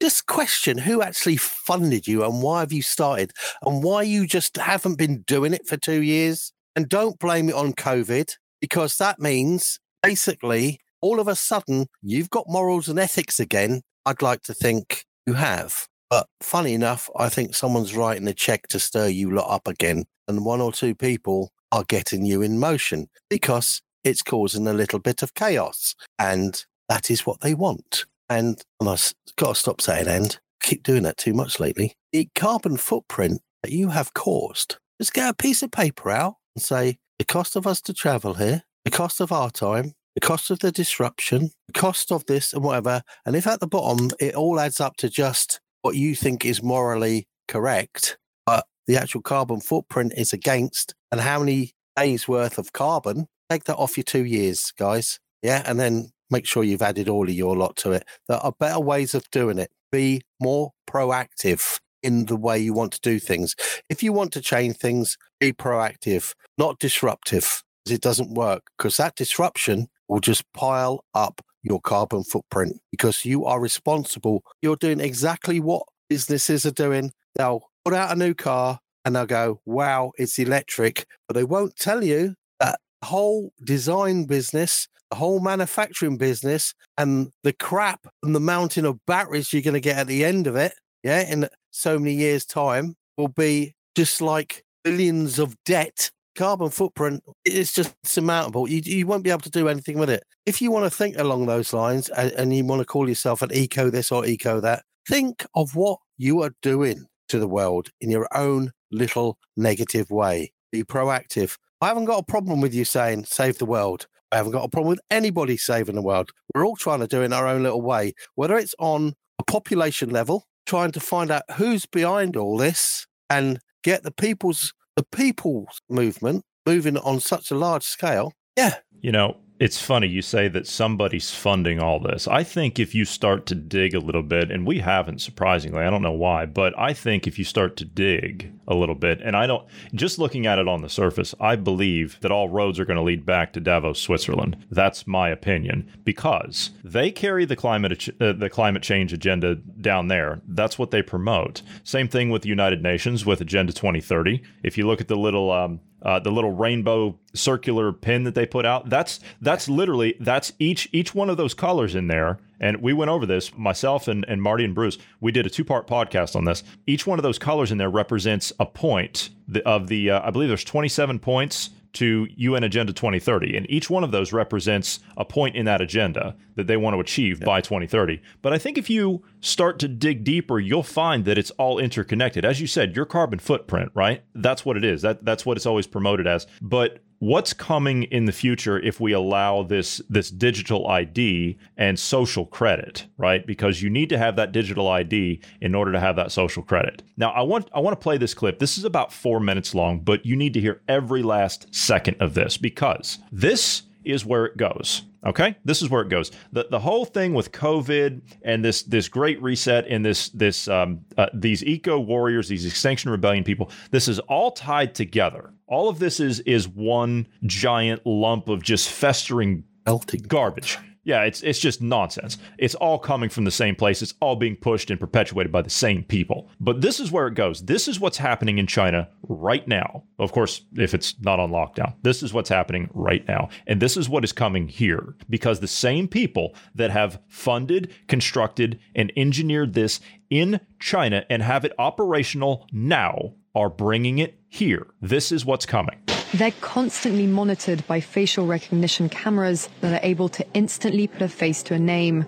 Just 0.00 0.24
question 0.26 0.78
who 0.78 1.02
actually 1.02 1.36
funded 1.36 2.06
you 2.06 2.24
and 2.24 2.42
why 2.42 2.60
have 2.60 2.72
you 2.72 2.80
started 2.82 3.32
and 3.62 3.82
why 3.82 4.02
you 4.02 4.26
just 4.26 4.56
haven't 4.56 4.96
been 4.96 5.22
doing 5.26 5.52
it 5.52 5.66
for 5.66 5.76
two 5.76 6.02
years. 6.02 6.52
And 6.74 6.88
don't 6.88 7.18
blame 7.18 7.50
it 7.50 7.54
on 7.54 7.74
COVID 7.74 8.32
because 8.60 8.96
that 8.96 9.18
means 9.18 9.80
basically 10.02 10.80
all 11.02 11.20
of 11.20 11.28
a 11.28 11.34
sudden 11.34 11.88
you've 12.00 12.30
got 12.30 12.48
morals 12.48 12.88
and 12.88 12.98
ethics 12.98 13.38
again 13.38 13.82
I'd 14.08 14.22
like 14.22 14.40
to 14.44 14.54
think 14.54 15.04
you 15.26 15.34
have. 15.34 15.86
But 16.08 16.28
funny 16.40 16.72
enough, 16.72 17.10
I 17.14 17.28
think 17.28 17.54
someone's 17.54 17.94
writing 17.94 18.26
a 18.26 18.32
check 18.32 18.66
to 18.68 18.80
stir 18.80 19.08
you 19.08 19.30
lot 19.30 19.50
up 19.50 19.68
again, 19.68 20.04
and 20.26 20.46
one 20.46 20.62
or 20.62 20.72
two 20.72 20.94
people 20.94 21.52
are 21.70 21.84
getting 21.84 22.24
you 22.24 22.40
in 22.40 22.58
motion 22.58 23.08
because 23.28 23.82
it's 24.04 24.22
causing 24.22 24.66
a 24.66 24.72
little 24.72 24.98
bit 24.98 25.22
of 25.22 25.34
chaos. 25.34 25.94
And 26.18 26.64
that 26.88 27.10
is 27.10 27.26
what 27.26 27.40
they 27.40 27.52
want. 27.52 28.06
And, 28.30 28.60
I've 28.80 29.14
got 29.36 29.48
to 29.48 29.54
stop 29.54 29.80
saying 29.80 30.08
and. 30.08 30.38
keep 30.60 30.82
doing 30.82 31.02
that 31.04 31.16
too 31.16 31.32
much 31.32 31.60
lately. 31.60 31.94
The 32.12 32.28
carbon 32.34 32.76
footprint 32.76 33.40
that 33.62 33.72
you 33.72 33.88
have 33.88 34.12
caused, 34.12 34.76
just 35.00 35.14
get 35.14 35.30
a 35.30 35.34
piece 35.34 35.62
of 35.62 35.70
paper 35.70 36.10
out 36.10 36.34
and 36.54 36.62
say, 36.62 36.98
the 37.18 37.24
cost 37.24 37.56
of 37.56 37.66
us 37.66 37.80
to 37.82 37.94
travel 37.94 38.34
here, 38.34 38.62
the 38.84 38.90
cost 38.90 39.20
of 39.20 39.32
our 39.32 39.50
time, 39.50 39.94
the 40.14 40.20
cost 40.20 40.50
of 40.50 40.58
the 40.58 40.72
disruption, 40.72 41.50
the 41.68 41.78
cost 41.78 42.12
of 42.12 42.26
this 42.26 42.52
and 42.52 42.62
whatever. 42.62 43.02
And 43.24 43.36
if 43.36 43.46
at 43.46 43.60
the 43.60 43.66
bottom 43.66 44.10
it 44.20 44.34
all 44.34 44.60
adds 44.60 44.80
up 44.80 44.96
to 44.98 45.08
just 45.08 45.60
what 45.82 45.96
you 45.96 46.14
think 46.14 46.44
is 46.44 46.62
morally 46.62 47.28
correct, 47.46 48.18
but 48.44 48.66
the 48.86 48.96
actual 48.96 49.22
carbon 49.22 49.60
footprint 49.60 50.12
is 50.16 50.32
against, 50.32 50.94
and 51.10 51.20
how 51.20 51.38
many 51.38 51.72
days 51.96 52.28
worth 52.28 52.58
of 52.58 52.72
carbon, 52.72 53.26
take 53.48 53.64
that 53.64 53.76
off 53.76 53.96
your 53.96 54.04
two 54.04 54.24
years, 54.24 54.72
guys. 54.78 55.18
Yeah. 55.42 55.62
And 55.64 55.78
then 55.78 56.10
make 56.30 56.46
sure 56.46 56.64
you've 56.64 56.82
added 56.82 57.08
all 57.08 57.28
of 57.28 57.34
your 57.34 57.56
lot 57.56 57.76
to 57.76 57.92
it. 57.92 58.04
There 58.28 58.38
are 58.38 58.52
better 58.58 58.80
ways 58.80 59.14
of 59.14 59.30
doing 59.30 59.58
it. 59.58 59.70
Be 59.90 60.22
more 60.40 60.72
proactive 60.88 61.80
in 62.02 62.26
the 62.26 62.36
way 62.36 62.58
you 62.58 62.72
want 62.72 62.92
to 62.92 63.00
do 63.00 63.18
things. 63.18 63.54
If 63.88 64.02
you 64.02 64.12
want 64.12 64.32
to 64.32 64.40
change 64.40 64.76
things, 64.76 65.16
be 65.40 65.52
proactive, 65.52 66.34
not 66.56 66.78
disruptive. 66.78 67.62
Because 67.84 67.96
it 67.96 68.02
doesn't 68.02 68.34
work 68.34 68.64
because 68.76 68.98
that 68.98 69.16
disruption 69.16 69.88
will 70.08 70.20
just 70.20 70.44
pile 70.52 71.04
up 71.14 71.40
your 71.62 71.80
carbon 71.80 72.24
footprint 72.24 72.80
because 72.90 73.24
you 73.24 73.44
are 73.44 73.60
responsible. 73.60 74.42
You're 74.62 74.76
doing 74.76 75.00
exactly 75.00 75.60
what 75.60 75.84
businesses 76.08 76.66
are 76.66 76.72
doing. 76.72 77.12
They'll 77.34 77.70
put 77.84 77.94
out 77.94 78.12
a 78.12 78.18
new 78.18 78.34
car 78.34 78.80
and 79.04 79.16
they'll 79.16 79.26
go, 79.26 79.60
wow, 79.64 80.12
it's 80.18 80.38
electric. 80.38 81.06
But 81.26 81.34
they 81.34 81.44
won't 81.44 81.76
tell 81.76 82.04
you 82.04 82.34
that 82.60 82.80
whole 83.06 83.52
design 83.64 84.24
business, 84.24 84.88
the 85.10 85.16
whole 85.16 85.40
manufacturing 85.40 86.16
business, 86.16 86.74
and 86.96 87.30
the 87.42 87.52
crap 87.52 88.06
and 88.22 88.34
the 88.34 88.40
mountain 88.40 88.84
of 88.84 89.04
batteries 89.06 89.52
you're 89.52 89.62
going 89.62 89.74
to 89.74 89.80
get 89.80 89.98
at 89.98 90.06
the 90.06 90.24
end 90.24 90.46
of 90.46 90.56
it, 90.56 90.72
yeah, 91.02 91.20
in 91.20 91.48
so 91.70 91.98
many 91.98 92.14
years' 92.14 92.44
time, 92.44 92.96
will 93.16 93.28
be 93.28 93.74
just 93.94 94.20
like 94.20 94.64
billions 94.84 95.38
of 95.38 95.56
debt 95.64 96.10
carbon 96.38 96.70
footprint 96.70 97.22
is 97.44 97.72
just 97.72 97.94
surmountable. 98.04 98.70
You, 98.70 98.80
you 98.84 99.06
won't 99.06 99.24
be 99.24 99.30
able 99.30 99.40
to 99.40 99.50
do 99.50 99.68
anything 99.68 99.98
with 99.98 100.08
it. 100.08 100.22
If 100.46 100.62
you 100.62 100.70
want 100.70 100.84
to 100.84 100.96
think 100.96 101.18
along 101.18 101.46
those 101.46 101.72
lines 101.72 102.08
and, 102.10 102.30
and 102.32 102.56
you 102.56 102.64
want 102.64 102.80
to 102.80 102.86
call 102.86 103.08
yourself 103.08 103.42
an 103.42 103.52
eco 103.52 103.90
this 103.90 104.12
or 104.12 104.24
eco 104.24 104.60
that, 104.60 104.84
think 105.08 105.44
of 105.56 105.74
what 105.74 105.98
you 106.16 106.42
are 106.42 106.52
doing 106.62 107.06
to 107.28 107.40
the 107.40 107.48
world 107.48 107.88
in 108.00 108.10
your 108.10 108.28
own 108.34 108.70
little 108.92 109.36
negative 109.56 110.10
way. 110.10 110.52
Be 110.70 110.84
proactive. 110.84 111.56
I 111.80 111.88
haven't 111.88 112.06
got 112.06 112.18
a 112.18 112.24
problem 112.24 112.60
with 112.60 112.74
you 112.74 112.84
saying 112.84 113.24
save 113.24 113.58
the 113.58 113.66
world. 113.66 114.06
I 114.32 114.36
haven't 114.36 114.52
got 114.52 114.64
a 114.64 114.68
problem 114.68 114.90
with 114.90 115.00
anybody 115.10 115.56
saving 115.56 115.94
the 115.94 116.02
world. 116.02 116.30
We're 116.54 116.66
all 116.66 116.76
trying 116.76 117.00
to 117.00 117.06
do 117.06 117.22
it 117.22 117.26
in 117.26 117.32
our 117.32 117.46
own 117.46 117.62
little 117.62 117.80
way, 117.80 118.14
whether 118.34 118.58
it's 118.58 118.74
on 118.78 119.14
a 119.38 119.44
population 119.44 120.10
level, 120.10 120.46
trying 120.66 120.90
to 120.92 121.00
find 121.00 121.30
out 121.30 121.44
who's 121.56 121.86
behind 121.86 122.36
all 122.36 122.58
this 122.58 123.06
and 123.30 123.60
get 123.82 124.02
the 124.02 124.10
people's 124.10 124.74
the 124.96 125.04
people's 125.04 125.80
movement 125.88 126.44
moving 126.66 126.98
on 126.98 127.20
such 127.20 127.52
a 127.52 127.56
large 127.56 127.84
scale, 127.84 128.32
yeah. 128.56 128.74
You 129.00 129.12
know, 129.12 129.36
it's 129.60 129.80
funny 129.80 130.08
you 130.08 130.22
say 130.22 130.48
that 130.48 130.66
somebody's 130.66 131.30
funding 131.30 131.80
all 131.80 132.00
this. 132.00 132.26
I 132.26 132.42
think 132.42 132.80
if 132.80 132.94
you 132.94 133.04
start 133.04 133.46
to 133.46 133.54
dig 133.54 133.94
a 133.94 134.00
little 134.00 134.24
bit, 134.24 134.50
and 134.50 134.66
we 134.66 134.80
haven't 134.80 135.20
surprisingly, 135.20 135.84
I 135.84 135.90
don't 135.90 136.02
know 136.02 136.10
why, 136.10 136.46
but 136.46 136.76
I 136.76 136.92
think 136.92 137.26
if 137.26 137.38
you 137.38 137.44
start 137.44 137.76
to 137.76 137.84
dig 137.84 138.52
a 138.68 138.74
little 138.74 138.94
bit, 138.94 139.20
and 139.22 139.34
I 139.34 139.46
don't, 139.46 139.66
just 139.94 140.18
looking 140.18 140.46
at 140.46 140.58
it 140.58 140.68
on 140.68 140.82
the 140.82 140.88
surface, 140.88 141.34
I 141.40 141.56
believe 141.56 142.20
that 142.20 142.30
all 142.30 142.48
roads 142.48 142.78
are 142.78 142.84
going 142.84 142.98
to 142.98 143.02
lead 143.02 143.26
back 143.26 143.52
to 143.54 143.60
Davos, 143.60 144.00
Switzerland. 144.00 144.64
That's 144.70 145.06
my 145.06 145.30
opinion 145.30 145.90
because 146.04 146.70
they 146.84 147.10
carry 147.10 147.44
the 147.44 147.56
climate 147.56 148.08
uh, 148.20 148.32
the 148.32 148.50
climate 148.50 148.82
change 148.82 149.12
agenda 149.12 149.56
down 149.56 150.08
there. 150.08 150.40
That's 150.46 150.78
what 150.78 150.90
they 150.90 151.02
promote. 151.02 151.62
Same 151.82 152.08
thing 152.08 152.30
with 152.30 152.42
the 152.42 152.48
United 152.48 152.82
Nations 152.82 153.24
with 153.24 153.40
Agenda 153.40 153.72
2030. 153.72 154.42
If 154.62 154.76
you 154.76 154.86
look 154.86 155.00
at 155.00 155.08
the 155.08 155.16
little 155.16 155.50
um, 155.50 155.80
uh, 156.02 156.20
the 156.20 156.30
little 156.30 156.52
rainbow 156.52 157.18
circular 157.34 157.92
pin 157.92 158.24
that 158.24 158.34
they 158.34 158.46
put 158.46 158.64
out 158.64 158.88
that's 158.88 159.20
that's 159.40 159.68
literally 159.68 160.14
that's 160.20 160.52
each 160.58 160.88
each 160.92 161.14
one 161.14 161.28
of 161.28 161.36
those 161.36 161.54
colors 161.54 161.94
in 161.94 162.06
there 162.06 162.38
and 162.60 162.80
we 162.82 162.92
went 162.92 163.10
over 163.10 163.26
this 163.26 163.56
myself 163.56 164.08
and, 164.08 164.24
and 164.28 164.42
marty 164.42 164.64
and 164.64 164.74
bruce 164.74 164.98
we 165.20 165.32
did 165.32 165.46
a 165.46 165.50
two 165.50 165.64
part 165.64 165.86
podcast 165.86 166.36
on 166.36 166.44
this 166.44 166.62
each 166.86 167.06
one 167.06 167.18
of 167.18 167.22
those 167.22 167.38
colors 167.38 167.70
in 167.70 167.78
there 167.78 167.90
represents 167.90 168.52
a 168.60 168.66
point 168.66 169.30
of 169.64 169.88
the 169.88 170.10
uh, 170.10 170.26
i 170.26 170.30
believe 170.30 170.48
there's 170.48 170.64
27 170.64 171.18
points 171.18 171.70
to 171.94 172.28
UN 172.36 172.64
Agenda 172.64 172.92
2030. 172.92 173.56
And 173.56 173.68
each 173.70 173.90
one 173.90 174.04
of 174.04 174.10
those 174.10 174.32
represents 174.32 175.00
a 175.16 175.24
point 175.24 175.56
in 175.56 175.64
that 175.64 175.80
agenda 175.80 176.36
that 176.54 176.66
they 176.66 176.76
want 176.76 176.94
to 176.94 177.00
achieve 177.00 177.40
by 177.40 177.60
2030. 177.60 178.20
But 178.42 178.52
I 178.52 178.58
think 178.58 178.78
if 178.78 178.90
you 178.90 179.24
start 179.40 179.78
to 179.80 179.88
dig 179.88 180.24
deeper, 180.24 180.58
you'll 180.58 180.82
find 180.82 181.24
that 181.24 181.38
it's 181.38 181.50
all 181.52 181.78
interconnected. 181.78 182.44
As 182.44 182.60
you 182.60 182.66
said, 182.66 182.94
your 182.94 183.04
carbon 183.04 183.38
footprint, 183.38 183.90
right? 183.94 184.22
That's 184.34 184.64
what 184.64 184.76
it 184.76 184.84
is. 184.84 185.02
That 185.02 185.24
that's 185.24 185.46
what 185.46 185.56
it's 185.56 185.66
always 185.66 185.86
promoted 185.86 186.26
as. 186.26 186.46
But 186.60 187.00
what's 187.18 187.52
coming 187.52 188.04
in 188.04 188.26
the 188.26 188.32
future 188.32 188.78
if 188.78 189.00
we 189.00 189.12
allow 189.12 189.62
this 189.62 190.00
this 190.08 190.30
digital 190.30 190.86
ID 190.86 191.58
and 191.76 191.98
social 191.98 192.46
credit, 192.46 193.06
right? 193.16 193.46
Because 193.46 193.82
you 193.82 193.90
need 193.90 194.08
to 194.08 194.18
have 194.18 194.36
that 194.36 194.52
digital 194.52 194.88
ID 194.88 195.40
in 195.60 195.74
order 195.74 195.92
to 195.92 196.00
have 196.00 196.16
that 196.16 196.32
social 196.32 196.62
credit. 196.62 197.02
Now, 197.16 197.30
I 197.30 197.42
want 197.42 197.68
I 197.74 197.80
want 197.80 197.98
to 197.98 198.02
play 198.02 198.18
this 198.18 198.34
clip. 198.34 198.58
This 198.58 198.78
is 198.78 198.84
about 198.84 199.12
4 199.12 199.40
minutes 199.40 199.74
long, 199.74 200.00
but 200.00 200.24
you 200.24 200.36
need 200.36 200.54
to 200.54 200.60
hear 200.60 200.80
every 200.88 201.22
last 201.22 201.74
second 201.74 202.16
of 202.20 202.34
this 202.34 202.56
because 202.56 203.18
this 203.32 203.82
is 204.04 204.24
where 204.24 204.46
it 204.46 204.56
goes. 204.56 205.02
Okay, 205.28 205.56
this 205.62 205.82
is 205.82 205.90
where 205.90 206.00
it 206.00 206.08
goes. 206.08 206.30
the 206.52 206.66
The 206.70 206.78
whole 206.78 207.04
thing 207.04 207.34
with 207.34 207.52
COVID 207.52 208.22
and 208.42 208.64
this 208.64 208.82
this 208.82 209.08
great 209.08 209.40
reset 209.42 209.86
and 209.86 210.02
this 210.04 210.30
this 210.30 210.68
um, 210.68 211.00
uh, 211.18 211.26
these 211.34 211.62
eco 211.62 212.00
warriors, 212.00 212.48
these 212.48 212.64
Extinction 212.64 213.10
Rebellion 213.10 213.44
people. 213.44 213.70
This 213.90 214.08
is 214.08 214.18
all 214.20 214.52
tied 214.52 214.94
together. 214.94 215.52
All 215.66 215.90
of 215.90 215.98
this 215.98 216.18
is 216.18 216.40
is 216.40 216.66
one 216.66 217.28
giant 217.44 218.06
lump 218.06 218.48
of 218.48 218.62
just 218.62 218.88
festering 218.88 219.64
melting 219.84 220.22
garbage. 220.22 220.78
Yeah, 221.08 221.22
it's 221.22 221.40
it's 221.40 221.58
just 221.58 221.80
nonsense. 221.80 222.36
It's 222.58 222.74
all 222.74 222.98
coming 222.98 223.30
from 223.30 223.44
the 223.44 223.50
same 223.50 223.74
place. 223.74 224.02
It's 224.02 224.12
all 224.20 224.36
being 224.36 224.56
pushed 224.56 224.90
and 224.90 225.00
perpetuated 225.00 225.50
by 225.50 225.62
the 225.62 225.70
same 225.70 226.04
people. 226.04 226.50
But 226.60 226.82
this 226.82 227.00
is 227.00 227.10
where 227.10 227.26
it 227.26 227.34
goes. 227.34 227.64
This 227.64 227.88
is 227.88 227.98
what's 227.98 228.18
happening 228.18 228.58
in 228.58 228.66
China 228.66 229.08
right 229.26 229.66
now. 229.66 230.04
Of 230.18 230.32
course, 230.32 230.66
if 230.76 230.92
it's 230.92 231.18
not 231.22 231.40
on 231.40 231.50
lockdown. 231.50 231.94
This 232.02 232.22
is 232.22 232.34
what's 232.34 232.50
happening 232.50 232.90
right 232.92 233.26
now. 233.26 233.48
And 233.66 233.80
this 233.80 233.96
is 233.96 234.06
what 234.06 234.22
is 234.22 234.32
coming 234.32 234.68
here 234.68 235.14
because 235.30 235.60
the 235.60 235.66
same 235.66 236.08
people 236.08 236.54
that 236.74 236.90
have 236.90 237.22
funded, 237.26 237.90
constructed, 238.06 238.78
and 238.94 239.10
engineered 239.16 239.72
this 239.72 240.00
in 240.28 240.60
China 240.78 241.24
and 241.30 241.42
have 241.42 241.64
it 241.64 241.72
operational 241.78 242.66
now 242.70 243.32
are 243.54 243.70
bringing 243.70 244.18
it 244.18 244.38
here. 244.46 244.88
This 245.00 245.32
is 245.32 245.46
what's 245.46 245.64
coming. 245.64 246.02
They're 246.34 246.52
constantly 246.60 247.26
monitored 247.26 247.86
by 247.86 248.00
facial 248.00 248.46
recognition 248.46 249.08
cameras 249.08 249.68
that 249.80 249.94
are 249.94 250.06
able 250.06 250.28
to 250.30 250.44
instantly 250.52 251.06
put 251.06 251.22
a 251.22 251.28
face 251.28 251.62
to 251.64 251.74
a 251.74 251.78
name. 251.78 252.26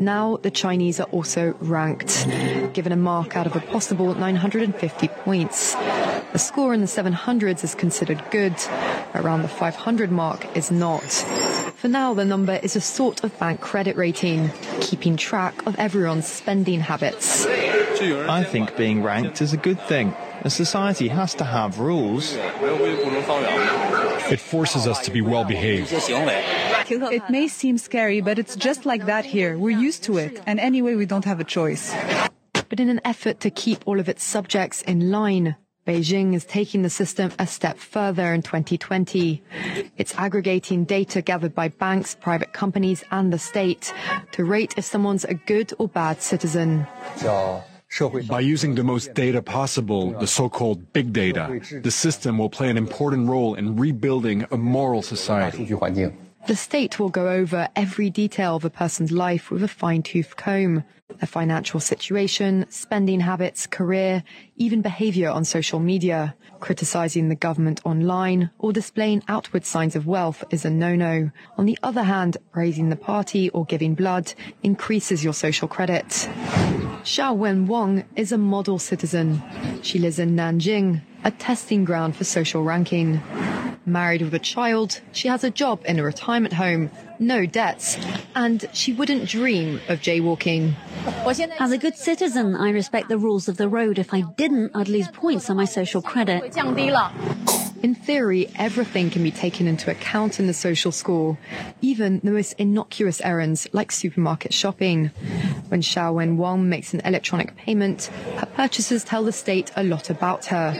Now, 0.00 0.38
the 0.38 0.50
Chinese 0.50 0.98
are 0.98 1.06
also 1.12 1.54
ranked, 1.60 2.26
given 2.74 2.92
a 2.92 2.96
mark 2.96 3.36
out 3.36 3.46
of 3.46 3.54
a 3.54 3.60
possible 3.60 4.14
950 4.14 5.08
points. 5.08 5.76
A 6.34 6.38
score 6.38 6.74
in 6.74 6.80
the 6.80 6.86
700s 6.86 7.62
is 7.62 7.74
considered 7.74 8.22
good, 8.30 8.54
around 9.14 9.42
the 9.42 9.48
500 9.48 10.10
mark 10.10 10.56
is 10.56 10.70
not. 10.72 11.04
For 11.76 11.88
now, 11.88 12.14
the 12.14 12.24
number 12.24 12.58
is 12.62 12.74
a 12.74 12.80
sort 12.80 13.22
of 13.22 13.38
bank 13.38 13.60
credit 13.60 13.96
rating, 13.96 14.50
keeping 14.80 15.16
track 15.16 15.66
of 15.66 15.78
everyone's 15.78 16.26
spending 16.26 16.80
habits. 16.80 17.46
I 17.46 18.44
think 18.44 18.76
being 18.76 19.02
ranked 19.02 19.40
is 19.40 19.52
a 19.52 19.56
good 19.56 19.80
thing. 19.82 20.14
A 20.46 20.48
society 20.48 21.08
has 21.08 21.34
to 21.34 21.44
have 21.44 21.80
rules. 21.80 22.34
It 24.30 24.38
forces 24.38 24.86
us 24.86 25.00
to 25.00 25.10
be 25.10 25.20
well 25.20 25.44
behaved. 25.44 25.92
It 25.92 27.28
may 27.28 27.48
seem 27.48 27.78
scary, 27.78 28.20
but 28.20 28.38
it's 28.38 28.54
just 28.54 28.86
like 28.86 29.06
that 29.06 29.24
here. 29.24 29.58
We're 29.58 29.76
used 29.76 30.04
to 30.04 30.18
it, 30.18 30.40
and 30.46 30.60
anyway, 30.60 30.94
we 30.94 31.04
don't 31.04 31.24
have 31.24 31.40
a 31.40 31.44
choice. 31.44 31.92
But 32.68 32.78
in 32.78 32.88
an 32.88 33.00
effort 33.04 33.40
to 33.40 33.50
keep 33.50 33.82
all 33.88 33.98
of 33.98 34.08
its 34.08 34.22
subjects 34.22 34.82
in 34.82 35.10
line, 35.10 35.56
Beijing 35.84 36.32
is 36.32 36.44
taking 36.44 36.82
the 36.82 36.90
system 36.90 37.32
a 37.40 37.46
step 37.48 37.76
further 37.76 38.32
in 38.32 38.42
2020. 38.42 39.42
It's 39.96 40.14
aggregating 40.14 40.84
data 40.84 41.22
gathered 41.22 41.56
by 41.56 41.70
banks, 41.70 42.14
private 42.14 42.52
companies, 42.52 43.02
and 43.10 43.32
the 43.32 43.40
state 43.40 43.92
to 44.30 44.44
rate 44.44 44.74
if 44.76 44.84
someone's 44.84 45.24
a 45.24 45.34
good 45.34 45.72
or 45.80 45.88
bad 45.88 46.22
citizen. 46.22 46.86
By 48.28 48.40
using 48.40 48.74
the 48.74 48.84
most 48.84 49.14
data 49.14 49.40
possible, 49.40 50.12
the 50.18 50.26
so-called 50.26 50.92
big 50.92 51.12
data, 51.12 51.60
the 51.82 51.90
system 51.90 52.36
will 52.36 52.50
play 52.50 52.68
an 52.68 52.76
important 52.76 53.28
role 53.28 53.54
in 53.54 53.76
rebuilding 53.76 54.44
a 54.50 54.56
moral 54.56 55.02
society. 55.02 55.64
The 56.46 56.56
state 56.56 56.98
will 56.98 57.08
go 57.08 57.28
over 57.28 57.68
every 57.74 58.10
detail 58.10 58.56
of 58.56 58.64
a 58.64 58.70
person's 58.70 59.12
life 59.12 59.50
with 59.50 59.62
a 59.62 59.68
fine-tooth 59.68 60.36
comb. 60.36 60.84
Their 61.08 61.28
financial 61.28 61.78
situation, 61.78 62.66
spending 62.68 63.20
habits, 63.20 63.68
career, 63.68 64.24
even 64.56 64.82
behavior 64.82 65.30
on 65.30 65.44
social 65.44 65.78
media. 65.78 66.34
Criticizing 66.58 67.28
the 67.28 67.36
government 67.36 67.80
online 67.84 68.50
or 68.58 68.72
displaying 68.72 69.22
outward 69.28 69.64
signs 69.64 69.94
of 69.94 70.08
wealth 70.08 70.42
is 70.50 70.64
a 70.64 70.70
no-no. 70.70 71.30
On 71.56 71.64
the 71.64 71.78
other 71.82 72.02
hand, 72.02 72.38
praising 72.52 72.88
the 72.88 72.96
party 72.96 73.50
or 73.50 73.64
giving 73.64 73.94
blood 73.94 74.34
increases 74.64 75.22
your 75.22 75.32
social 75.32 75.68
credit. 75.68 76.06
Xiao 77.04 77.36
Wen 77.36 77.66
Wang 77.66 78.04
is 78.16 78.32
a 78.32 78.38
model 78.38 78.80
citizen. 78.80 79.40
She 79.82 80.00
lives 80.00 80.18
in 80.18 80.34
Nanjing, 80.34 81.02
a 81.22 81.30
testing 81.30 81.84
ground 81.84 82.16
for 82.16 82.24
social 82.24 82.64
ranking. 82.64 83.22
Married 83.86 84.22
with 84.22 84.34
a 84.34 84.40
child, 84.40 85.00
she 85.12 85.28
has 85.28 85.44
a 85.44 85.50
job 85.50 85.80
in 85.84 86.00
a 86.00 86.02
retirement 86.02 86.54
home, 86.54 86.90
no 87.20 87.46
debts, 87.46 87.98
and 88.34 88.68
she 88.72 88.92
wouldn't 88.92 89.28
dream 89.28 89.80
of 89.88 90.00
jaywalking. 90.00 90.74
As 91.60 91.72
a 91.72 91.78
good 91.78 91.96
citizen, 91.96 92.54
I 92.54 92.70
respect 92.70 93.08
the 93.08 93.18
rules 93.18 93.48
of 93.48 93.56
the 93.56 93.68
road. 93.68 93.98
If 93.98 94.12
I 94.12 94.22
didn't, 94.22 94.72
I'd 94.74 94.88
lose 94.88 95.08
points 95.08 95.50
on 95.50 95.56
my 95.56 95.64
social 95.64 96.02
credit. 96.02 96.56
In 97.82 97.94
theory, 97.94 98.50
everything 98.56 99.10
can 99.10 99.22
be 99.22 99.30
taken 99.30 99.68
into 99.68 99.90
account 99.90 100.40
in 100.40 100.46
the 100.46 100.54
social 100.54 100.90
score, 100.90 101.36
even 101.82 102.20
the 102.24 102.30
most 102.30 102.54
innocuous 102.54 103.20
errands 103.20 103.68
like 103.72 103.92
supermarket 103.92 104.52
shopping. 104.54 105.08
When 105.68 105.82
Xiaowen 105.82 106.36
Wang 106.36 106.68
makes 106.68 106.94
an 106.94 107.00
electronic 107.04 107.54
payment, 107.56 108.06
her 108.38 108.46
purchases 108.46 109.04
tell 109.04 109.24
the 109.24 109.32
state 109.32 109.70
a 109.76 109.84
lot 109.84 110.08
about 110.10 110.46
her. 110.46 110.74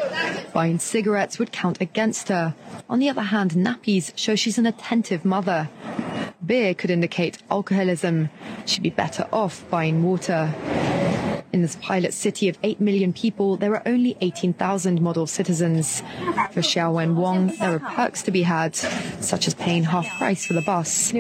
Buying 0.55 0.78
cigarettes 0.78 1.39
would 1.39 1.53
count 1.53 1.80
against 1.80 2.28
her. 2.28 2.55
On 2.89 2.99
the 2.99 3.11
other 3.11 3.22
hand, 3.22 3.53
nappies 3.53 4.16
show 4.16 4.34
she's 4.34 4.59
an 4.59 4.66
attentive 4.66 5.24
mother. 5.24 5.68
Beer 6.47 6.74
could 6.74 6.90
indicate 6.90 7.38
alcoholism. 7.51 8.30
She'd 8.66 8.82
be 8.82 8.90
better 8.90 9.26
off 9.32 9.68
buying 9.68 10.05
water. 10.05 10.55
In 11.57 11.62
this 11.62 11.76
pilot 11.76 12.12
city 12.12 12.50
of 12.50 12.59
8 12.62 12.82
million 12.82 13.14
people, 13.14 13.57
there 13.57 13.72
are 13.72 13.82
only 13.86 14.14
18,000 14.20 15.00
model 15.00 15.26
citizens. 15.26 16.02
For 16.52 16.61
Xiao 16.61 16.92
Wen 16.92 17.16
Wang, 17.16 17.46
there 17.59 17.76
are 17.76 17.78
perks 17.78 18.22
to 18.24 18.30
be 18.30 18.42
had, 18.42 18.76
such 18.76 19.46
as 19.46 19.54
paying 19.54 19.84
half 19.84 20.07
price 20.18 20.44
for 20.44 20.52
the 20.52 20.61
bus. 20.61 21.14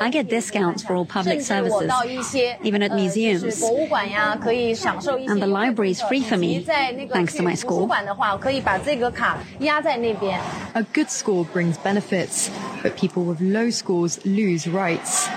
I 0.00 0.10
get 0.10 0.30
discounts 0.30 0.82
for 0.82 0.94
all 0.94 1.04
public 1.04 1.42
services, 1.42 2.34
even 2.62 2.82
at 2.82 2.94
museums. 2.94 3.42
And 3.42 5.42
the 5.42 5.46
library 5.46 5.90
is 5.90 6.00
free 6.00 6.22
for 6.22 6.38
me, 6.38 6.62
thanks 6.62 7.34
to 7.34 7.42
my 7.42 7.52
score. 7.52 7.86
A 10.74 10.82
good 10.94 11.10
score 11.10 11.44
brings 11.44 11.76
benefits, 11.76 12.50
but 12.82 12.96
people 12.96 13.24
with 13.24 13.42
low 13.42 13.68
scores 13.68 14.24
lose 14.24 14.66
rights. 14.66 15.28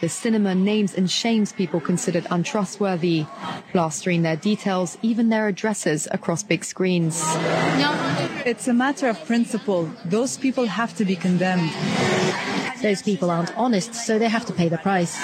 The 0.00 0.08
cinema 0.08 0.54
names 0.54 0.94
and 0.94 1.10
shames 1.10 1.52
people 1.60 1.78
considered 1.78 2.26
untrustworthy, 2.30 3.26
plastering 3.70 4.22
their 4.22 4.34
details, 4.34 4.96
even 5.02 5.28
their 5.28 5.46
addresses, 5.46 6.08
across 6.10 6.42
big 6.42 6.64
screens. 6.64 7.20
It's 8.46 8.66
a 8.66 8.72
matter 8.72 9.08
of 9.10 9.22
principle. 9.26 9.90
Those 10.06 10.38
people 10.38 10.64
have 10.64 10.96
to 10.96 11.04
be 11.04 11.16
condemned. 11.16 11.70
Those 12.82 13.02
people 13.02 13.30
aren't 13.30 13.56
honest, 13.56 13.94
so 13.94 14.18
they 14.18 14.28
have 14.28 14.46
to 14.46 14.52
pay 14.52 14.68
the 14.68 14.78
price. 14.78 15.18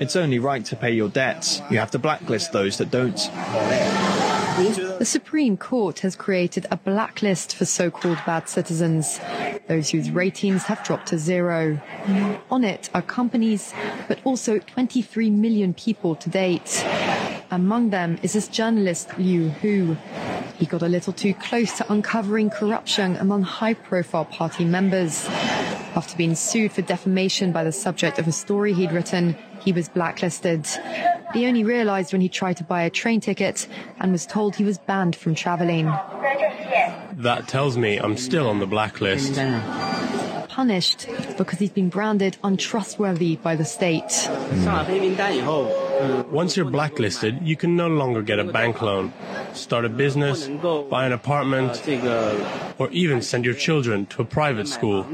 It's 0.00 0.16
only 0.16 0.38
right 0.38 0.64
to 0.66 0.76
pay 0.76 0.92
your 0.92 1.08
debts. 1.08 1.62
You 1.70 1.78
have 1.78 1.90
to 1.92 1.98
blacklist 1.98 2.52
those 2.52 2.78
that 2.78 2.90
don't. 2.90 3.16
The 4.98 5.06
Supreme 5.06 5.56
Court 5.56 6.00
has 6.00 6.14
created 6.14 6.66
a 6.70 6.76
blacklist 6.76 7.56
for 7.56 7.64
so-called 7.64 8.18
bad 8.26 8.48
citizens, 8.48 9.18
those 9.66 9.88
whose 9.90 10.10
ratings 10.10 10.64
have 10.64 10.84
dropped 10.84 11.06
to 11.08 11.18
zero. 11.18 11.80
On 12.50 12.62
it 12.62 12.90
are 12.92 13.00
companies, 13.02 13.72
but 14.08 14.18
also 14.24 14.58
23 14.58 15.30
million 15.30 15.72
people 15.72 16.14
to 16.16 16.28
date. 16.28 16.84
Among 17.50 17.90
them 17.90 18.18
is 18.22 18.34
this 18.34 18.48
journalist 18.48 19.16
Liu 19.18 19.48
Hu. 19.48 19.96
He 20.58 20.66
got 20.66 20.82
a 20.82 20.88
little 20.88 21.14
too 21.14 21.32
close 21.34 21.76
to 21.78 21.90
uncovering 21.90 22.50
corruption 22.50 23.16
among 23.16 23.42
high-profile 23.42 24.26
party 24.26 24.66
members. 24.66 25.28
After 25.94 26.16
being 26.16 26.34
sued 26.34 26.72
for 26.72 26.82
defamation 26.82 27.52
by 27.52 27.64
the 27.64 27.72
subject 27.72 28.18
of 28.18 28.26
a 28.26 28.32
story 28.32 28.72
he'd 28.72 28.92
written, 28.92 29.36
he 29.60 29.72
was 29.72 29.88
blacklisted. 29.88 30.66
He 31.34 31.46
only 31.46 31.64
realized 31.64 32.12
when 32.12 32.20
he 32.20 32.28
tried 32.28 32.56
to 32.58 32.64
buy 32.64 32.82
a 32.82 32.90
train 32.90 33.20
ticket 33.20 33.66
and 34.00 34.12
was 34.12 34.26
told 34.26 34.56
he 34.56 34.64
was 34.64 34.78
banned 34.78 35.16
from 35.16 35.34
traveling. 35.34 35.86
That 37.16 37.48
tells 37.48 37.76
me 37.76 37.98
I'm 37.98 38.16
still 38.16 38.48
on 38.48 38.58
the 38.58 38.66
blacklist. 38.66 39.38
Punished 40.48 41.06
because 41.38 41.58
he's 41.58 41.70
been 41.70 41.88
branded 41.88 42.36
untrustworthy 42.44 43.36
by 43.36 43.56
the 43.56 43.64
state. 43.64 44.12
Hmm. 44.28 46.30
Once 46.30 46.56
you're 46.56 46.70
blacklisted, 46.70 47.38
you 47.42 47.56
can 47.56 47.76
no 47.76 47.88
longer 47.88 48.22
get 48.22 48.38
a 48.38 48.44
bank 48.44 48.82
loan, 48.82 49.12
start 49.54 49.84
a 49.84 49.88
business, 49.88 50.48
buy 50.90 51.06
an 51.06 51.12
apartment, 51.12 51.82
or 52.78 52.90
even 52.90 53.22
send 53.22 53.46
your 53.46 53.54
children 53.54 54.04
to 54.06 54.20
a 54.20 54.24
private 54.24 54.68
school. 54.68 55.06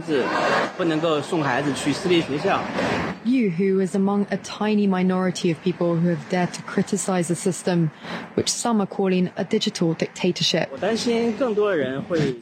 Liu 3.24 3.51
Hu 3.51 3.81
is 3.81 3.95
among 3.95 4.26
a 4.31 4.37
tiny 4.39 4.87
minority 4.87 5.51
of 5.51 5.61
people 5.62 5.97
who 5.97 6.09
have 6.09 6.29
dared 6.29 6.55
to 6.55 6.62
criticize 6.62 7.29
the 7.29 7.35
system, 7.35 7.91
which 8.35 8.49
some 8.49 8.81
are 8.81 8.87
calling 8.87 9.31
a 9.37 9.45
digital 9.45 9.93
dictatorship. 9.95 10.70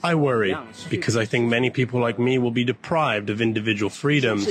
I 0.04 0.14
worry 0.14 0.54
because 0.90 1.16
I 1.16 1.24
think 1.24 1.48
many 1.48 1.70
people 1.70 2.00
like 2.00 2.18
me 2.18 2.38
will 2.38 2.50
be 2.50 2.64
deprived 2.64 3.30
of 3.30 3.40
individual 3.40 3.90
freedoms. 3.90 4.46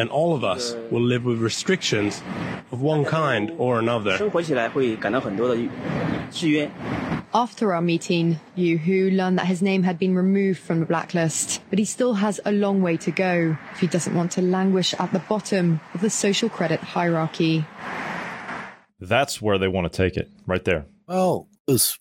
And 0.00 0.08
all 0.08 0.34
of 0.34 0.42
us 0.44 0.74
will 0.90 1.02
live 1.02 1.26
with 1.26 1.42
restrictions 1.42 2.22
of 2.72 2.80
one 2.80 3.04
kind 3.04 3.52
or 3.58 3.78
another. 3.78 4.12
After 7.34 7.74
our 7.74 7.82
meeting, 7.82 8.40
Liu 8.56 8.78
Hu 8.78 9.10
learned 9.10 9.38
that 9.38 9.46
his 9.46 9.60
name 9.60 9.82
had 9.82 9.98
been 9.98 10.14
removed 10.14 10.58
from 10.58 10.80
the 10.80 10.86
blacklist, 10.86 11.60
but 11.68 11.78
he 11.78 11.84
still 11.84 12.14
has 12.14 12.40
a 12.46 12.50
long 12.50 12.80
way 12.80 12.96
to 12.96 13.10
go 13.10 13.58
if 13.72 13.80
he 13.80 13.88
doesn't 13.88 14.14
want 14.14 14.32
to 14.32 14.40
languish 14.40 14.94
at 14.94 15.12
the 15.12 15.18
bottom 15.18 15.82
of 15.92 16.00
the 16.00 16.08
social 16.08 16.48
credit 16.48 16.80
hierarchy. 16.80 17.66
That's 19.00 19.42
where 19.42 19.58
they 19.58 19.68
want 19.68 19.92
to 19.92 19.94
take 19.94 20.16
it, 20.16 20.30
right 20.46 20.64
there. 20.64 20.86
Well, 21.08 21.46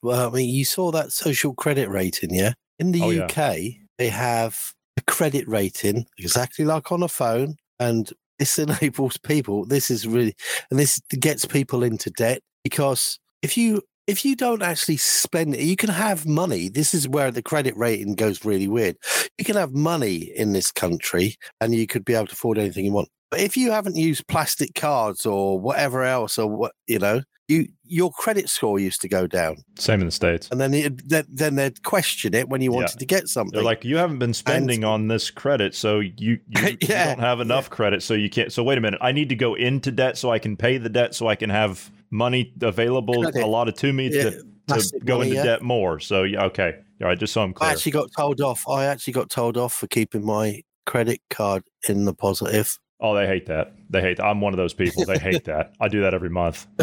well, 0.01 0.29
I 0.29 0.31
mean, 0.31 0.47
you 0.47 0.63
saw 0.63 0.91
that 0.91 1.11
social 1.11 1.53
credit 1.53 1.89
rating, 1.89 2.33
yeah? 2.33 2.53
In 2.79 2.93
the 2.93 3.01
Oh, 3.01 3.09
yeah. 3.09 3.25
UK, 3.25 3.81
they 3.97 4.07
have 4.07 4.73
a 4.95 5.01
credit 5.01 5.49
rating 5.49 6.05
exactly 6.17 6.63
like 6.63 6.93
on 6.93 7.03
a 7.03 7.09
phone, 7.09 7.57
and 7.79 8.11
this 8.37 8.59
enables 8.59 9.17
people. 9.17 9.65
This 9.65 9.89
is 9.89 10.07
really, 10.07 10.35
and 10.69 10.79
this 10.79 10.99
gets 11.19 11.45
people 11.45 11.83
into 11.83 12.09
debt 12.11 12.41
because 12.63 13.19
if 13.41 13.57
you 13.57 13.81
if 14.07 14.25
you 14.25 14.35
don't 14.35 14.63
actually 14.63 14.97
spend 14.97 15.53
it, 15.53 15.61
you 15.61 15.75
can 15.75 15.91
have 15.91 16.25
money. 16.25 16.67
This 16.67 16.95
is 16.95 17.07
where 17.07 17.29
the 17.29 17.43
credit 17.43 17.77
rating 17.77 18.15
goes 18.15 18.43
really 18.43 18.67
weird. 18.67 18.97
You 19.37 19.45
can 19.45 19.55
have 19.55 19.73
money 19.73 20.31
in 20.35 20.51
this 20.51 20.71
country 20.71 21.35
and 21.61 21.75
you 21.75 21.85
could 21.85 22.03
be 22.03 22.15
able 22.15 22.25
to 22.25 22.33
afford 22.33 22.57
anything 22.57 22.85
you 22.85 22.91
want. 22.91 23.09
But 23.29 23.41
if 23.41 23.55
you 23.55 23.71
haven't 23.71 23.97
used 23.97 24.27
plastic 24.27 24.73
cards 24.73 25.27
or 25.27 25.59
whatever 25.59 26.03
else, 26.03 26.39
or 26.39 26.47
what 26.47 26.71
you 26.87 26.97
know, 26.97 27.21
you 27.49 27.67
your 27.83 28.11
credit 28.11 28.47
score 28.49 28.79
used 28.79 29.01
to 29.01 29.09
go 29.09 29.25
down. 29.27 29.57
Same 29.77 29.99
in 30.01 30.05
the 30.05 30.11
states. 30.11 30.47
And 30.51 30.61
then 30.61 30.73
it, 30.73 31.09
then, 31.27 31.55
they'd 31.55 31.81
question 31.83 32.35
it 32.35 32.47
when 32.47 32.61
you 32.61 32.71
wanted 32.71 32.91
Yeah. 32.91 32.99
to 32.99 33.05
get 33.05 33.27
something. 33.27 33.55
They're 33.55 33.63
like, 33.63 33.83
you 33.83 33.97
haven't 33.97 34.19
been 34.19 34.33
spending 34.35 34.83
on 34.83 35.07
this 35.07 35.31
credit, 35.31 35.73
so 35.75 35.99
you 35.99 36.13
you, 36.17 36.39
you 36.47 36.77
Yeah. 36.81 37.07
don't 37.15 37.19
have 37.19 37.39
enough 37.39 37.69
credit, 37.69 38.03
so 38.03 38.13
you 38.13 38.29
can't. 38.29 38.53
So 38.53 38.63
wait 38.63 38.77
a 38.77 38.81
minute, 38.81 38.99
I 39.01 39.11
need 39.11 39.29
to 39.29 39.35
go 39.35 39.55
into 39.55 39.91
debt 39.91 40.17
so 40.17 40.31
I 40.31 40.39
can 40.39 40.55
pay 40.55 40.77
the 40.77 40.89
debt, 40.89 41.15
so 41.15 41.27
I 41.27 41.35
can 41.35 41.49
have 41.49 41.89
money 42.11 42.53
available 42.61 43.23
Credit. 43.23 43.43
allotted 43.43 43.75
to 43.77 43.91
me 43.91 44.09
Yeah, 44.13 44.23
to, 44.29 44.43
to 44.67 44.99
go 45.03 45.17
money, 45.17 45.31
into 45.31 45.41
yeah. 45.41 45.43
debt 45.45 45.61
more. 45.63 45.99
So 45.99 46.23
yeah, 46.23 46.45
okay, 46.45 46.75
all 47.01 47.07
right, 47.07 47.17
just 47.19 47.33
so 47.33 47.41
I'm 47.41 47.53
clear. 47.53 47.69
I 47.69 47.73
actually 47.73 47.93
got 47.93 48.09
told 48.15 48.39
off. 48.41 48.63
I 48.69 48.85
actually 48.85 49.13
got 49.13 49.29
told 49.31 49.57
off 49.57 49.73
for 49.73 49.87
keeping 49.87 50.23
my 50.23 50.61
credit 50.85 51.21
card 51.31 51.63
in 51.87 52.05
the 52.05 52.13
positive. 52.13 52.77
Oh, 53.01 53.15
they 53.15 53.25
hate 53.27 53.45
that. 53.45 53.73
They 53.89 54.01
hate 54.01 54.17
that. 54.17 54.25
I'm 54.25 54.41
one 54.41 54.53
of 54.53 54.57
those 54.57 54.73
people. 54.73 55.05
They 55.05 55.17
hate 55.17 55.45
that. 55.45 55.73
I 55.79 55.87
do 55.87 56.01
that 56.01 56.13
every 56.13 56.29
month. 56.29 56.67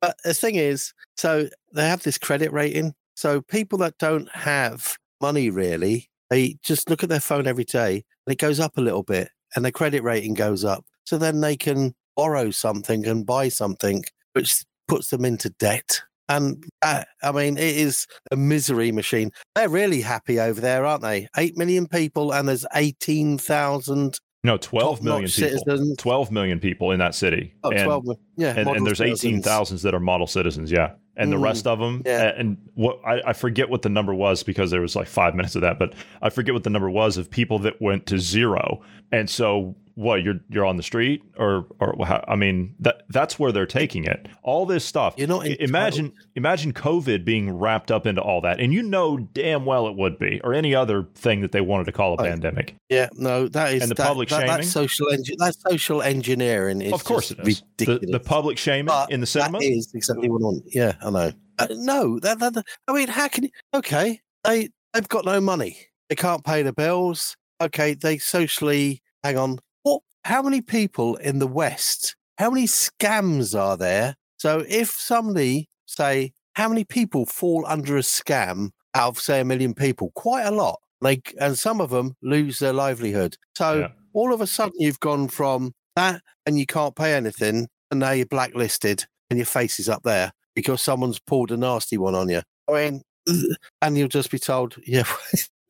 But 0.00 0.16
the 0.24 0.34
thing 0.34 0.56
is, 0.56 0.92
so 1.16 1.48
they 1.72 1.88
have 1.88 2.02
this 2.02 2.18
credit 2.18 2.52
rating. 2.52 2.92
So 3.14 3.40
people 3.40 3.78
that 3.78 3.98
don't 3.98 4.28
have 4.32 4.96
money 5.20 5.48
really, 5.48 6.10
they 6.28 6.56
just 6.64 6.90
look 6.90 7.04
at 7.04 7.08
their 7.08 7.20
phone 7.20 7.46
every 7.46 7.62
day 7.62 8.02
and 8.26 8.32
it 8.32 8.38
goes 8.38 8.58
up 8.58 8.76
a 8.76 8.80
little 8.80 9.04
bit 9.04 9.28
and 9.54 9.64
their 9.64 9.70
credit 9.70 10.02
rating 10.02 10.34
goes 10.34 10.64
up. 10.64 10.84
So 11.04 11.18
then 11.18 11.40
they 11.40 11.56
can 11.56 11.94
borrow 12.16 12.50
something 12.50 13.06
and 13.06 13.24
buy 13.24 13.48
something, 13.48 14.04
which 14.32 14.64
puts 14.88 15.10
them 15.10 15.24
into 15.24 15.50
debt. 15.50 16.02
And 16.28 16.64
uh, 16.82 17.04
I 17.22 17.32
mean, 17.32 17.56
it 17.56 17.76
is 17.76 18.06
a 18.30 18.36
misery 18.36 18.92
machine. 18.92 19.30
They're 19.54 19.68
really 19.68 20.00
happy 20.00 20.40
over 20.40 20.60
there, 20.60 20.86
aren't 20.86 21.02
they? 21.02 21.28
Eight 21.36 21.56
million 21.56 21.86
people, 21.86 22.32
and 22.32 22.48
there's 22.48 22.66
18,000. 22.74 24.18
No, 24.44 24.56
12 24.56 24.96
Top-notch 24.98 25.36
people. 25.36 25.58
citizens. 25.60 25.96
12 25.98 26.32
million 26.32 26.58
people 26.58 26.90
in 26.90 26.98
that 26.98 27.14
city. 27.14 27.54
Oh, 27.62 27.70
and, 27.70 27.84
12 27.84 28.04
yeah, 28.36 28.54
And, 28.56 28.68
and 28.68 28.84
there's 28.86 28.98
citizens. 28.98 29.24
18,000 29.24 29.78
that 29.78 29.94
are 29.94 30.00
model 30.00 30.26
citizens. 30.26 30.70
Yeah. 30.72 30.92
And 31.16 31.30
the 31.30 31.36
Mm, 31.36 31.42
rest 31.44 31.66
of 31.66 31.78
them, 31.78 32.02
yeah. 32.06 32.32
and 32.36 32.56
what 32.74 32.98
I, 33.06 33.20
I 33.26 33.32
forget 33.34 33.68
what 33.68 33.82
the 33.82 33.90
number 33.90 34.14
was 34.14 34.42
because 34.42 34.70
there 34.70 34.80
was 34.80 34.96
like 34.96 35.06
five 35.06 35.34
minutes 35.34 35.54
of 35.54 35.60
that, 35.60 35.78
but 35.78 35.92
I 36.22 36.30
forget 36.30 36.54
what 36.54 36.64
the 36.64 36.70
number 36.70 36.88
was 36.88 37.18
of 37.18 37.30
people 37.30 37.58
that 37.60 37.80
went 37.82 38.06
to 38.06 38.18
zero. 38.18 38.80
And 39.12 39.28
so, 39.28 39.76
what 39.94 40.22
you're 40.22 40.40
you're 40.48 40.64
on 40.64 40.78
the 40.78 40.82
street, 40.82 41.22
or 41.36 41.66
or 41.78 41.94
I 42.26 42.34
mean 42.34 42.74
that 42.80 43.02
that's 43.10 43.38
where 43.38 43.52
they're 43.52 43.66
taking 43.66 44.04
it. 44.04 44.26
All 44.42 44.64
this 44.64 44.86
stuff. 44.86 45.12
You 45.18 45.26
know, 45.26 45.36
not 45.40 45.46
I- 45.48 45.56
imagine 45.60 46.14
imagine 46.34 46.72
COVID 46.72 47.22
being 47.26 47.50
wrapped 47.58 47.90
up 47.90 48.06
into 48.06 48.22
all 48.22 48.40
that, 48.40 48.58
and 48.58 48.72
you 48.72 48.82
know 48.82 49.18
damn 49.18 49.66
well 49.66 49.86
it 49.86 49.94
would 49.94 50.18
be, 50.18 50.40
or 50.42 50.54
any 50.54 50.74
other 50.74 51.06
thing 51.14 51.42
that 51.42 51.52
they 51.52 51.60
wanted 51.60 51.84
to 51.84 51.92
call 51.92 52.14
a 52.14 52.16
pandemic. 52.16 52.74
Yeah, 52.88 53.10
no, 53.12 53.48
that 53.48 53.74
is 53.74 53.82
And 53.82 53.90
the 53.90 53.94
that, 53.96 54.06
public 54.06 54.30
that, 54.30 54.36
shaming? 54.40 54.56
That's 54.56 54.70
social 54.70 55.08
engi- 55.08 55.36
that's 55.36 55.60
social 55.60 56.00
engineering. 56.00 56.80
Is 56.80 56.92
Of 56.94 57.04
course 57.04 57.30
it 57.30 57.40
is. 57.46 57.60
The, 57.76 57.84
Ridiculous. 57.84 58.12
the 58.12 58.20
public 58.20 58.56
shaming 58.56 58.94
in 59.10 59.20
the 59.20 59.26
cinema. 59.26 59.58
That 59.58 59.66
is 59.66 59.92
exactly 59.94 60.30
what 60.30 60.40
I 60.40 60.44
want. 60.44 60.62
Yeah, 60.68 60.92
I 61.04 61.10
know. 61.10 61.32
Uh, 61.58 61.66
no, 61.72 62.18
that, 62.20 62.38
that, 62.38 62.54
that- 62.54 62.64
I 62.88 62.94
mean, 62.94 63.08
how 63.08 63.28
can 63.28 63.44
you? 63.44 63.50
Okay, 63.74 64.20
they 64.44 64.70
they've 64.94 65.06
got 65.08 65.26
no 65.26 65.38
money. 65.38 65.76
They 66.08 66.14
can't 66.14 66.42
pay 66.44 66.62
the 66.62 66.72
bills. 66.72 67.36
Okay, 67.60 67.92
they 67.92 68.16
socially 68.16 69.01
hang 69.24 69.38
on. 69.38 69.58
What? 69.82 70.02
How 70.24 70.42
many 70.42 70.60
people 70.60 71.16
in 71.16 71.38
the 71.38 71.46
West? 71.46 72.16
How 72.38 72.50
many 72.50 72.66
scams 72.66 73.58
are 73.58 73.76
there? 73.76 74.16
So 74.38 74.64
if 74.68 74.90
somebody 74.90 75.68
say, 75.86 76.32
how 76.54 76.68
many 76.68 76.84
people 76.84 77.26
fall 77.26 77.64
under 77.66 77.96
a 77.96 78.00
scam 78.00 78.70
out 78.94 79.08
of 79.10 79.20
say 79.20 79.40
a 79.40 79.44
million 79.44 79.74
people? 79.74 80.12
Quite 80.14 80.44
a 80.44 80.50
lot. 80.50 80.80
Like, 81.00 81.34
and 81.40 81.58
some 81.58 81.80
of 81.80 81.90
them 81.90 82.16
lose 82.22 82.58
their 82.58 82.72
livelihood. 82.72 83.36
So 83.56 83.88
all 84.12 84.32
of 84.32 84.40
a 84.40 84.46
sudden, 84.46 84.74
you've 84.78 85.00
gone 85.00 85.28
from 85.28 85.72
that, 85.96 86.22
and 86.46 86.58
you 86.58 86.66
can't 86.66 86.94
pay 86.94 87.14
anything, 87.14 87.68
and 87.90 88.00
now 88.00 88.12
you're 88.12 88.26
blacklisted, 88.26 89.04
and 89.30 89.38
your 89.38 89.46
face 89.46 89.80
is 89.80 89.88
up 89.88 90.02
there 90.02 90.32
because 90.54 90.82
someone's 90.82 91.18
pulled 91.18 91.50
a 91.50 91.56
nasty 91.56 91.98
one 91.98 92.14
on 92.14 92.28
you. 92.28 92.42
I 92.68 92.72
mean, 92.72 93.02
and 93.82 93.98
you'll 93.98 94.08
just 94.08 94.30
be 94.30 94.38
told, 94.38 94.76
yeah, 94.86 95.04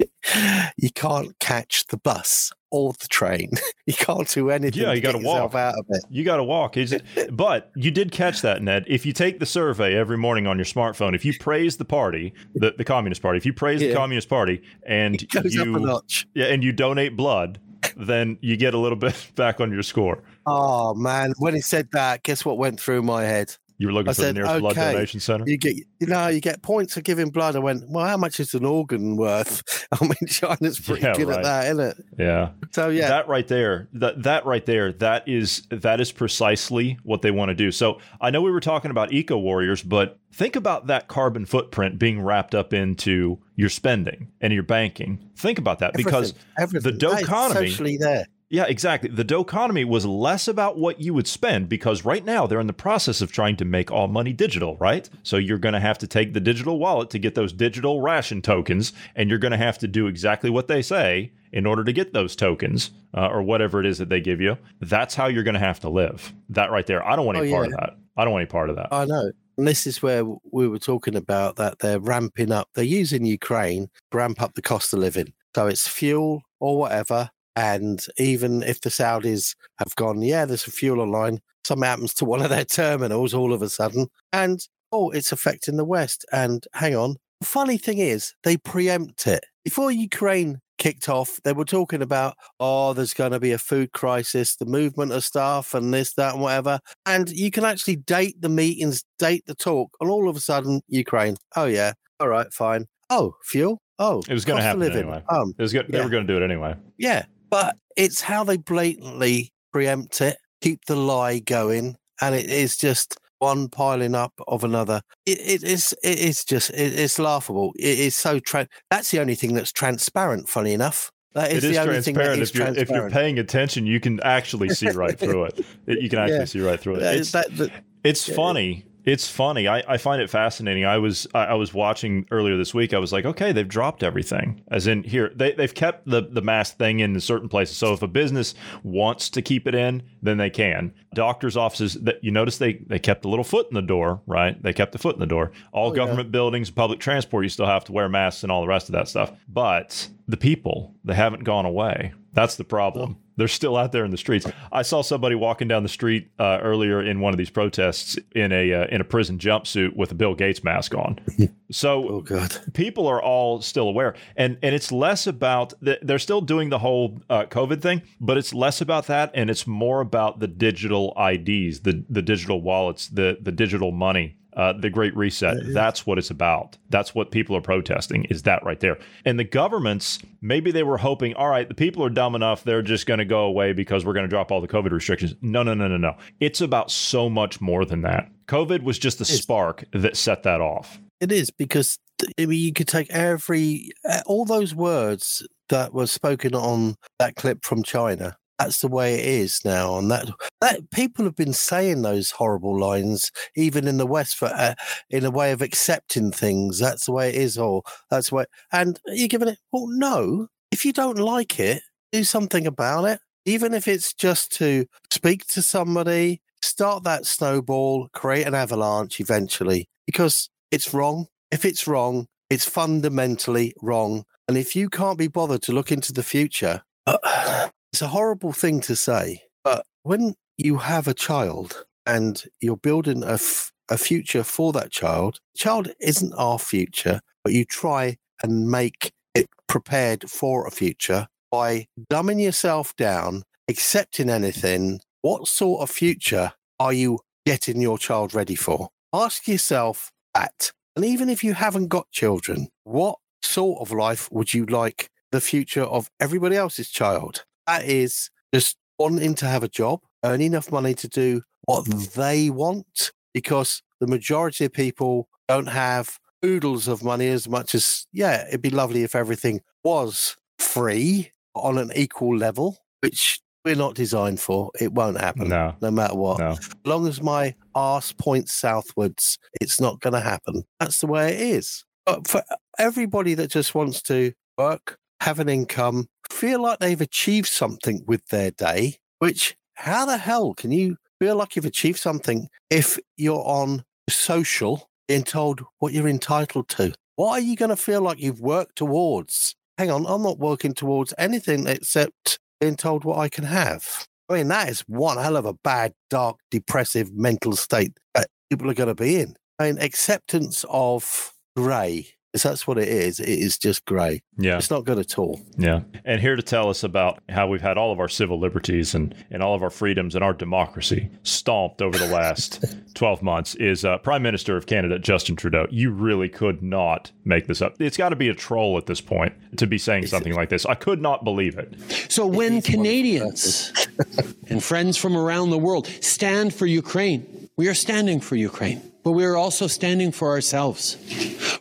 you 0.76 0.90
can't 0.94 1.38
catch 1.38 1.86
the 1.86 1.96
bus 1.96 2.52
or 2.70 2.92
the 3.00 3.08
train. 3.08 3.50
You 3.84 3.94
can't 3.94 4.28
do 4.28 4.48
anything. 4.50 4.80
Yeah, 4.80 4.92
you 4.92 5.00
got 5.00 5.12
to 5.12 5.18
walk 5.18 5.56
out 5.56 5.74
of 5.76 5.84
it. 5.88 6.04
You 6.08 6.22
got 6.22 6.36
to 6.36 6.44
walk. 6.44 6.76
Is 6.76 6.92
it? 6.92 7.02
But 7.32 7.72
you 7.74 7.90
did 7.90 8.12
catch 8.12 8.40
that, 8.42 8.62
Ned. 8.62 8.84
If 8.86 9.04
you 9.04 9.12
take 9.12 9.40
the 9.40 9.44
survey 9.44 9.96
every 9.96 10.16
morning 10.16 10.46
on 10.46 10.56
your 10.56 10.64
smartphone, 10.64 11.16
if 11.16 11.24
you 11.24 11.36
praise 11.36 11.78
the 11.78 11.84
party, 11.84 12.32
the, 12.54 12.72
the 12.78 12.84
Communist 12.84 13.22
Party, 13.22 13.38
if 13.38 13.44
you 13.44 13.52
praise 13.52 13.80
the 13.80 13.92
Communist 13.92 14.28
Party, 14.28 14.62
and 14.86 15.20
you 15.20 15.62
up 15.62 15.66
a 15.66 15.80
notch. 15.80 16.28
yeah, 16.34 16.46
and 16.46 16.62
you 16.62 16.70
donate 16.72 17.16
blood, 17.16 17.58
then 17.96 18.38
you 18.40 18.56
get 18.56 18.72
a 18.72 18.78
little 18.78 18.96
bit 18.96 19.32
back 19.34 19.60
on 19.60 19.72
your 19.72 19.82
score. 19.82 20.22
Oh 20.46 20.94
man, 20.94 21.32
when 21.38 21.54
he 21.54 21.60
said 21.60 21.88
that, 21.92 22.22
guess 22.22 22.44
what 22.44 22.56
went 22.56 22.78
through 22.80 23.02
my 23.02 23.24
head? 23.24 23.56
You 23.82 23.88
were 23.88 23.94
looking 23.94 24.10
I 24.10 24.12
for 24.12 24.20
the 24.20 24.26
said, 24.28 24.34
nearest 24.36 24.60
blood 24.60 24.78
okay, 24.78 24.92
donation 24.92 25.18
center. 25.18 25.44
You 25.44 25.56
get, 25.58 25.76
you 25.98 26.06
know, 26.06 26.28
you 26.28 26.38
get 26.40 26.62
points 26.62 26.94
for 26.94 27.00
giving 27.00 27.30
blood. 27.30 27.56
I 27.56 27.58
went, 27.58 27.82
well, 27.88 28.06
how 28.06 28.16
much 28.16 28.38
is 28.38 28.54
an 28.54 28.64
organ 28.64 29.16
worth? 29.16 29.88
I 30.00 30.04
mean, 30.04 30.14
China's 30.28 30.78
pretty 30.86 31.02
Yeah, 31.02 31.14
good 31.16 31.26
right. 31.26 31.38
at 31.38 31.42
that, 31.42 31.64
isn't 31.72 31.80
it? 31.80 31.96
Yeah. 32.16 32.50
So 32.70 32.90
yeah, 32.90 33.08
that 33.08 33.26
right 33.26 33.48
there, 33.48 33.88
that 33.94 34.22
that 34.22 34.46
right 34.46 34.64
there, 34.64 34.92
that 34.92 35.26
is 35.28 35.66
that 35.70 36.00
is 36.00 36.12
precisely 36.12 36.96
what 37.02 37.22
they 37.22 37.32
want 37.32 37.48
to 37.48 37.56
do. 37.56 37.72
So 37.72 37.98
I 38.20 38.30
know 38.30 38.40
we 38.40 38.52
were 38.52 38.60
talking 38.60 38.92
about 38.92 39.12
eco 39.12 39.36
warriors, 39.36 39.82
but 39.82 40.20
think 40.32 40.54
about 40.54 40.86
that 40.86 41.08
carbon 41.08 41.44
footprint 41.44 41.98
being 41.98 42.22
wrapped 42.22 42.54
up 42.54 42.72
into 42.72 43.40
your 43.56 43.68
spending 43.68 44.28
and 44.40 44.52
your 44.52 44.62
banking. 44.62 45.28
Think 45.36 45.58
about 45.58 45.80
that 45.80 45.92
because 45.94 46.34
Everything. 46.56 46.92
the 46.92 46.96
dough 46.96 47.16
economy 47.16 47.66
socially 47.68 47.96
there. 47.96 48.26
Yeah, 48.52 48.66
exactly. 48.68 49.08
The 49.08 49.24
dough 49.24 49.40
economy 49.40 49.82
was 49.82 50.04
less 50.04 50.46
about 50.46 50.76
what 50.76 51.00
you 51.00 51.14
would 51.14 51.26
spend 51.26 51.70
because 51.70 52.04
right 52.04 52.22
now 52.22 52.46
they're 52.46 52.60
in 52.60 52.66
the 52.66 52.74
process 52.74 53.22
of 53.22 53.32
trying 53.32 53.56
to 53.56 53.64
make 53.64 53.90
all 53.90 54.08
money 54.08 54.34
digital, 54.34 54.76
right? 54.76 55.08
So 55.22 55.38
you're 55.38 55.56
going 55.56 55.72
to 55.72 55.80
have 55.80 55.96
to 55.98 56.06
take 56.06 56.34
the 56.34 56.40
digital 56.40 56.78
wallet 56.78 57.08
to 57.10 57.18
get 57.18 57.34
those 57.34 57.54
digital 57.54 58.02
ration 58.02 58.42
tokens, 58.42 58.92
and 59.16 59.30
you're 59.30 59.38
going 59.38 59.52
to 59.52 59.56
have 59.56 59.78
to 59.78 59.88
do 59.88 60.06
exactly 60.06 60.50
what 60.50 60.68
they 60.68 60.82
say 60.82 61.32
in 61.50 61.64
order 61.64 61.82
to 61.82 61.94
get 61.94 62.12
those 62.12 62.36
tokens 62.36 62.90
uh, 63.16 63.26
or 63.28 63.42
whatever 63.42 63.80
it 63.80 63.86
is 63.86 63.96
that 63.96 64.10
they 64.10 64.20
give 64.20 64.38
you. 64.38 64.58
That's 64.80 65.14
how 65.14 65.28
you're 65.28 65.44
going 65.44 65.54
to 65.54 65.58
have 65.58 65.80
to 65.80 65.88
live. 65.88 66.34
That 66.50 66.70
right 66.70 66.86
there. 66.86 67.02
I 67.08 67.16
don't 67.16 67.24
want 67.24 67.38
any 67.38 67.48
Oh, 67.48 67.56
part 67.56 67.70
yeah. 67.70 67.74
of 67.74 67.80
that. 67.80 67.96
I 68.18 68.24
don't 68.24 68.32
want 68.34 68.42
any 68.42 68.50
part 68.50 68.68
of 68.68 68.76
that. 68.76 68.88
I 68.92 69.06
know. 69.06 69.32
And 69.56 69.66
this 69.66 69.86
is 69.86 70.02
where 70.02 70.24
we 70.52 70.68
were 70.68 70.78
talking 70.78 71.16
about 71.16 71.56
that 71.56 71.78
they're 71.78 72.00
ramping 72.00 72.52
up. 72.52 72.68
They're 72.74 72.84
using 72.84 73.24
Ukraine 73.24 73.86
to 74.10 74.18
ramp 74.18 74.42
up 74.42 74.52
the 74.54 74.62
cost 74.62 74.92
of 74.92 74.98
living. 74.98 75.32
So 75.56 75.68
it's 75.68 75.88
fuel 75.88 76.42
or 76.60 76.78
whatever. 76.78 77.30
And 77.56 78.04
even 78.18 78.62
if 78.62 78.80
the 78.80 78.90
Saudis 78.90 79.54
have 79.78 79.94
gone, 79.96 80.22
yeah, 80.22 80.44
there's 80.44 80.66
a 80.66 80.70
fuel 80.70 81.00
online, 81.00 81.40
something 81.66 81.86
happens 81.86 82.14
to 82.14 82.24
one 82.26 82.42
of 82.42 82.50
their 82.50 82.64
terminals 82.64 83.34
all 83.34 83.52
of 83.52 83.62
a 83.62 83.68
sudden. 83.68 84.08
And 84.32 84.60
oh, 84.90 85.10
it's 85.10 85.32
affecting 85.32 85.76
the 85.76 85.84
West. 85.84 86.24
And 86.32 86.64
hang 86.74 86.94
on. 86.96 87.16
The 87.40 87.46
funny 87.46 87.76
thing 87.76 87.98
is, 87.98 88.34
they 88.44 88.56
preempt 88.56 89.26
it. 89.26 89.44
Before 89.64 89.90
Ukraine 89.90 90.60
kicked 90.78 91.08
off, 91.08 91.40
they 91.44 91.52
were 91.52 91.64
talking 91.64 92.02
about, 92.02 92.36
oh, 92.60 92.92
there's 92.92 93.14
going 93.14 93.32
to 93.32 93.40
be 93.40 93.52
a 93.52 93.58
food 93.58 93.92
crisis, 93.92 94.56
the 94.56 94.66
movement 94.66 95.12
of 95.12 95.24
staff, 95.24 95.74
and 95.74 95.92
this, 95.92 96.12
that, 96.14 96.34
and 96.34 96.42
whatever. 96.42 96.78
And 97.06 97.30
you 97.30 97.50
can 97.50 97.64
actually 97.64 97.96
date 97.96 98.40
the 98.40 98.48
meetings, 98.48 99.04
date 99.18 99.44
the 99.46 99.54
talk, 99.54 99.90
and 100.00 100.08
all 100.10 100.28
of 100.28 100.36
a 100.36 100.40
sudden, 100.40 100.82
Ukraine. 100.88 101.36
Oh 101.56 101.66
yeah, 101.66 101.92
all 102.20 102.28
right, 102.28 102.52
fine. 102.52 102.86
Oh, 103.10 103.34
fuel. 103.44 103.80
Oh, 103.98 104.22
It 104.28 104.32
was 104.32 104.44
going 104.44 104.58
to 104.58 104.64
happen 104.64 104.82
anyway. 104.82 105.22
Um, 105.28 105.52
it 105.56 105.62
was 105.62 105.72
go- 105.72 105.82
They 105.88 105.98
yeah. 105.98 106.04
were 106.04 106.10
going 106.10 106.26
to 106.26 106.32
do 106.32 106.40
it 106.40 106.44
anyway. 106.44 106.74
yeah, 106.98 107.24
but 107.52 107.76
it's 107.96 108.22
how 108.22 108.42
they 108.42 108.56
blatantly 108.56 109.52
preempt 109.72 110.20
it, 110.22 110.38
keep 110.62 110.84
the 110.86 110.96
lie 110.96 111.38
going, 111.38 111.96
and 112.22 112.34
it 112.34 112.46
is 112.50 112.76
just 112.78 113.18
one 113.38 113.68
piling 113.68 114.14
up 114.14 114.32
of 114.48 114.64
another. 114.64 115.02
It, 115.26 115.38
it 115.38 115.62
is 115.62 115.94
it 116.02 116.18
is 116.18 116.44
just 116.44 116.70
it, 116.70 116.98
it's 116.98 117.18
laughable. 117.18 117.72
It 117.78 117.98
is 117.98 118.14
so 118.16 118.38
tra- 118.40 118.68
that's 118.90 119.10
the 119.10 119.20
only 119.20 119.34
thing 119.34 119.52
that's 119.54 119.70
transparent. 119.72 120.48
Funny 120.48 120.72
enough, 120.72 121.10
that 121.34 121.52
is 121.52 121.62
It 121.62 121.70
is 121.70 121.76
the 121.76 121.82
only 121.82 122.00
thing 122.00 122.14
that 122.14 122.36
transparent. 122.36 122.78
If 122.78 122.88
you're, 122.88 122.96
if 122.98 123.02
you're 123.02 123.10
paying 123.10 123.38
attention, 123.38 123.84
you 123.86 124.00
can 124.00 124.18
actually 124.22 124.70
see 124.70 124.88
right 124.90 125.18
through 125.18 125.44
it. 125.44 125.60
It- 125.86 126.00
You 126.00 126.08
can 126.08 126.20
actually 126.20 126.38
Yeah. 126.38 126.44
see 126.46 126.60
right 126.60 126.80
through 126.80 126.96
it. 126.96 127.02
It's, 127.02 127.32
that- 127.32 127.54
that- 127.58 127.70
it's 128.04 128.28
yeah. 128.28 128.34
funny 128.34 128.84
It's 129.04 129.28
funny. 129.28 129.66
I, 129.66 129.82
I 129.88 129.96
find 129.96 130.22
it 130.22 130.30
fascinating. 130.30 130.84
I 130.84 130.98
was 130.98 131.26
I, 131.34 131.54
was 131.54 131.74
watching 131.74 132.26
earlier 132.30 132.56
this 132.56 132.72
week. 132.72 132.94
I 132.94 132.98
was 132.98 133.12
like, 133.12 133.24
okay, 133.24 133.52
they've 133.52 133.66
dropped 133.66 134.02
everything. 134.02 134.62
As 134.70 134.86
in 134.86 135.02
here, 135.02 135.32
they 135.34 135.52
they've 135.52 135.74
kept 135.74 136.06
the 136.06 136.22
the 136.22 136.42
mask 136.42 136.76
thing 136.78 137.00
in 137.00 137.18
certain 137.20 137.48
places. 137.48 137.76
So 137.76 137.92
if 137.92 138.02
a 138.02 138.06
business 138.06 138.54
wants 138.82 139.28
to 139.30 139.42
keep 139.42 139.66
it 139.66 139.74
in, 139.74 140.02
then 140.22 140.36
they 140.38 140.50
can. 140.50 140.92
Doctors' 141.14 141.56
offices. 141.56 141.94
That 141.94 142.22
you 142.22 142.30
notice 142.30 142.58
they 142.58 142.74
they 142.74 142.98
kept 142.98 143.24
a 143.24 143.28
little 143.28 143.44
foot 143.44 143.66
in 143.68 143.74
the 143.74 143.82
door, 143.82 144.22
right? 144.26 144.60
They 144.62 144.72
kept 144.72 144.92
the 144.92 144.98
foot 144.98 145.16
in 145.16 145.20
the 145.20 145.26
door. 145.26 145.52
All 145.72 145.90
Oh, 145.90 145.94
government 145.94 146.30
buildings, 146.30 146.70
public 146.70 147.00
transport, 147.00 147.44
you 147.44 147.48
still 147.48 147.66
have 147.66 147.84
to 147.84 147.92
wear 147.92 148.08
masks 148.08 148.44
and 148.44 148.52
all 148.52 148.60
the 148.60 148.68
rest 148.68 148.88
of 148.88 148.92
that 148.92 149.08
stuff. 149.08 149.32
But 149.48 150.08
the 150.28 150.36
people, 150.36 150.94
they 151.04 151.14
haven't 151.14 151.44
gone 151.44 151.66
away. 151.66 152.12
That's 152.32 152.56
the 152.56 152.64
problem. 152.64 153.18
They're 153.36 153.48
still 153.48 153.76
out 153.76 153.92
there 153.92 154.04
in 154.04 154.10
the 154.10 154.16
streets. 154.16 154.46
I 154.70 154.82
saw 154.82 155.02
somebody 155.02 155.34
walking 155.34 155.68
down 155.68 155.82
the 155.82 155.88
street 155.88 156.30
uh, 156.38 156.58
earlier 156.62 157.02
in 157.02 157.20
one 157.20 157.32
of 157.32 157.38
these 157.38 157.50
protests 157.50 158.18
in 158.34 158.52
a 158.52 158.72
uh, 158.72 158.86
in 158.86 159.00
a 159.00 159.04
prison 159.04 159.38
jumpsuit 159.38 159.96
with 159.96 160.12
a 160.12 160.14
Bill 160.14 160.34
Gates 160.34 160.62
mask 160.64 160.94
on. 160.94 161.18
So 161.72 162.06
oh 162.06 162.20
god, 162.20 162.54
people 162.74 163.06
are 163.06 163.22
all 163.22 163.62
still 163.62 163.88
aware, 163.88 164.14
and 164.36 164.58
and 164.62 164.74
it's 164.74 164.92
less 164.92 165.26
about 165.26 165.72
the, 165.80 165.98
they're 166.02 166.18
still 166.18 166.42
doing 166.42 166.68
the 166.68 166.78
whole 166.78 167.22
uh, 167.30 167.44
COVID 167.44 167.80
thing, 167.80 168.02
but 168.20 168.36
it's 168.36 168.52
less 168.52 168.82
about 168.82 169.06
that, 169.06 169.30
and 169.34 169.48
it's 169.48 169.66
more 169.66 170.02
about 170.02 170.38
the 170.38 170.48
digital 170.48 171.14
IDs, 171.16 171.80
the 171.80 172.04
the 172.10 172.20
digital 172.20 172.60
wallets, 172.60 173.08
the 173.08 173.38
the 173.40 173.52
digital 173.52 173.90
money. 173.90 174.36
Uh, 174.54 174.74
the 174.74 174.90
Great 174.90 175.16
Reset. 175.16 175.56
That's 175.72 176.06
what 176.06 176.18
it's 176.18 176.30
about. 176.30 176.76
That's 176.90 177.14
what 177.14 177.30
people 177.30 177.56
are 177.56 177.62
protesting. 177.62 178.24
Is 178.26 178.42
that 178.42 178.62
right 178.64 178.80
there? 178.80 178.98
And 179.24 179.38
the 179.38 179.44
governments, 179.44 180.18
maybe 180.42 180.70
they 180.70 180.82
were 180.82 180.98
hoping, 180.98 181.32
all 181.34 181.48
right, 181.48 181.66
the 181.66 181.74
people 181.74 182.04
are 182.04 182.10
dumb 182.10 182.34
enough; 182.34 182.62
they're 182.62 182.82
just 182.82 183.06
going 183.06 183.18
to 183.18 183.24
go 183.24 183.44
away 183.44 183.72
because 183.72 184.04
we're 184.04 184.12
going 184.12 184.26
to 184.26 184.28
drop 184.28 184.52
all 184.52 184.60
the 184.60 184.68
COVID 184.68 184.90
restrictions. 184.90 185.34
No, 185.40 185.62
no, 185.62 185.72
no, 185.72 185.88
no, 185.88 185.96
no. 185.96 186.16
It's 186.38 186.60
about 186.60 186.90
so 186.90 187.30
much 187.30 187.60
more 187.60 187.84
than 187.84 188.02
that. 188.02 188.30
COVID 188.46 188.82
was 188.82 188.98
just 188.98 189.18
the 189.18 189.24
spark 189.24 189.84
that 189.92 190.16
set 190.16 190.42
that 190.42 190.60
off. 190.60 191.00
It 191.20 191.32
is 191.32 191.50
because 191.50 191.98
I 192.38 192.46
mean 192.46 192.60
you 192.60 192.72
could 192.72 192.88
take 192.88 193.10
every 193.10 193.90
all 194.26 194.44
those 194.44 194.74
words 194.74 195.46
that 195.68 195.94
were 195.94 196.06
spoken 196.06 196.54
on 196.54 196.96
that 197.18 197.36
clip 197.36 197.64
from 197.64 197.82
China. 197.82 198.36
That's 198.62 198.80
the 198.80 198.86
way 198.86 199.14
it 199.14 199.26
is 199.26 199.64
now, 199.64 199.98
and 199.98 200.08
that 200.12 200.28
that 200.60 200.90
people 200.90 201.24
have 201.24 201.34
been 201.34 201.52
saying 201.52 202.02
those 202.02 202.30
horrible 202.30 202.78
lines 202.78 203.32
even 203.56 203.88
in 203.88 203.96
the 203.96 204.06
West 204.06 204.36
for 204.36 204.46
uh, 204.46 204.74
in 205.10 205.24
a 205.24 205.32
way 205.32 205.50
of 205.50 205.62
accepting 205.62 206.30
things. 206.30 206.78
That's 206.78 207.06
the 207.06 207.12
way 207.12 207.30
it 207.30 207.34
is, 207.34 207.58
or 207.58 207.82
that's 208.08 208.30
the 208.30 208.36
way. 208.36 208.44
And 208.70 209.00
you're 209.06 209.26
giving 209.26 209.48
it. 209.48 209.58
Well, 209.72 209.88
no. 209.88 210.46
If 210.70 210.84
you 210.84 210.92
don't 210.92 211.18
like 211.18 211.58
it, 211.58 211.82
do 212.12 212.22
something 212.22 212.64
about 212.64 213.04
it. 213.06 213.18
Even 213.46 213.74
if 213.74 213.88
it's 213.88 214.14
just 214.14 214.52
to 214.58 214.86
speak 215.10 215.44
to 215.48 215.60
somebody, 215.60 216.40
start 216.62 217.02
that 217.02 217.26
snowball, 217.26 218.10
create 218.12 218.46
an 218.46 218.54
avalanche 218.54 219.18
eventually, 219.18 219.88
because 220.06 220.48
it's 220.70 220.94
wrong. 220.94 221.26
If 221.50 221.64
it's 221.64 221.88
wrong, 221.88 222.28
it's 222.48 222.64
fundamentally 222.64 223.74
wrong. 223.82 224.22
And 224.46 224.56
if 224.56 224.76
you 224.76 224.88
can't 224.88 225.18
be 225.18 225.26
bothered 225.26 225.62
to 225.62 225.72
look 225.72 225.90
into 225.90 226.12
the 226.12 226.22
future, 226.22 226.82
uh, 227.08 227.70
it's 227.92 228.02
a 228.02 228.08
horrible 228.08 228.52
thing 228.52 228.80
to 228.80 228.96
say. 228.96 229.42
But 229.64 229.84
when 230.02 230.34
you 230.56 230.78
have 230.78 231.06
a 231.06 231.14
child 231.14 231.84
and 232.06 232.42
you're 232.60 232.76
building 232.76 233.22
a, 233.22 233.34
f- 233.34 233.70
a 233.90 233.98
future 233.98 234.42
for 234.42 234.72
that 234.72 234.90
child, 234.90 235.38
child 235.56 235.92
isn't 236.00 236.32
our 236.34 236.58
future, 236.58 237.20
but 237.44 237.52
you 237.52 237.64
try 237.64 238.16
and 238.42 238.70
make 238.70 239.12
it 239.34 239.48
prepared 239.68 240.30
for 240.30 240.66
a 240.66 240.70
future 240.70 241.28
by 241.50 241.86
dumbing 242.10 242.42
yourself 242.42 242.96
down, 242.96 243.42
accepting 243.68 244.30
anything. 244.30 245.00
What 245.20 245.46
sort 245.46 245.82
of 245.82 245.90
future 245.90 246.52
are 246.80 246.92
you 246.92 247.20
getting 247.44 247.80
your 247.80 247.98
child 247.98 248.34
ready 248.34 248.54
for? 248.54 248.88
Ask 249.12 249.46
yourself 249.46 250.10
that. 250.34 250.72
And 250.96 251.04
even 251.04 251.28
if 251.28 251.44
you 251.44 251.54
haven't 251.54 251.88
got 251.88 252.10
children, 252.10 252.68
what 252.84 253.18
sort 253.42 253.80
of 253.80 253.92
life 253.92 254.30
would 254.32 254.54
you 254.54 254.64
like 254.64 255.08
the 255.30 255.40
future 255.40 255.84
of 255.84 256.10
everybody 256.18 256.56
else's 256.56 256.88
child? 256.88 257.44
That 257.66 257.84
is 257.84 258.30
just 258.54 258.76
wanting 258.98 259.34
to 259.36 259.46
have 259.46 259.62
a 259.62 259.68
job, 259.68 260.00
earn 260.24 260.40
enough 260.40 260.70
money 260.70 260.94
to 260.94 261.08
do 261.08 261.42
what 261.64 261.86
they 262.14 262.50
want, 262.50 263.12
because 263.34 263.82
the 264.00 264.06
majority 264.06 264.64
of 264.64 264.72
people 264.72 265.28
don't 265.48 265.68
have 265.68 266.18
oodles 266.44 266.88
of 266.88 267.04
money 267.04 267.28
as 267.28 267.48
much 267.48 267.74
as, 267.74 268.06
yeah, 268.12 268.46
it'd 268.48 268.62
be 268.62 268.70
lovely 268.70 269.04
if 269.04 269.14
everything 269.14 269.60
was 269.84 270.36
free 270.58 271.30
on 271.54 271.78
an 271.78 271.92
equal 271.94 272.36
level, 272.36 272.78
which 273.00 273.40
we're 273.64 273.76
not 273.76 273.94
designed 273.94 274.40
for. 274.40 274.70
It 274.80 274.92
won't 274.92 275.20
happen. 275.20 275.48
No. 275.48 275.76
No 275.80 275.90
matter 275.90 276.16
what. 276.16 276.40
No. 276.40 276.50
As 276.50 276.70
long 276.84 277.06
as 277.06 277.22
my 277.22 277.54
arse 277.74 278.12
points 278.12 278.52
southwards, 278.54 279.38
it's 279.60 279.80
not 279.80 280.00
going 280.00 280.14
to 280.14 280.20
happen. 280.20 280.64
That's 280.80 281.00
the 281.00 281.06
way 281.06 281.32
it 281.32 281.40
is. 281.40 281.84
But 282.04 282.26
for 282.26 282.42
everybody 282.78 283.34
that 283.34 283.50
just 283.50 283.74
wants 283.74 284.02
to 284.02 284.32
work, 284.58 284.98
have 285.22 285.38
an 285.38 285.48
income, 285.48 286.08
feel 286.32 286.60
like 286.60 286.80
they've 286.80 287.00
achieved 287.00 287.46
something 287.46 288.02
with 288.08 288.26
their 288.26 288.50
day, 288.50 288.96
which 289.20 289.54
how 289.74 290.04
the 290.04 290.16
hell 290.16 290.52
can 290.52 290.72
you 290.72 290.96
feel 291.20 291.36
like 291.36 291.54
you've 291.54 291.64
achieved 291.64 292.00
something 292.00 292.48
if 292.70 292.98
you're 293.16 293.46
on 293.46 293.84
social 294.10 294.90
being 295.06 295.22
told 295.22 295.62
what 295.78 295.92
you're 295.92 296.08
entitled 296.08 296.68
to? 296.68 296.92
What 297.14 297.38
are 297.38 297.40
you 297.40 297.54
going 297.54 297.68
to 297.68 297.76
feel 297.76 298.00
like 298.00 298.18
you've 298.18 298.40
worked 298.40 298.74
towards? 298.74 299.54
Hang 299.78 299.92
on, 299.92 300.06
I'm 300.08 300.24
not 300.24 300.40
working 300.40 300.74
towards 300.74 301.14
anything 301.18 301.68
except 301.68 302.40
being 302.60 302.74
told 302.74 303.04
what 303.04 303.18
I 303.18 303.28
can 303.28 303.44
have. 303.44 304.08
I 304.28 304.34
mean, 304.34 304.48
that 304.48 304.70
is 304.70 304.80
one 304.88 305.18
hell 305.18 305.36
of 305.36 305.46
a 305.46 305.54
bad, 305.54 305.92
dark, 306.10 306.38
depressive 306.50 307.12
mental 307.14 307.54
state 307.54 307.92
that 308.14 308.26
people 308.50 308.68
are 308.68 308.74
going 308.74 308.88
to 308.88 308.94
be 308.96 309.20
in. 309.20 309.36
I 309.60 309.66
mean, 309.66 309.78
acceptance 309.78 310.64
of 310.68 311.32
grey, 311.54 312.08
because 312.32 312.42
that's 312.44 312.66
what 312.66 312.78
it 312.78 312.88
is. 312.88 313.20
It 313.20 313.28
is 313.28 313.58
just 313.58 313.84
grey. 313.84 314.22
Yeah. 314.38 314.56
It's 314.56 314.70
not 314.70 314.86
good 314.86 314.98
at 314.98 315.18
all. 315.18 315.38
Yeah. 315.58 315.82
And 316.06 316.18
here 316.18 316.34
to 316.34 316.42
tell 316.42 316.70
us 316.70 316.82
about 316.82 317.22
how 317.28 317.46
we've 317.46 317.60
had 317.60 317.76
all 317.76 317.92
of 317.92 318.00
our 318.00 318.08
civil 318.08 318.40
liberties 318.40 318.94
and, 318.94 319.14
and 319.30 319.42
all 319.42 319.54
of 319.54 319.62
our 319.62 319.68
freedoms 319.68 320.14
and 320.14 320.24
our 320.24 320.32
democracy 320.32 321.10
stomped 321.24 321.82
over 321.82 321.98
the 321.98 322.06
last 322.06 322.64
12 322.94 323.22
months 323.22 323.54
is 323.56 323.84
uh, 323.84 323.98
Prime 323.98 324.22
Minister 324.22 324.56
of 324.56 324.64
Canada, 324.64 324.98
Justin 324.98 325.36
Trudeau. 325.36 325.66
You 325.70 325.90
really 325.90 326.30
could 326.30 326.62
not 326.62 327.12
make 327.26 327.48
this 327.48 327.60
up. 327.60 327.78
It's 327.78 327.98
got 327.98 328.08
to 328.08 328.16
be 328.16 328.30
a 328.30 328.34
troll 328.34 328.78
at 328.78 328.86
this 328.86 329.02
point 329.02 329.34
to 329.58 329.66
be 329.66 329.76
saying 329.76 330.06
something 330.06 330.34
like 330.34 330.48
this. 330.48 330.64
I 330.64 330.74
could 330.74 331.02
not 331.02 331.24
believe 331.24 331.58
it. 331.58 331.74
So 332.08 332.26
when 332.26 332.62
Canadians 332.62 333.72
and 334.48 334.64
friends 334.64 334.96
from 334.96 335.18
around 335.18 335.50
the 335.50 335.58
world 335.58 335.86
stand 336.00 336.54
for 336.54 336.64
Ukraine, 336.64 337.41
we 337.56 337.68
are 337.68 337.74
standing 337.74 338.20
for 338.20 338.36
Ukraine, 338.36 338.80
but 339.04 339.12
we 339.12 339.24
are 339.24 339.36
also 339.36 339.66
standing 339.66 340.12
for 340.12 340.30
ourselves, 340.30 340.94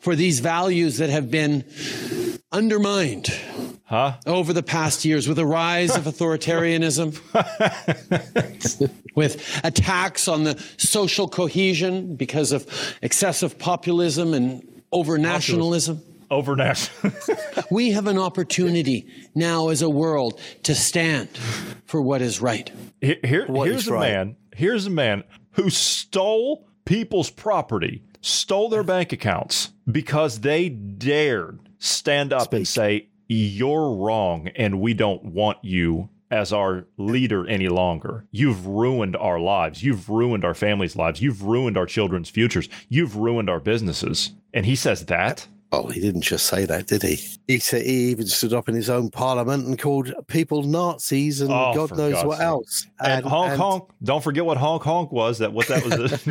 for 0.01 0.15
these 0.15 0.39
values 0.39 0.97
that 0.97 1.09
have 1.09 1.29
been 1.29 1.65
undermined 2.51 3.27
huh? 3.85 4.13
over 4.25 4.53
the 4.53 4.63
past 4.63 5.03
years 5.05 5.27
with 5.27 5.37
a 5.39 5.45
rise 5.45 5.95
of 5.95 6.03
authoritarianism, 6.05 7.19
with 9.15 9.61
attacks 9.63 10.27
on 10.27 10.43
the 10.43 10.63
social 10.77 11.27
cohesion 11.27 12.15
because 12.15 12.51
of 12.51 12.67
excessive 13.01 13.59
populism 13.59 14.33
and 14.33 14.65
over 14.91 15.17
nationalism. 15.17 16.01
Over 16.29 16.55
national. 16.55 17.11
we 17.69 17.91
have 17.91 18.07
an 18.07 18.17
opportunity 18.17 19.05
now 19.35 19.67
as 19.67 19.81
a 19.81 19.89
world 19.89 20.39
to 20.63 20.73
stand 20.73 21.27
for 21.85 22.01
what 22.01 22.21
is 22.21 22.39
right. 22.39 22.71
Here, 23.01 23.17
here- 23.23 23.47
What 23.47 23.67
here's 23.67 23.81
is 23.83 23.87
a 23.89 23.93
right. 23.93 24.11
man. 24.13 24.35
Here's 24.55 24.85
a 24.85 24.89
man 24.89 25.23
who 25.51 25.69
stole 25.69 26.67
people's 26.85 27.29
property, 27.29 28.03
stole 28.21 28.69
their 28.69 28.83
bank 28.83 29.11
accounts 29.11 29.71
because 29.91 30.39
they 30.41 30.69
dared 30.69 31.59
stand 31.79 32.31
up 32.31 32.53
and 32.53 32.67
say, 32.67 33.07
"You're 33.27 33.95
wrong, 33.95 34.49
and 34.55 34.79
we 34.79 34.93
don't 34.93 35.25
want 35.25 35.57
you." 35.63 36.09
As 36.29 36.53
our 36.53 36.85
leader 36.97 37.45
any 37.45 37.67
longer. 37.67 38.25
You've 38.31 38.65
ruined 38.65 39.17
our 39.17 39.37
lives. 39.37 39.83
You've 39.83 40.09
ruined 40.09 40.45
our 40.45 40.53
families' 40.53 40.95
lives. 40.95 41.21
You've 41.21 41.43
ruined 41.43 41.77
our 41.77 41.85
children's 41.85 42.29
futures. 42.29 42.69
You've 42.87 43.17
ruined 43.17 43.49
our 43.49 43.59
businesses. 43.59 44.31
And 44.53 44.65
he 44.65 44.77
says 44.77 45.07
that. 45.07 45.47
Oh, 45.73 45.87
he 45.87 46.01
didn't 46.01 46.21
just 46.23 46.47
say 46.47 46.65
that, 46.65 46.87
did 46.87 47.01
he? 47.01 47.17
He 47.47 47.59
said 47.59 47.85
he 47.85 48.09
even 48.11 48.27
stood 48.27 48.51
up 48.51 48.67
in 48.67 48.75
his 48.75 48.89
own 48.89 49.09
parliament 49.09 49.65
and 49.65 49.79
called 49.79 50.13
people 50.27 50.63
Nazis 50.63 51.39
and 51.39 51.49
Oh, 51.49 51.71
God 51.73 51.95
knows 51.97 52.13
God's 52.13 52.25
what 52.27 52.37
sake. 52.39 52.45
else. 52.45 52.87
And, 52.99 53.25
honk 53.25 53.53
honk. 53.57 53.89
Don't 54.03 54.21
forget 54.21 54.43
what 54.45 54.57
honk 54.57 54.83
honk 54.83 55.13
was. 55.13 55.37
That 55.37 55.53
what 55.53 55.67
that 55.69 55.85
was. 55.85 56.27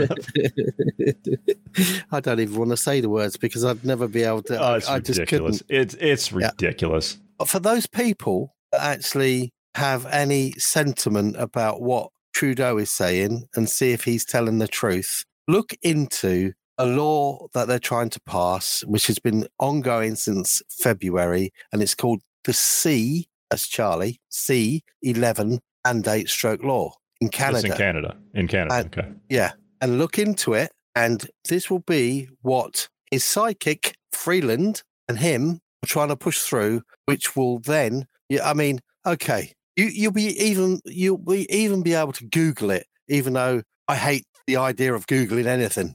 I 2.12 2.20
don't 2.20 2.40
even 2.40 2.56
want 2.58 2.70
to 2.70 2.76
say 2.76 3.00
the 3.00 3.08
words 3.08 3.36
because 3.36 3.64
I'd 3.64 3.84
never 3.84 4.08
be 4.08 4.22
able 4.24 4.42
to. 4.44 4.58
Oh, 4.60 4.64
I- 4.72 4.76
it's 4.76 4.88
I 4.88 4.98
just 5.00 5.18
ridiculous. 5.20 5.62
couldn't. 5.62 5.80
It's 5.80 5.94
it's 6.00 6.32
ridiculous. 6.32 7.18
But 7.38 7.48
for 7.48 7.60
those 7.60 7.86
people 7.86 8.54
that 8.72 8.82
actually 8.82 9.52
have 9.74 10.04
any 10.06 10.52
sentiment 10.58 11.36
about 11.38 11.80
what 11.80 12.10
Trudeau 12.34 12.76
is 12.76 12.90
saying 12.90 13.44
and 13.56 13.68
see 13.70 13.92
if 13.92 14.04
he's 14.04 14.24
telling 14.24 14.58
the 14.58 14.68
truth, 14.68 15.24
look 15.48 15.72
into 15.82 16.52
a 16.80 16.86
law 16.86 17.46
that 17.52 17.68
they're 17.68 17.78
trying 17.78 18.08
to 18.10 18.20
pass, 18.22 18.82
which 18.86 19.06
has 19.06 19.18
been 19.18 19.46
ongoing 19.58 20.14
since 20.14 20.62
February, 20.70 21.52
and 21.72 21.82
it's 21.82 21.94
called 21.94 22.22
the 22.44 22.54
C, 22.54 23.28
as 23.50 23.66
Charlie, 23.66 24.18
C11 24.30 25.58
mandate 25.84 26.28
stroke 26.28 26.62
law 26.62 26.94
in 27.20 27.26
It's 27.28 27.36
Canada. 27.36 27.66
in 27.66 27.72
Canada. 27.76 28.16
In 28.34 28.48
Canada. 28.48 28.74
And- 28.74 28.86
okay. 28.98 29.08
Yeah. 29.28 29.52
And 29.82 29.98
look 29.98 30.18
into 30.18 30.54
it 30.54 30.70
And 30.96 31.28
this 31.48 31.70
will 31.70 31.84
be 31.86 32.28
what 32.42 32.88
his 33.12 33.22
sidekick, 33.22 33.92
Freeland, 34.12 34.82
and 35.08 35.18
him 35.18 35.60
are 35.84 35.86
trying 35.86 36.08
to 36.08 36.16
push 36.16 36.40
through, 36.42 36.82
which 37.06 37.36
will 37.36 37.60
then, 37.60 38.06
yeah, 38.28 38.48
I 38.48 38.54
mean, 38.54 38.80
okay, 39.06 39.52
you, 39.76 39.84
you'll 39.86 40.12
be 40.12 40.36
even, 40.42 40.80
you'll 40.84 41.16
be 41.18 41.46
even 41.54 41.82
be 41.82 41.94
able 41.94 42.12
to 42.12 42.26
Google 42.26 42.70
it, 42.70 42.86
even 43.08 43.34
though 43.34 43.62
I 43.86 43.94
hate 43.94 44.24
the 44.48 44.56
idea 44.56 44.92
of 44.92 45.06
Googling 45.06 45.46
anything. 45.46 45.94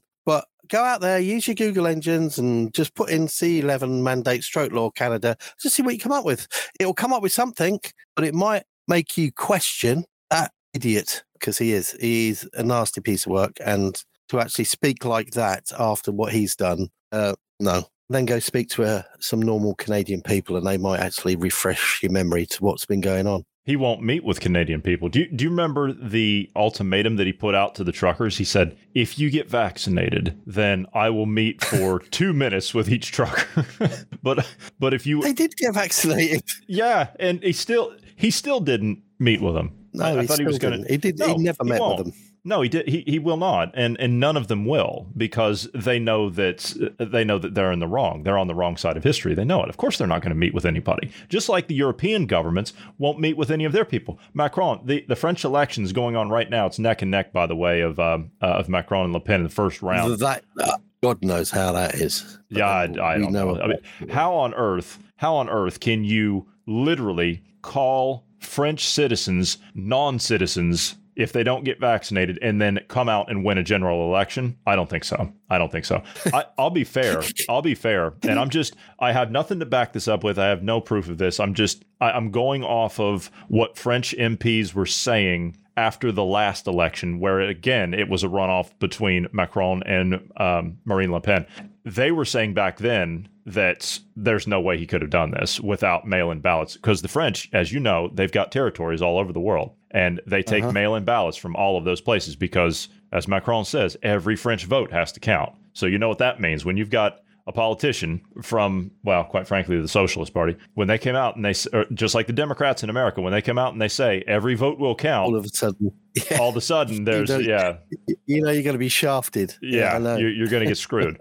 Go 0.70 0.84
out 0.84 1.02
there, 1.02 1.20
use 1.20 1.48
your 1.48 1.56
Google 1.56 1.88
engines 1.88 2.38
and 2.38 2.74
just 2.74 2.96
put 2.96 3.10
in 3.10 3.28
C11 3.28 4.02
mandate 4.02 4.44
stroke 4.44 4.72
law 4.72 4.90
Canada, 4.90 5.38
just 5.62 5.76
see 5.76 5.84
what 5.84 5.94
you 5.94 6.00
come 6.00 6.12
up 6.12 6.26
with. 6.26 6.48
It 6.80 6.86
will 6.86 6.94
come 6.94 7.14
up 7.14 7.22
with 7.22 7.32
something, 7.32 7.80
but 8.16 8.26
it 8.26 8.34
might 8.34 8.64
make 8.88 9.18
you 9.18 9.32
question 9.32 10.06
that 10.30 10.52
idiot 10.74 11.24
because 11.34 11.58
he 11.58 11.74
is. 11.74 11.96
He's 12.00 12.48
a 12.54 12.64
nasty 12.64 13.02
piece 13.02 13.26
of 13.26 13.32
work. 13.32 13.58
And 13.64 14.02
to 14.30 14.40
actually 14.40 14.66
speak 14.66 15.06
like 15.06 15.32
that 15.32 15.72
after 15.78 16.12
what 16.12 16.34
he's 16.34 16.56
done, 16.56 16.90
uh, 17.12 17.36
no. 17.60 17.86
Then 18.10 18.26
go 18.26 18.40
speak 18.40 18.70
to 18.70 18.84
uh, 18.84 19.02
some 19.20 19.42
normal 19.42 19.74
Canadian 19.76 20.22
people 20.22 20.58
and 20.58 20.68
they 20.68 20.78
might 20.78 21.00
actually 21.00 21.36
refresh 21.36 22.04
your 22.04 22.12
memory 22.12 22.46
to 22.46 22.64
what's 22.64 22.86
been 22.86 23.02
going 23.02 23.26
on. 23.26 23.44
He 23.66 23.76
won't 23.76 24.04
meet 24.04 24.24
with 24.24 24.40
Canadian 24.40 24.82
people. 24.82 25.10
Do 25.10 25.22
you, 25.22 25.28
do 25.28 25.44
you 25.44 25.50
remember 25.50 25.92
the 25.92 26.52
ultimatum 26.56 27.16
that 27.16 27.26
he 27.26 27.34
put 27.34 27.56
out 27.56 27.74
to 27.76 27.84
the 27.84 27.92
truckers? 27.92 28.38
He 28.38 28.44
said, 28.44 28.78
if 28.94 29.18
you 29.18 29.32
get 29.32 29.50
vaccinated, 29.50 30.40
then 30.46 30.86
I 30.94 31.10
will 31.10 31.26
meet 31.26 31.64
for 31.64 32.00
two 32.12 32.32
minutes 32.32 32.76
with 32.76 32.90
each 32.90 33.12
trucker. 33.12 33.66
but 34.24 34.48
but 34.80 34.94
if 34.94 35.08
you 35.08 35.22
They 35.24 35.34
did 35.34 35.58
get 35.58 35.74
vaccinated. 35.74 36.44
Yeah, 36.68 37.08
and 37.20 37.42
he 37.42 37.54
still 37.54 37.96
he 38.16 38.30
still 38.30 38.60
didn't 38.60 39.02
meet 39.18 39.42
with 39.42 39.56
them. 39.56 39.72
No, 39.94 40.06
I, 40.06 40.18
I 40.18 40.22
he 40.22 40.28
thought 40.28 40.40
he 40.40 40.46
was 40.46 40.60
going 40.60 40.74
to. 40.74 40.78
didn't. 40.88 40.92
He 40.92 40.98
did- 41.12 41.20
he 41.20 41.38
never 41.38 41.64
met 41.64 41.82
with 41.82 41.98
them. 41.98 42.14
No, 42.48 42.62
he 42.62 42.70
did. 42.70 42.88
He, 42.88 43.04
he 43.08 43.18
will 43.18 43.38
not, 43.38 43.72
and 43.74 44.00
and 44.00 44.20
none 44.20 44.38
of 44.38 44.48
them 44.48 44.66
will 44.66 45.08
because 45.18 45.68
they 45.74 45.98
know 45.98 46.30
that 46.30 46.76
they 47.00 47.24
know 47.24 47.40
that 47.40 47.56
they're 47.56 47.72
in 47.72 47.80
the 47.80 47.88
wrong. 47.88 48.22
They're 48.22 48.38
on 48.38 48.46
the 48.46 48.54
wrong 48.54 48.78
side 48.78 48.98
of 48.98 49.04
history. 49.04 49.34
They 49.34 49.44
know 49.44 49.64
it. 49.64 49.70
Of 49.70 49.78
course, 49.78 49.98
they're 49.98 50.08
not 50.08 50.22
going 50.22 50.30
to 50.30 50.36
meet 50.36 50.54
with 50.54 50.64
anybody. 50.64 51.10
Just 51.28 51.50
like 51.50 51.68
the 51.68 51.74
European 51.74 52.28
governments 52.28 52.72
won't 53.00 53.20
meet 53.20 53.36
with 53.36 53.50
any 53.50 53.66
of 53.66 53.72
their 53.72 53.84
people. 53.84 54.20
Macron, 54.36 54.86
the, 54.86 55.04
the 55.08 55.16
French 55.16 55.44
election 55.44 55.84
is 55.84 55.92
going 55.92 56.16
on 56.16 56.30
right 56.30 56.48
now. 56.48 56.68
It's 56.68 56.78
neck 56.78 57.02
and 57.02 57.10
neck, 57.10 57.34
by 57.34 57.48
the 57.48 57.56
way, 57.56 57.82
of 57.82 58.00
um, 58.00 58.30
uh, 58.44 58.46
of 58.46 58.70
Macron 58.70 59.06
and 59.06 59.14
Le 59.14 59.20
Pen 59.20 59.40
in 59.40 59.44
the 59.44 59.50
first 59.50 59.82
round. 59.82 60.20
That, 60.20 60.44
uh, 60.62 60.78
God 61.02 61.24
knows 61.24 61.50
how 61.50 61.72
that 61.72 61.96
is. 61.96 62.38
Yeah, 62.50 62.68
I, 62.68 62.84
I 62.84 63.18
don't 63.18 63.32
know. 63.32 63.60
I 63.60 63.68
mean, 63.68 64.10
how 64.10 64.36
on 64.36 64.54
earth, 64.54 65.00
how 65.16 65.36
on 65.36 65.50
earth 65.50 65.80
can 65.80 66.04
you 66.04 66.48
literally 66.68 67.42
call 67.64 68.28
French 68.40 68.86
citizens 68.86 69.58
non-citizens 69.74 70.96
if 71.16 71.32
they 71.32 71.44
don't 71.44 71.64
get 71.64 71.80
vaccinated 71.80 72.40
and 72.42 72.62
then 72.62 72.80
come 72.88 73.10
out 73.10 73.30
and 73.30 73.44
win 73.44 73.58
a 73.58 73.64
general 73.64 74.08
election? 74.08 74.58
I 74.66 74.76
don't 74.76 74.90
think 74.90 75.04
so. 75.04 75.32
I 75.50 75.58
don't 75.58 75.72
think 75.72 75.86
so. 75.86 76.04
I, 76.34 76.46
I'll 76.58 76.70
be 76.70 76.84
fair. 76.84 77.24
I'll 77.50 77.62
be 77.62 77.76
fair, 77.76 78.14
and 78.24 78.40
I'm 78.40 78.50
just. 78.50 78.76
I 79.00 79.12
have 79.12 79.32
nothing 79.32 79.60
to 79.60 79.66
back 79.66 79.94
this 79.94 80.08
up 80.08 80.24
with. 80.24 80.40
I 80.40 80.48
have 80.48 80.64
no 80.64 80.82
proof 80.82 81.10
of 81.10 81.18
this. 81.18 81.40
I'm 81.40 81.54
just. 81.54 81.86
I, 82.02 82.12
I'm 82.12 82.32
going 82.32 82.64
off 82.64 83.00
of 83.00 83.32
what 83.48 83.78
French 83.78 84.16
MPs 84.18 84.74
were 84.74 84.86
saying 84.86 85.58
after 85.78 86.12
the 86.12 86.24
last 86.24 86.68
election, 86.68 87.20
where 87.20 87.42
again 87.42 87.94
it 87.94 88.10
was 88.10 88.24
a 88.24 88.28
runoff 88.28 88.72
between 88.80 89.28
Macron 89.32 89.84
and 89.84 90.32
um, 90.38 90.78
Marine 90.86 91.12
Le 91.12 91.22
Pen. 91.22 91.46
They 91.86 92.12
were 92.12 92.26
saying 92.26 92.56
back 92.56 92.80
then 92.80 93.28
that 93.46 94.00
there's 94.16 94.48
no 94.48 94.60
way 94.60 94.78
he 94.78 94.88
could 94.88 95.02
have 95.02 95.12
done 95.12 95.32
this 95.32 95.60
without 95.60 96.08
mail-in 96.08 96.40
ballots 96.40 96.76
because 96.76 97.04
the 97.04 97.08
French, 97.08 97.48
as 97.54 97.72
you 97.72 97.80
know, 97.80 98.10
they've 98.12 98.32
got 98.32 98.52
territories 98.52 99.04
all 99.04 99.20
over 99.20 99.32
the 99.32 99.40
world, 99.40 99.72
and 99.92 100.20
they 100.26 100.42
take 100.42 100.64
Uh-huh. 100.64 100.72
mail-in 100.72 101.04
ballots 101.06 101.38
from 101.38 101.56
all 101.56 101.78
of 101.78 101.84
those 101.86 102.02
places 102.02 102.36
because, 102.36 102.90
as 103.12 103.28
Macron 103.28 103.66
says, 103.66 103.96
every 104.02 104.36
French 104.36 104.66
vote 104.66 104.92
has 104.92 105.12
to 105.12 105.20
count. 105.20 105.54
So 105.74 105.86
you 105.86 106.00
know 106.00 106.10
what 106.10 106.18
that 106.18 106.42
means 106.42 106.66
when 106.66 106.76
you've 106.76 106.90
got 106.90 107.20
a 107.48 107.52
politician 107.52 108.22
from, 108.42 108.92
well, 109.04 109.24
quite 109.24 109.48
frankly, 109.48 109.80
the 109.80 109.88
Socialist 109.88 110.34
Party, 110.34 110.56
when 110.74 110.88
they 110.88 110.98
came 110.98 111.16
out 111.16 111.36
and 111.36 111.46
they, 111.46 111.54
er, 111.74 111.86
just 111.94 112.16
like 112.16 112.28
the 112.28 112.34
Democrats 112.34 112.82
in 112.84 112.90
America, 112.90 113.22
when 113.22 113.32
they 113.34 113.42
come 113.42 113.58
out 113.60 113.72
and 113.74 113.82
they 113.82 113.88
say 113.88 114.24
every 114.28 114.56
vote 114.56 114.80
will 114.80 114.96
count, 114.96 115.28
all 115.28 115.36
of 115.36 115.46
a 115.46 115.50
sudden, 115.50 115.92
all 116.40 116.50
of 116.50 116.58
a 116.58 116.62
sudden, 116.62 117.04
there's, 117.06 117.30
know- 117.30 117.38
yeah, 117.40 117.78
You 118.26 118.42
know, 118.42 118.52
you're 118.52 118.64
going 118.64 118.74
to 118.74 118.80
be 118.80 118.90
shafted. 118.90 119.56
yeah, 119.62 119.96
I 119.96 120.00
know. 120.00 120.18
you're, 120.18 120.32
you're 120.32 120.48
going 120.48 120.64
to 120.64 120.68
get 120.68 120.78
screwed. 120.78 121.18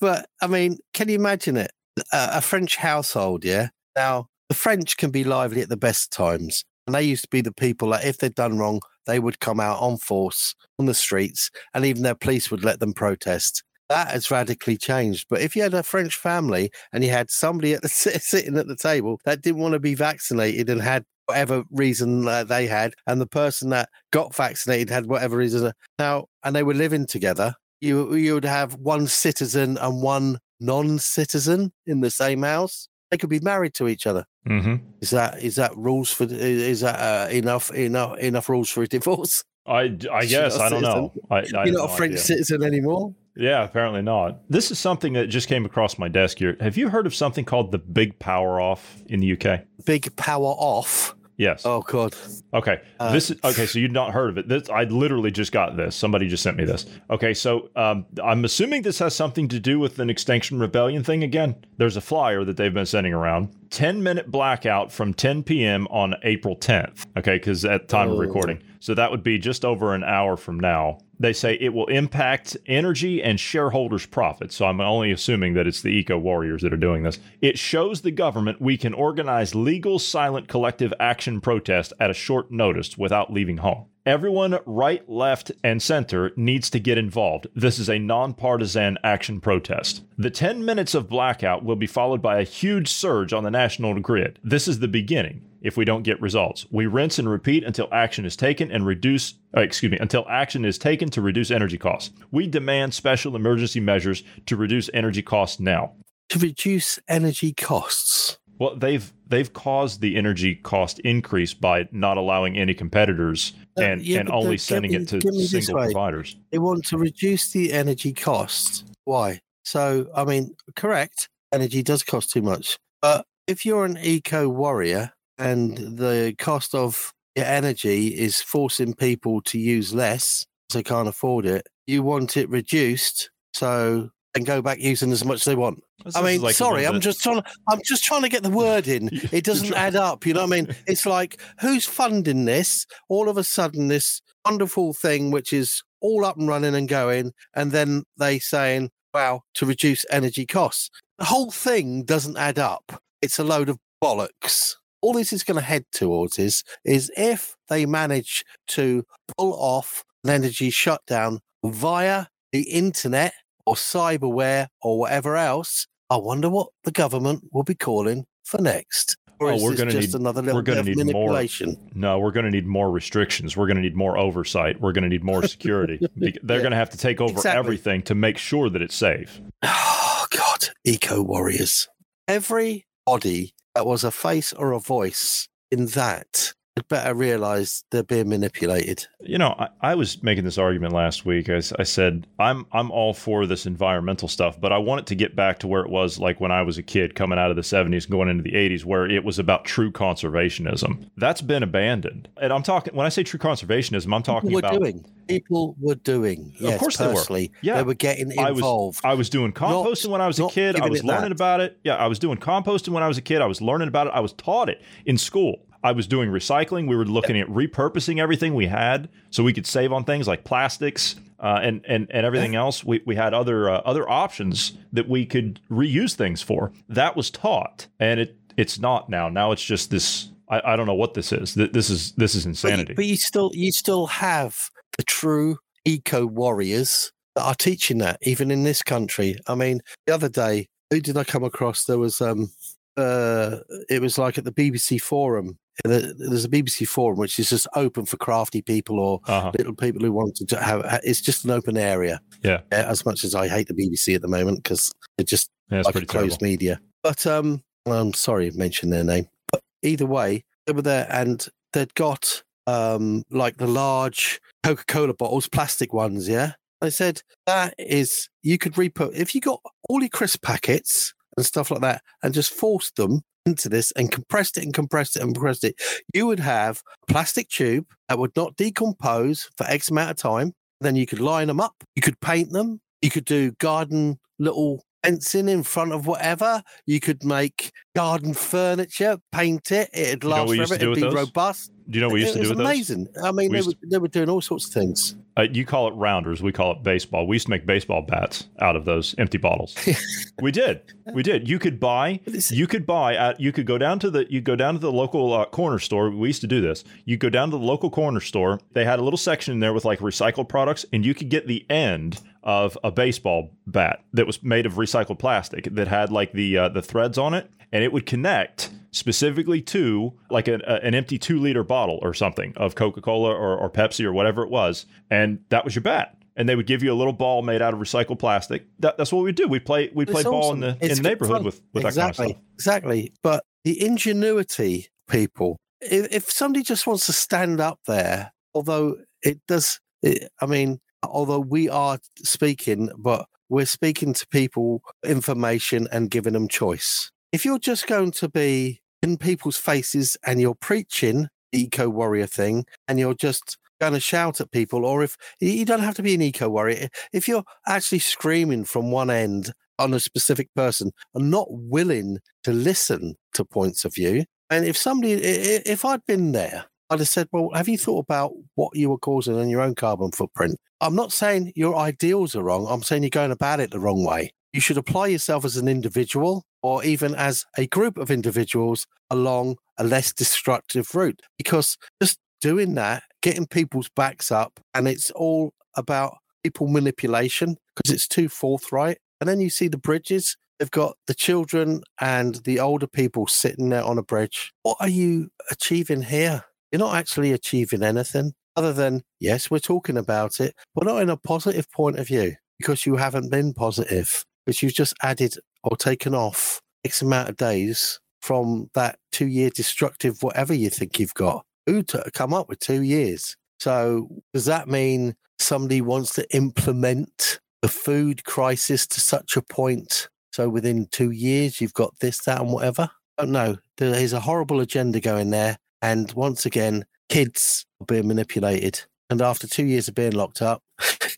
But 0.01 0.27
I 0.41 0.47
mean, 0.47 0.77
can 0.93 1.09
you 1.09 1.15
imagine 1.15 1.57
it? 1.57 1.71
A, 2.13 2.29
a 2.35 2.41
French 2.41 2.77
household, 2.77 3.43
yeah. 3.43 3.67
Now 3.95 4.27
the 4.47 4.55
French 4.55 4.95
can 4.97 5.11
be 5.11 5.23
lively 5.23 5.61
at 5.61 5.69
the 5.69 5.75
best 5.77 6.11
times, 6.11 6.63
and 6.87 6.95
they 6.95 7.03
used 7.03 7.23
to 7.23 7.29
be 7.29 7.41
the 7.41 7.51
people 7.51 7.89
that 7.89 8.05
if 8.05 8.17
they'd 8.17 8.33
done 8.33 8.57
wrong, 8.57 8.79
they 9.05 9.19
would 9.19 9.39
come 9.39 9.59
out 9.59 9.81
on 9.81 9.97
force 9.97 10.55
on 10.77 10.85
the 10.85 10.93
streets, 10.93 11.51
and 11.73 11.83
even 11.83 12.03
their 12.03 12.15
police 12.15 12.49
would 12.49 12.63
let 12.63 12.79
them 12.79 12.93
protest. 12.93 13.63
That 13.89 14.09
has 14.09 14.29
radically 14.29 14.77
changed. 14.77 15.27
But 15.29 15.41
if 15.41 15.55
you 15.55 15.63
had 15.63 15.73
a 15.73 15.83
French 15.83 16.15
family 16.15 16.71
and 16.93 17.03
you 17.03 17.09
had 17.09 17.29
somebody 17.31 17.73
at 17.73 17.81
the, 17.81 17.89
sitting 17.89 18.57
at 18.57 18.67
the 18.67 18.75
table 18.75 19.19
that 19.25 19.41
didn't 19.41 19.61
want 19.61 19.73
to 19.73 19.79
be 19.79 19.95
vaccinated 19.95 20.69
and 20.69 20.81
had 20.81 21.03
whatever 21.25 21.63
reason 21.71 22.27
uh, 22.27 22.43
they 22.43 22.67
had, 22.67 22.93
and 23.07 23.19
the 23.19 23.27
person 23.27 23.69
that 23.69 23.89
got 24.11 24.35
vaccinated 24.35 24.89
had 24.89 25.07
whatever 25.07 25.37
reason 25.37 25.71
now, 25.97 26.25
and 26.43 26.55
they 26.55 26.63
were 26.63 26.73
living 26.73 27.05
together, 27.05 27.53
you 27.81 28.15
you 28.15 28.33
would 28.33 28.45
have 28.45 28.75
one 28.75 29.07
citizen 29.07 29.77
and 29.77 30.01
one 30.01 30.39
non-citizen 30.59 31.71
in 31.85 32.01
the 32.01 32.11
same 32.11 32.43
house. 32.43 32.87
They 33.11 33.17
could 33.17 33.29
be 33.29 33.39
married 33.39 33.73
to 33.75 33.87
each 33.87 34.05
other. 34.05 34.25
Mm-hmm. 34.47 34.75
Is 35.01 35.09
that 35.11 35.41
is 35.41 35.55
that 35.55 35.75
rules 35.75 36.11
for 36.11 36.25
is 36.29 36.81
that 36.81 36.99
uh, 36.99 37.31
enough 37.31 37.71
enough 37.71 38.17
enough 38.19 38.49
rules 38.49 38.69
for 38.69 38.83
a 38.83 38.87
divorce? 38.97 39.43
I, 39.65 39.97
I 40.11 40.25
guess 40.27 40.57
I 40.57 40.69
don't 40.69 40.81
know. 40.81 41.13
I, 41.29 41.37
I 41.37 41.41
You're 41.41 41.65
not 41.65 41.73
no 41.73 41.83
a 41.85 41.89
French 41.89 42.13
idea. 42.13 42.23
citizen 42.23 42.63
anymore. 42.63 43.13
Yeah, 43.39 43.63
apparently 43.63 44.01
not. 44.01 44.41
This 44.49 44.69
is 44.69 44.77
something 44.79 45.13
that 45.13 45.27
just 45.27 45.47
came 45.47 45.65
across 45.65 45.97
my 45.97 46.09
desk 46.09 46.37
here. 46.39 46.57
Have 46.59 46.75
you 46.75 46.89
heard 46.89 47.07
of 47.07 47.15
something 47.15 47.45
called 47.45 47.71
the 47.71 47.77
Big 47.77 48.19
Power 48.19 48.59
Off 48.59 49.01
in 49.07 49.21
the 49.21 49.31
UK? 49.31 49.61
Big 49.85 50.13
power 50.17 50.53
off. 50.57 51.15
Yes. 51.37 51.65
Oh 51.65 51.81
God. 51.81 52.13
Okay. 52.53 52.81
Uh, 52.99 53.13
this 53.13 53.31
is 53.31 53.37
okay. 53.45 53.65
So 53.65 53.79
you've 53.79 53.93
not 53.93 54.11
heard 54.11 54.29
of 54.29 54.37
it. 54.37 54.49
This 54.49 54.69
I 54.69 54.83
literally 54.83 55.31
just 55.31 55.53
got 55.53 55.77
this. 55.77 55.95
Somebody 55.95 56.27
just 56.27 56.43
sent 56.43 56.57
me 56.57 56.65
this. 56.65 56.85
Okay. 57.09 57.33
So 57.33 57.69
um, 57.77 58.05
I'm 58.21 58.43
assuming 58.43 58.81
this 58.81 58.99
has 58.99 59.15
something 59.15 59.47
to 59.47 59.57
do 59.57 59.79
with 59.79 59.99
an 59.99 60.09
Extinction 60.09 60.59
Rebellion 60.59 61.01
thing 61.01 61.23
again. 61.23 61.55
There's 61.77 61.95
a 61.95 62.01
flyer 62.01 62.43
that 62.43 62.57
they've 62.57 62.73
been 62.73 62.85
sending 62.85 63.13
around. 63.13 63.55
10 63.69 64.01
minute 64.03 64.31
blackout 64.31 64.91
from 64.91 65.13
10 65.13 65.43
p.m. 65.43 65.87
on 65.87 66.15
April 66.23 66.55
10th. 66.55 67.05
Okay, 67.17 67.35
because 67.35 67.65
at 67.65 67.87
time 67.87 68.09
of 68.09 68.15
Oh. 68.15 68.19
recording, 68.19 68.59
so 68.79 68.93
that 68.93 69.11
would 69.11 69.23
be 69.23 69.37
just 69.37 69.63
over 69.65 69.93
an 69.93 70.03
hour 70.03 70.37
from 70.37 70.59
now. 70.59 70.97
They 71.21 71.33
say 71.33 71.57
it 71.59 71.73
will 71.73 71.87
impact 71.87 72.55
energy 72.65 73.21
and 73.21 73.37
shareholders' 73.39 74.05
profits. 74.05 74.55
So 74.55 74.65
I'm 74.65 74.79
only 74.79 75.11
assuming 75.11 75.53
that 75.55 75.67
it's 75.67 75.81
the 75.81 75.89
eco 75.89 76.17
warriors 76.17 76.61
that 76.61 76.71
are 76.73 76.77
doing 76.77 77.03
this. 77.03 77.19
It 77.41 77.59
shows 77.59 78.01
the 78.01 78.11
government 78.11 78.61
we 78.61 78.77
can 78.77 78.93
organize 78.93 79.53
legal, 79.53 79.99
silent, 79.99 80.47
collective 80.47 80.93
action 80.97 81.41
protest 81.41 81.91
at 81.99 82.09
a 82.09 82.13
short 82.13 82.51
notice 82.51 82.97
without 82.97 83.33
leaving 83.33 83.57
home. 83.57 83.85
Everyone, 84.05 84.57
right, 84.65 85.07
left, 85.09 85.51
and 85.63 85.81
center, 85.81 86.31
needs 86.35 86.69
to 86.69 86.79
get 86.79 86.97
involved. 86.97 87.47
This 87.53 87.77
is 87.79 87.89
a 87.89 87.99
nonpartisan 87.99 88.97
action 89.03 89.41
protest. 89.41 90.03
The 90.17 90.29
10 90.29 90.63
minutes 90.63 90.95
of 90.95 91.09
blackout 91.09 91.63
will 91.65 91.75
be 91.75 91.85
followed 91.85 92.21
by 92.21 92.39
a 92.39 92.43
huge 92.43 92.87
surge 92.87 93.33
on 93.33 93.43
the 93.43 93.51
national 93.51 93.99
grid. 93.99 94.39
This 94.43 94.67
is 94.67 94.79
the 94.79 94.87
beginning 94.87 95.41
if 95.61 95.75
we 95.75 95.83
don't 95.83 96.03
get 96.03 96.21
results. 96.21 96.65
We 96.71 96.87
rinse 96.87 97.19
and 97.19 97.29
repeat 97.29 97.65
until 97.65 97.89
action 97.91 98.23
is 98.23 98.37
taken 98.37 98.71
and 98.71 98.85
reduce, 98.85 99.33
uh, 99.55 99.61
excuse 99.61 99.91
me, 99.91 99.97
until 99.99 100.25
action 100.29 100.63
is 100.63 100.77
taken 100.77 101.09
to 101.09 101.21
reduce 101.21 101.51
energy 101.51 101.77
costs. 101.77 102.11
We 102.31 102.47
demand 102.47 102.93
special 102.93 103.35
emergency 103.35 103.81
measures 103.81 104.23
to 104.45 104.55
reduce 104.55 104.89
energy 104.93 105.21
costs 105.21 105.59
now. 105.59 105.91
To 106.29 106.39
reduce 106.39 106.99
energy 107.09 107.53
costs. 107.53 108.37
Well, 108.59 108.75
they've 108.75 109.11
they've 109.27 109.51
caused 109.51 110.01
the 110.01 110.17
energy 110.17 110.55
cost 110.55 110.99
increase 110.99 111.53
by 111.53 111.87
not 111.91 112.17
allowing 112.17 112.57
any 112.57 112.73
competitors 112.73 113.53
Uh, 113.77 113.83
and 113.83 114.01
yeah, 114.01 114.19
and 114.19 114.29
only 114.29 114.57
sending 114.57 114.91
give 114.91 115.01
it 115.01 115.07
to 115.07 115.17
me- 115.31 115.37
me 115.37 115.45
single 115.45 115.75
providers. 115.75 116.35
They 116.51 116.59
want 116.59 116.85
to 116.87 116.97
reduce 116.97 117.51
the 117.51 117.71
energy 117.71 118.13
cost. 118.13 118.83
Why? 119.05 119.39
So, 119.63 120.07
I 120.15 120.25
mean, 120.25 120.55
correct, 120.75 121.29
energy 121.53 121.81
does 121.83 122.03
cost 122.03 122.31
too 122.31 122.41
much. 122.41 122.77
But 123.01 123.25
if 123.47 123.65
you're 123.65 123.85
an 123.85 123.97
eco 123.97 124.49
warrior 124.49 125.13
and 125.37 125.97
the 125.97 126.35
cost 126.37 126.75
of 126.75 127.13
your 127.35 127.45
energy 127.45 128.07
is 128.07 128.41
forcing 128.41 128.93
people 128.93 129.41
to 129.43 129.57
use 129.57 129.93
less, 129.93 130.45
so 130.69 130.79
they 130.79 130.83
can't 130.83 131.07
afford 131.07 131.45
it, 131.45 131.67
you 131.87 132.03
want 132.03 132.35
it 132.35 132.49
reduced 132.49 133.29
so 133.53 134.09
and 134.35 134.45
go 134.45 134.61
back 134.61 134.79
using 134.79 135.11
as 135.11 135.25
much 135.25 135.37
as 135.37 135.45
they 135.45 135.55
want. 135.55 135.83
I 136.15 136.21
mean, 136.21 136.41
like 136.41 136.55
sorry, 136.55 136.85
I'm 136.85 136.99
just 136.99 137.21
trying. 137.21 137.41
To, 137.41 137.49
I'm 137.69 137.81
just 137.83 138.03
trying 138.03 138.21
to 138.21 138.29
get 138.29 138.43
the 138.43 138.49
word 138.49 138.87
in. 138.87 139.09
It 139.31 139.43
doesn't 139.43 139.73
add 139.73 139.95
up. 139.95 140.25
You 140.25 140.33
know 140.33 140.45
what 140.45 140.53
I 140.53 140.61
mean? 140.61 140.75
It's 140.87 141.05
like 141.05 141.41
who's 141.59 141.85
funding 141.85 142.45
this? 142.45 142.85
All 143.09 143.29
of 143.29 143.37
a 143.37 143.43
sudden, 143.43 143.87
this 143.87 144.21
wonderful 144.45 144.93
thing, 144.93 145.31
which 145.31 145.53
is 145.53 145.83
all 146.01 146.25
up 146.25 146.37
and 146.37 146.47
running 146.47 146.75
and 146.75 146.87
going, 146.87 147.33
and 147.55 147.71
then 147.71 148.03
they 148.17 148.39
saying, 148.39 148.91
"Wow, 149.13 149.43
to 149.55 149.65
reduce 149.65 150.05
energy 150.09 150.45
costs." 150.45 150.89
The 151.17 151.25
whole 151.25 151.51
thing 151.51 152.03
doesn't 152.03 152.37
add 152.37 152.59
up. 152.59 153.01
It's 153.21 153.39
a 153.39 153.43
load 153.43 153.69
of 153.69 153.77
bollocks. 154.03 154.75
All 155.01 155.13
this 155.13 155.33
is 155.33 155.43
going 155.43 155.59
to 155.59 155.65
head 155.65 155.85
towards 155.91 156.39
is 156.39 156.63
is 156.85 157.11
if 157.17 157.55
they 157.67 157.85
manage 157.85 158.43
to 158.69 159.03
pull 159.37 159.53
off 159.53 160.03
an 160.23 160.29
energy 160.29 160.69
shutdown 160.69 161.39
via 161.63 162.27
the 162.51 162.63
internet 162.63 163.33
or 163.69 163.75
cyberware 163.75 164.67
or 164.81 164.97
whatever 164.99 165.37
else, 165.37 165.85
I 166.09 166.17
wonder 166.17 166.49
what 166.49 166.69
the 166.85 166.91
government 166.91 167.43
will 167.51 167.63
be 167.63 167.75
calling 167.75 168.25
for 168.43 168.59
next. 168.59 169.15
Or 169.39 169.51
oh, 169.51 169.55
is 169.55 169.63
we're 169.63 169.75
going 169.75 169.89
to 169.89 169.93
just 170.01 170.13
need 170.13 170.19
another 170.19 170.41
little 170.41 170.57
we're 170.57 170.63
going 170.63 170.83
bit 170.83 170.95
to 170.95 170.99
of 171.01 171.05
need 171.07 171.13
more. 171.13 171.27
manipulation? 171.27 171.77
No, 171.93 172.17
we're 172.19 172.31
going 172.31 172.45
to 172.45 172.51
need 172.51 172.65
more 172.65 172.89
restrictions. 172.91 173.55
We're 173.55 173.67
going 173.67 173.77
to 173.77 173.83
need 173.83 173.95
more 173.95 174.17
oversight. 174.17 174.81
We're 174.81 174.91
going 174.91 175.03
to 175.03 175.09
need 175.09 175.23
more 175.23 175.43
security. 175.47 175.99
They're 176.15 176.31
Yeah. 176.41 176.57
going 176.63 176.71
to 176.71 176.77
have 176.77 176.89
to 176.89 176.97
take 176.97 177.21
over 177.21 177.33
Exactly. 177.33 177.57
everything 177.59 178.01
to 178.03 178.15
make 178.15 178.37
sure 178.39 178.69
that 178.69 178.81
it's 178.81 178.95
safe. 178.95 179.39
Oh 179.63 180.25
God, 180.31 180.69
eco 180.83 181.21
warriors! 181.21 181.87
Everybody 182.27 183.53
that 183.75 183.85
was 183.85 184.03
a 184.03 184.11
face 184.11 184.51
or 184.51 184.71
a 184.73 184.79
voice 184.79 185.47
in 185.71 185.85
that 185.87 186.53
had 186.79 186.87
better 186.87 187.13
realise 187.13 187.83
they're 187.91 188.03
being 188.03 188.29
manipulated. 188.29 189.05
You 189.21 189.37
know, 189.37 189.55
I, 189.59 189.67
I 189.81 189.95
was 189.95 190.21
making 190.23 190.45
this 190.45 190.57
argument 190.57 190.93
last 190.93 191.25
week. 191.25 191.49
I 191.49 191.59
said 191.59 192.27
I'm 192.39 192.65
I'm 192.71 192.91
all 192.91 193.13
for 193.13 193.45
this 193.45 193.65
environmental 193.65 194.27
stuff, 194.27 194.59
but 194.59 194.71
I 194.71 194.77
want 194.77 195.01
it 195.01 195.07
to 195.07 195.15
get 195.15 195.35
back 195.35 195.59
to 195.59 195.67
where 195.67 195.81
it 195.81 195.89
was 195.89 196.19
like 196.19 196.39
when 196.39 196.51
I 196.51 196.61
was 196.61 196.77
a 196.77 196.83
kid, 196.83 197.15
coming 197.15 197.37
out 197.37 197.49
of 197.49 197.55
the 197.55 197.61
'70s, 197.61 198.09
going 198.09 198.29
into 198.29 198.43
the 198.43 198.53
'80s, 198.53 198.85
where 198.85 199.09
it 199.09 199.23
was 199.23 199.39
about 199.39 199.65
true 199.65 199.91
conservationism. 199.91 201.09
That's 201.17 201.41
been 201.41 201.63
abandoned. 201.63 202.29
And 202.41 202.53
I'm 202.53 202.63
talking 202.63 202.95
when 202.95 203.05
I 203.05 203.09
say 203.09 203.23
true 203.23 203.39
conservationism, 203.39 204.13
I'm 204.13 204.23
talking 204.23 204.49
People 204.49 204.59
about 204.59 204.79
doing. 204.79 205.05
People 205.27 205.75
were 205.79 205.95
doing. 205.95 206.53
Yes, 206.59 206.73
of 206.73 206.79
course 206.79 206.97
personally, 206.97 207.47
they 207.61 207.69
were. 207.71 207.75
Yeah, 207.75 207.77
they 207.77 207.83
were 207.83 207.93
getting 207.93 208.39
I 208.39 208.49
was- 208.49 208.59
involved. 208.59 209.01
I 209.03 209.13
was, 209.13 209.29
doing 209.29 209.53
composting 209.53 210.09
when 210.09 210.21
I 210.21 210.27
was 210.27 210.39
a 210.39 210.47
kid. 210.47 210.79
I 210.79 210.89
was 210.89 211.03
learning 211.03 211.29
that. 211.29 211.31
about 211.33 211.59
it. 211.61 211.79
Yeah, 211.83 211.95
I 211.95 212.07
was 212.07 212.17
doing 212.17 212.37
composting 212.37 212.89
when 212.89 213.03
I 213.03 213.07
was 213.07 213.19
a 213.19 213.21
kid. 213.21 213.41
I 213.41 213.45
was 213.45 213.61
learning 213.61 213.87
about 213.89 214.07
it. 214.07 214.13
I 214.15 214.21
was 214.21 214.33
taught 214.33 214.69
it 214.69 214.81
in 215.05 215.17
school. 215.17 215.59
I 215.83 215.91
was 215.93 216.07
doing 216.07 216.29
recycling. 216.29 216.87
We 216.87 216.95
were 216.95 217.05
looking 217.05 217.39
at 217.39 217.47
repurposing 217.47 218.19
everything 218.19 218.53
we 218.53 218.67
had 218.67 219.09
so 219.29 219.43
we 219.43 219.53
could 219.53 219.65
save 219.65 219.93
on 219.93 220.03
things 220.03 220.27
like 220.27 220.43
plastics 220.43 221.15
uh, 221.39 221.59
and 221.61 221.85
and 221.87 222.07
and 222.11 222.25
everything 222.25 222.55
else. 222.55 222.83
We 222.83 223.01
we 223.05 223.15
had 223.15 223.33
other 223.33 223.69
uh, 223.69 223.81
other 223.85 224.09
options 224.09 224.73
that 224.93 225.07
we 225.07 225.25
could 225.25 225.59
reuse 225.69 226.15
things 226.15 226.41
for. 226.41 226.71
That 226.89 227.15
was 227.15 227.29
taught, 227.29 227.87
and 227.99 228.19
it 228.19 228.35
it's 228.57 228.79
not 228.79 229.09
now. 229.09 229.29
Now 229.29 229.51
it's 229.51 229.63
just 229.63 229.89
this. 229.89 230.29
I, 230.49 230.73
I 230.73 230.75
don't 230.75 230.87
know 230.87 230.95
what 230.95 231.13
this 231.13 231.31
is. 231.31 231.53
This 231.53 231.89
is 231.89 232.11
this 232.13 232.35
is 232.35 232.43
But 232.43 232.49
you, 232.49 232.49
insanity. 232.49 232.93
but 232.93 233.05
you 233.05 233.15
still 233.15 233.51
you 233.53 233.71
still 233.71 234.07
have 234.07 234.69
the 234.97 235.03
true 235.03 235.57
eco 235.85 236.25
warriors 236.25 237.11
that 237.35 237.43
are 237.43 237.55
teaching 237.55 237.99
that 237.99 238.17
even 238.23 238.51
in 238.51 238.63
this 238.63 238.83
country. 238.83 239.37
I 239.47 239.55
mean, 239.55 239.79
the 240.07 240.13
other 240.13 240.29
day, 240.29 240.67
who 240.89 240.99
did 240.99 241.15
I 241.15 241.23
come 241.23 241.43
across? 241.45 241.85
There 241.85 241.99
was 241.99 242.19
um 242.19 242.51
uh 242.97 243.59
it 243.89 244.01
was 244.01 244.17
like 244.17 244.37
at 244.37 244.43
the 244.43 244.51
BBC 244.51 244.99
forum. 245.01 245.57
There- 245.83 246.13
There's 246.13 246.45
a 246.45 246.49
BBC 246.49 246.85
forum 246.87 247.17
which 247.17 247.39
is 247.39 247.49
just 247.49 247.67
open 247.75 248.05
for 248.05 248.17
crafty 248.17 248.61
people 248.61 248.99
or 248.99 249.19
Uh-huh. 249.27 249.51
little 249.57 249.73
people 249.75 250.01
who 250.01 250.11
want 250.11 250.35
to 250.35 250.61
have. 250.61 250.99
It's 251.03 251.21
just 251.21 251.45
an 251.45 251.51
open 251.51 251.77
area. 251.77 252.21
Yeah. 252.43 252.61
As 252.71 253.05
much 253.05 253.23
as 253.23 253.35
I 253.35 253.47
hate 253.47 253.67
the 253.67 253.73
BBC 253.73 254.15
at 254.15 254.21
the 254.21 254.27
moment 254.27 254.63
because 254.63 254.91
they're 255.17 255.25
just 255.25 255.49
Yeah, 255.71 255.81
like 255.81 255.95
a 255.95 256.05
closed 256.05 256.39
terrible. 256.39 256.43
media. 256.47 256.79
But 257.03 257.25
um, 257.27 257.63
I'm 257.85 258.13
sorry 258.13 258.47
I 258.47 258.51
mentioned 258.51 258.91
their 258.91 259.03
name. 259.03 259.27
But 259.51 259.61
either 259.81 260.05
way, 260.05 260.43
they 260.65 260.73
were 260.73 260.81
there 260.81 261.07
and 261.09 261.47
they'd 261.73 261.93
got 261.95 262.43
um 262.67 263.23
like 263.31 263.57
the 263.57 263.67
large 263.67 264.39
Coca-Cola 264.63 265.13
bottles, 265.13 265.47
plastic 265.47 265.93
ones, 265.93 266.27
yeah. 266.27 266.53
I 266.81 266.89
said 266.89 267.21
that 267.45 267.73
is 267.77 268.29
you 268.43 268.57
could 268.57 268.73
reput 268.73 269.13
if 269.13 269.33
you 269.35 269.41
got 269.41 269.59
all 269.89 269.99
your 270.01 270.09
crisp 270.09 270.41
packets 270.43 271.13
and 271.39 271.45
stuff 271.45 271.71
like 271.71 271.81
that 271.81 272.01
and 272.21 272.33
just 272.33 272.53
forced 272.53 272.95
them 272.95 273.21
into 273.45 273.69
this 273.69 273.91
and 273.93 274.11
compressed 274.11 274.57
it 274.57 274.63
and 274.63 274.73
compressed 274.73 275.15
it 275.15 275.23
and 275.23 275.33
compressed 275.33 275.63
it, 275.63 275.75
you 276.13 276.27
would 276.27 276.39
have 276.39 276.81
a 277.07 277.11
plastic 277.11 277.49
tube 277.49 277.85
that 278.07 278.19
would 278.19 278.35
not 278.35 278.55
decompose 278.55 279.49
for 279.57 279.65
X 279.65 279.89
amount 279.89 280.11
of 280.11 280.17
time. 280.17 280.53
Then 280.81 280.95
you 280.95 281.05
could 281.05 281.19
line 281.19 281.47
them 281.47 281.59
up, 281.59 281.75
you 281.95 282.01
could 282.01 282.19
paint 282.21 282.51
them, 282.51 282.79
you 283.01 283.09
could 283.09 283.25
do 283.25 283.51
garden 283.53 284.19
little 284.37 284.83
fencing 285.03 285.49
in 285.49 285.63
front 285.63 285.91
of 285.91 286.07
whatever. 286.07 286.61
You 286.85 286.99
could 286.99 287.23
make 287.23 287.71
garden 287.95 288.33
furniture, 288.33 289.17
paint 289.31 289.71
it, 289.71 289.89
it'd 289.93 290.23
You 290.23 290.29
know 290.29 290.45
last 290.45 290.55
used 290.55 290.71
to 290.71 290.77
forever, 290.77 290.83
it'd 290.83 290.95
be 290.95 291.01
those? 291.01 291.13
robust. 291.13 291.71
Do 291.89 291.97
you 291.97 292.01
know 292.01 292.09
what 292.09 292.15
we 292.15 292.21
used 292.21 292.33
to 292.33 292.43
do 292.43 292.49
with 292.49 292.57
those? 292.57 292.67
amazing. 292.67 293.07
I 293.23 293.31
mean, 293.31 293.49
We 293.51 293.59
they 293.59 293.67
were, 293.67 293.73
they 293.83 293.97
were 293.97 294.07
doing 294.07 294.29
all 294.29 294.41
sorts 294.41 294.67
of 294.67 294.73
things. 294.73 295.15
Uh, 295.37 295.47
you 295.51 295.65
call 295.65 295.87
it 295.87 295.91
rounders. 295.91 296.41
We 296.41 296.51
call 296.51 296.73
it 296.73 296.83
baseball. 296.83 297.25
We 297.25 297.35
used 297.35 297.47
to 297.47 297.51
make 297.51 297.65
baseball 297.65 298.01
bats 298.01 298.47
out 298.59 298.75
of 298.75 298.85
those 298.85 299.15
empty 299.17 299.37
bottles. 299.37 299.75
we 300.41 300.51
did. 300.51 300.81
We 301.13 301.23
did. 301.23 301.47
You 301.47 301.57
could 301.57 301.79
buy. 301.79 302.19
You 302.49 302.67
could 302.67 302.85
buy. 302.85 303.15
At, 303.15 303.39
you 303.39 303.51
could 303.51 303.65
go 303.65 303.77
down 303.77 303.99
to 303.99 304.11
the. 304.11 304.31
You 304.31 304.41
go 304.41 304.55
down 304.55 304.73
to 304.75 304.79
the 304.79 304.91
local 304.91 305.33
uh, 305.33 305.45
corner 305.45 305.79
store. 305.79 306.11
We 306.11 306.27
used 306.27 306.41
to 306.41 306.47
do 306.47 306.61
this. 306.61 306.83
You 307.05 307.17
go 307.17 307.29
down 307.29 307.49
to 307.51 307.57
the 307.57 307.63
local 307.63 307.89
corner 307.89 308.19
store. 308.19 308.59
They 308.73 308.85
had 308.85 308.99
a 308.99 309.01
little 309.01 309.17
section 309.17 309.53
in 309.53 309.59
there 309.59 309.73
with 309.73 309.85
like 309.85 309.99
recycled 309.99 310.49
products, 310.49 310.85
and 310.93 311.05
you 311.05 311.15
could 311.15 311.29
get 311.29 311.47
the 311.47 311.65
end 311.71 312.21
of 312.43 312.77
a 312.83 312.91
baseball 312.91 313.51
bat 313.65 314.03
that 314.13 314.27
was 314.27 314.43
made 314.43 314.65
of 314.65 314.73
recycled 314.73 315.19
plastic 315.19 315.65
that 315.73 315.87
had 315.87 316.11
like 316.11 316.33
the 316.33 316.57
uh, 316.57 316.69
the 316.69 316.81
threads 316.81 317.17
on 317.17 317.33
it, 317.33 317.49
and 317.71 317.83
it 317.83 317.91
would 317.93 318.05
connect 318.05 318.71
specifically 318.91 319.61
to 319.61 320.13
like 320.29 320.47
an, 320.47 320.61
a, 320.65 320.75
an 320.85 320.95
empty 320.95 321.17
two 321.17 321.39
liter 321.39 321.63
bottle 321.63 321.99
or 322.01 322.13
something 322.13 322.53
of 322.57 322.75
Coca 322.75 323.01
Cola 323.01 323.31
or, 323.31 323.57
or 323.57 323.69
Pepsi 323.69 324.05
or 324.05 324.13
whatever 324.13 324.43
it 324.43 324.49
was, 324.49 324.85
and 325.09 325.39
that 325.49 325.65
was 325.65 325.75
your 325.75 325.81
bat. 325.81 326.15
And 326.35 326.47
they 326.47 326.55
would 326.55 326.67
give 326.67 326.83
you 326.83 326.93
a 326.93 326.95
little 326.95 327.11
ball 327.11 327.41
made 327.41 327.61
out 327.61 327.73
of 327.73 327.81
recycled 327.81 328.19
plastic. 328.19 328.65
That, 328.79 328.97
that's 328.97 329.11
what 329.11 329.23
we 329.25 329.33
do. 329.33 329.47
We 329.47 329.59
play 329.59 329.89
we 329.93 330.05
play 330.05 330.23
ball 330.23 330.53
in 330.53 330.61
the 330.61 330.77
It's 330.79 330.97
in 330.97 331.03
the 331.03 331.09
neighborhood 331.09 331.37
fun. 331.37 331.43
with 331.43 331.61
with 331.73 331.85
exactly, 331.85 332.01
that 332.01 332.15
kind 332.17 332.31
of 332.31 332.35
stuff. 332.35 332.43
Exactly. 332.53 333.13
But 333.21 333.43
the 333.65 333.85
ingenuity, 333.85 334.87
people, 335.09 335.57
if, 335.81 336.07
if 336.11 336.31
somebody 336.31 336.63
just 336.63 336.87
wants 336.87 337.07
to 337.07 337.13
stand 337.13 337.59
up 337.59 337.79
there, 337.87 338.31
although 338.53 338.97
it 339.21 339.39
does, 339.47 339.81
it, 340.01 340.31
I 340.39 340.45
mean, 340.45 340.79
although 341.03 341.41
we 341.41 341.67
are 341.67 341.99
speaking, 342.23 342.89
but 342.97 343.25
we're 343.49 343.65
speaking 343.65 344.13
to 344.13 344.27
people 344.27 344.81
information 345.03 345.87
and 345.91 346.09
giving 346.09 346.33
them 346.33 346.47
choice. 346.47 347.11
If 347.31 347.45
you're 347.45 347.59
just 347.59 347.85
going 347.85 348.11
to 348.13 348.27
be 348.27 348.81
in 349.03 349.17
people's 349.17 349.57
faces 349.57 350.17
and 350.25 350.41
you're 350.41 350.55
preaching 350.55 351.27
the 351.51 351.61
eco 351.63 351.87
warrior 351.87 352.25
thing 352.25 352.65
and 352.87 352.97
you're 352.97 353.13
just 353.13 353.57
going 353.79 353.93
to 353.93 353.99
shout 353.99 354.41
at 354.41 354.51
people, 354.51 354.83
or 354.83 355.03
if 355.03 355.15
you 355.39 355.63
don't 355.63 355.81
have 355.81 355.95
to 355.95 356.03
be 356.03 356.15
an 356.15 356.23
eco 356.23 356.49
warrior, 356.49 356.89
if 357.13 357.27
you're 357.27 357.43
actually 357.67 357.99
screaming 357.99 358.65
from 358.65 358.89
one 358.89 359.11
end 359.11 359.51
on 359.77 359.93
a 359.93 359.99
specific 359.99 360.49
person 360.55 360.91
and 361.13 361.29
not 361.29 361.47
willing 361.49 362.17
to 362.43 362.51
listen 362.51 363.15
to 363.33 363.45
points 363.45 363.85
of 363.85 363.93
view, 363.93 364.25
and 364.49 364.65
if 364.65 364.75
somebody, 364.75 365.13
if 365.13 365.85
I'd 365.85 366.05
been 366.07 366.31
there, 366.31 366.65
I'd 366.89 366.99
have 366.99 367.07
said, 367.07 367.27
Well, 367.31 367.51
have 367.53 367.69
you 367.69 367.77
thought 367.77 368.05
about 368.05 368.31
what 368.55 368.75
you 368.75 368.89
were 368.89 368.97
causing 368.97 369.35
on 369.37 369.49
your 369.49 369.61
own 369.61 369.75
carbon 369.75 370.11
footprint? 370.11 370.57
I'm 370.81 370.95
not 370.95 371.11
saying 371.11 371.53
your 371.55 371.75
ideals 371.75 372.35
are 372.35 372.41
wrong. 372.41 372.65
I'm 372.67 372.81
saying 372.81 373.03
you're 373.03 373.11
going 373.11 373.31
about 373.31 373.59
it 373.59 373.69
the 373.69 373.79
wrong 373.79 374.03
way. 374.03 374.33
You 374.53 374.61
should 374.61 374.77
apply 374.77 375.07
yourself 375.07 375.45
as 375.45 375.57
an 375.57 375.67
individual 375.67 376.43
or 376.61 376.83
even 376.83 377.15
as 377.15 377.45
a 377.57 377.67
group 377.67 377.97
of 377.97 378.11
individuals 378.11 378.85
along 379.09 379.57
a 379.77 379.83
less 379.83 380.11
destructive 380.13 380.93
route 380.95 381.21
because 381.37 381.77
just 382.01 382.17
doing 382.41 382.75
that, 382.75 383.03
getting 383.21 383.47
people's 383.47 383.89
backs 383.95 384.31
up, 384.31 384.59
and 384.73 384.87
it's 384.87 385.11
all 385.11 385.53
about 385.75 386.17
people 386.43 386.67
manipulation 386.67 387.57
because 387.75 387.93
it's 387.93 388.07
too 388.07 388.29
forthright. 388.29 388.97
And 389.19 389.29
then 389.29 389.39
you 389.39 389.49
see 389.49 389.67
the 389.67 389.77
bridges, 389.77 390.37
they've 390.57 390.71
got 390.71 390.95
the 391.07 391.13
children 391.13 391.81
and 391.99 392.35
the 392.45 392.59
older 392.59 392.87
people 392.87 393.27
sitting 393.27 393.69
there 393.69 393.83
on 393.83 393.97
a 393.97 394.03
bridge. 394.03 394.51
What 394.63 394.77
are 394.79 394.89
you 394.89 395.29
achieving 395.51 396.03
here? 396.03 396.45
You're 396.71 396.79
not 396.79 396.95
actually 396.95 397.31
achieving 397.33 397.83
anything 397.83 398.33
other 398.55 398.73
than, 398.73 399.01
yes, 399.19 399.49
we're 399.49 399.59
talking 399.59 399.97
about 399.97 400.39
it, 400.39 400.55
but 400.75 400.85
not 400.85 401.01
in 401.01 401.09
a 401.09 401.17
positive 401.17 401.69
point 401.71 401.97
of 401.97 402.07
view 402.07 402.35
because 402.57 402.85
you 402.85 402.97
haven't 402.97 403.31
been 403.31 403.53
positive, 403.53 404.25
because 404.49 404.63
you've 404.63 404.73
just 404.73 404.95
added 405.03 405.35
or 405.63 405.77
taken 405.77 406.15
off 406.15 406.59
X 406.83 407.03
amount 407.03 407.29
of 407.29 407.37
days 407.37 407.99
from 408.19 408.67
that 408.73 408.97
two 409.11 409.27
year 409.27 409.51
destructive 409.51 410.23
whatever 410.23 410.55
you 410.55 410.71
think 410.71 410.99
you've 410.99 411.13
got. 411.13 411.45
Who 411.67 411.83
to 411.83 412.09
come 412.15 412.33
up 412.33 412.49
with 412.49 412.57
two 412.57 412.81
years? 412.81 413.37
So 413.59 414.09
does 414.33 414.45
that 414.45 414.67
mean 414.67 415.15
somebody 415.37 415.81
wants 415.81 416.15
to 416.15 416.35
implement 416.35 417.39
the 417.61 417.67
food 417.67 418.23
crisis 418.23 418.87
to 418.87 418.99
such 418.99 419.37
a 419.37 419.43
point? 419.43 420.09
So 420.31 420.49
within 420.49 420.87
two 420.89 421.11
years 421.11 421.61
you've 421.61 421.75
got 421.75 421.99
this, 421.99 422.17
that, 422.23 422.41
and 422.41 422.51
whatever? 422.51 422.89
I 423.19 423.25
don't 423.25 423.31
know. 423.31 423.57
There 423.77 423.93
is 423.93 424.13
a 424.13 424.19
horrible 424.19 424.61
agenda 424.61 424.99
going 424.99 425.29
there. 425.29 425.59
And 425.83 426.11
once 426.13 426.47
again, 426.47 426.85
kids 427.07 427.67
are 427.79 427.85
being 427.85 428.07
manipulated. 428.07 428.81
And 429.11 429.21
after 429.21 429.45
two 429.45 429.65
years 429.65 429.87
of 429.87 429.93
being 429.93 430.13
locked 430.13 430.41
up, 430.41 430.63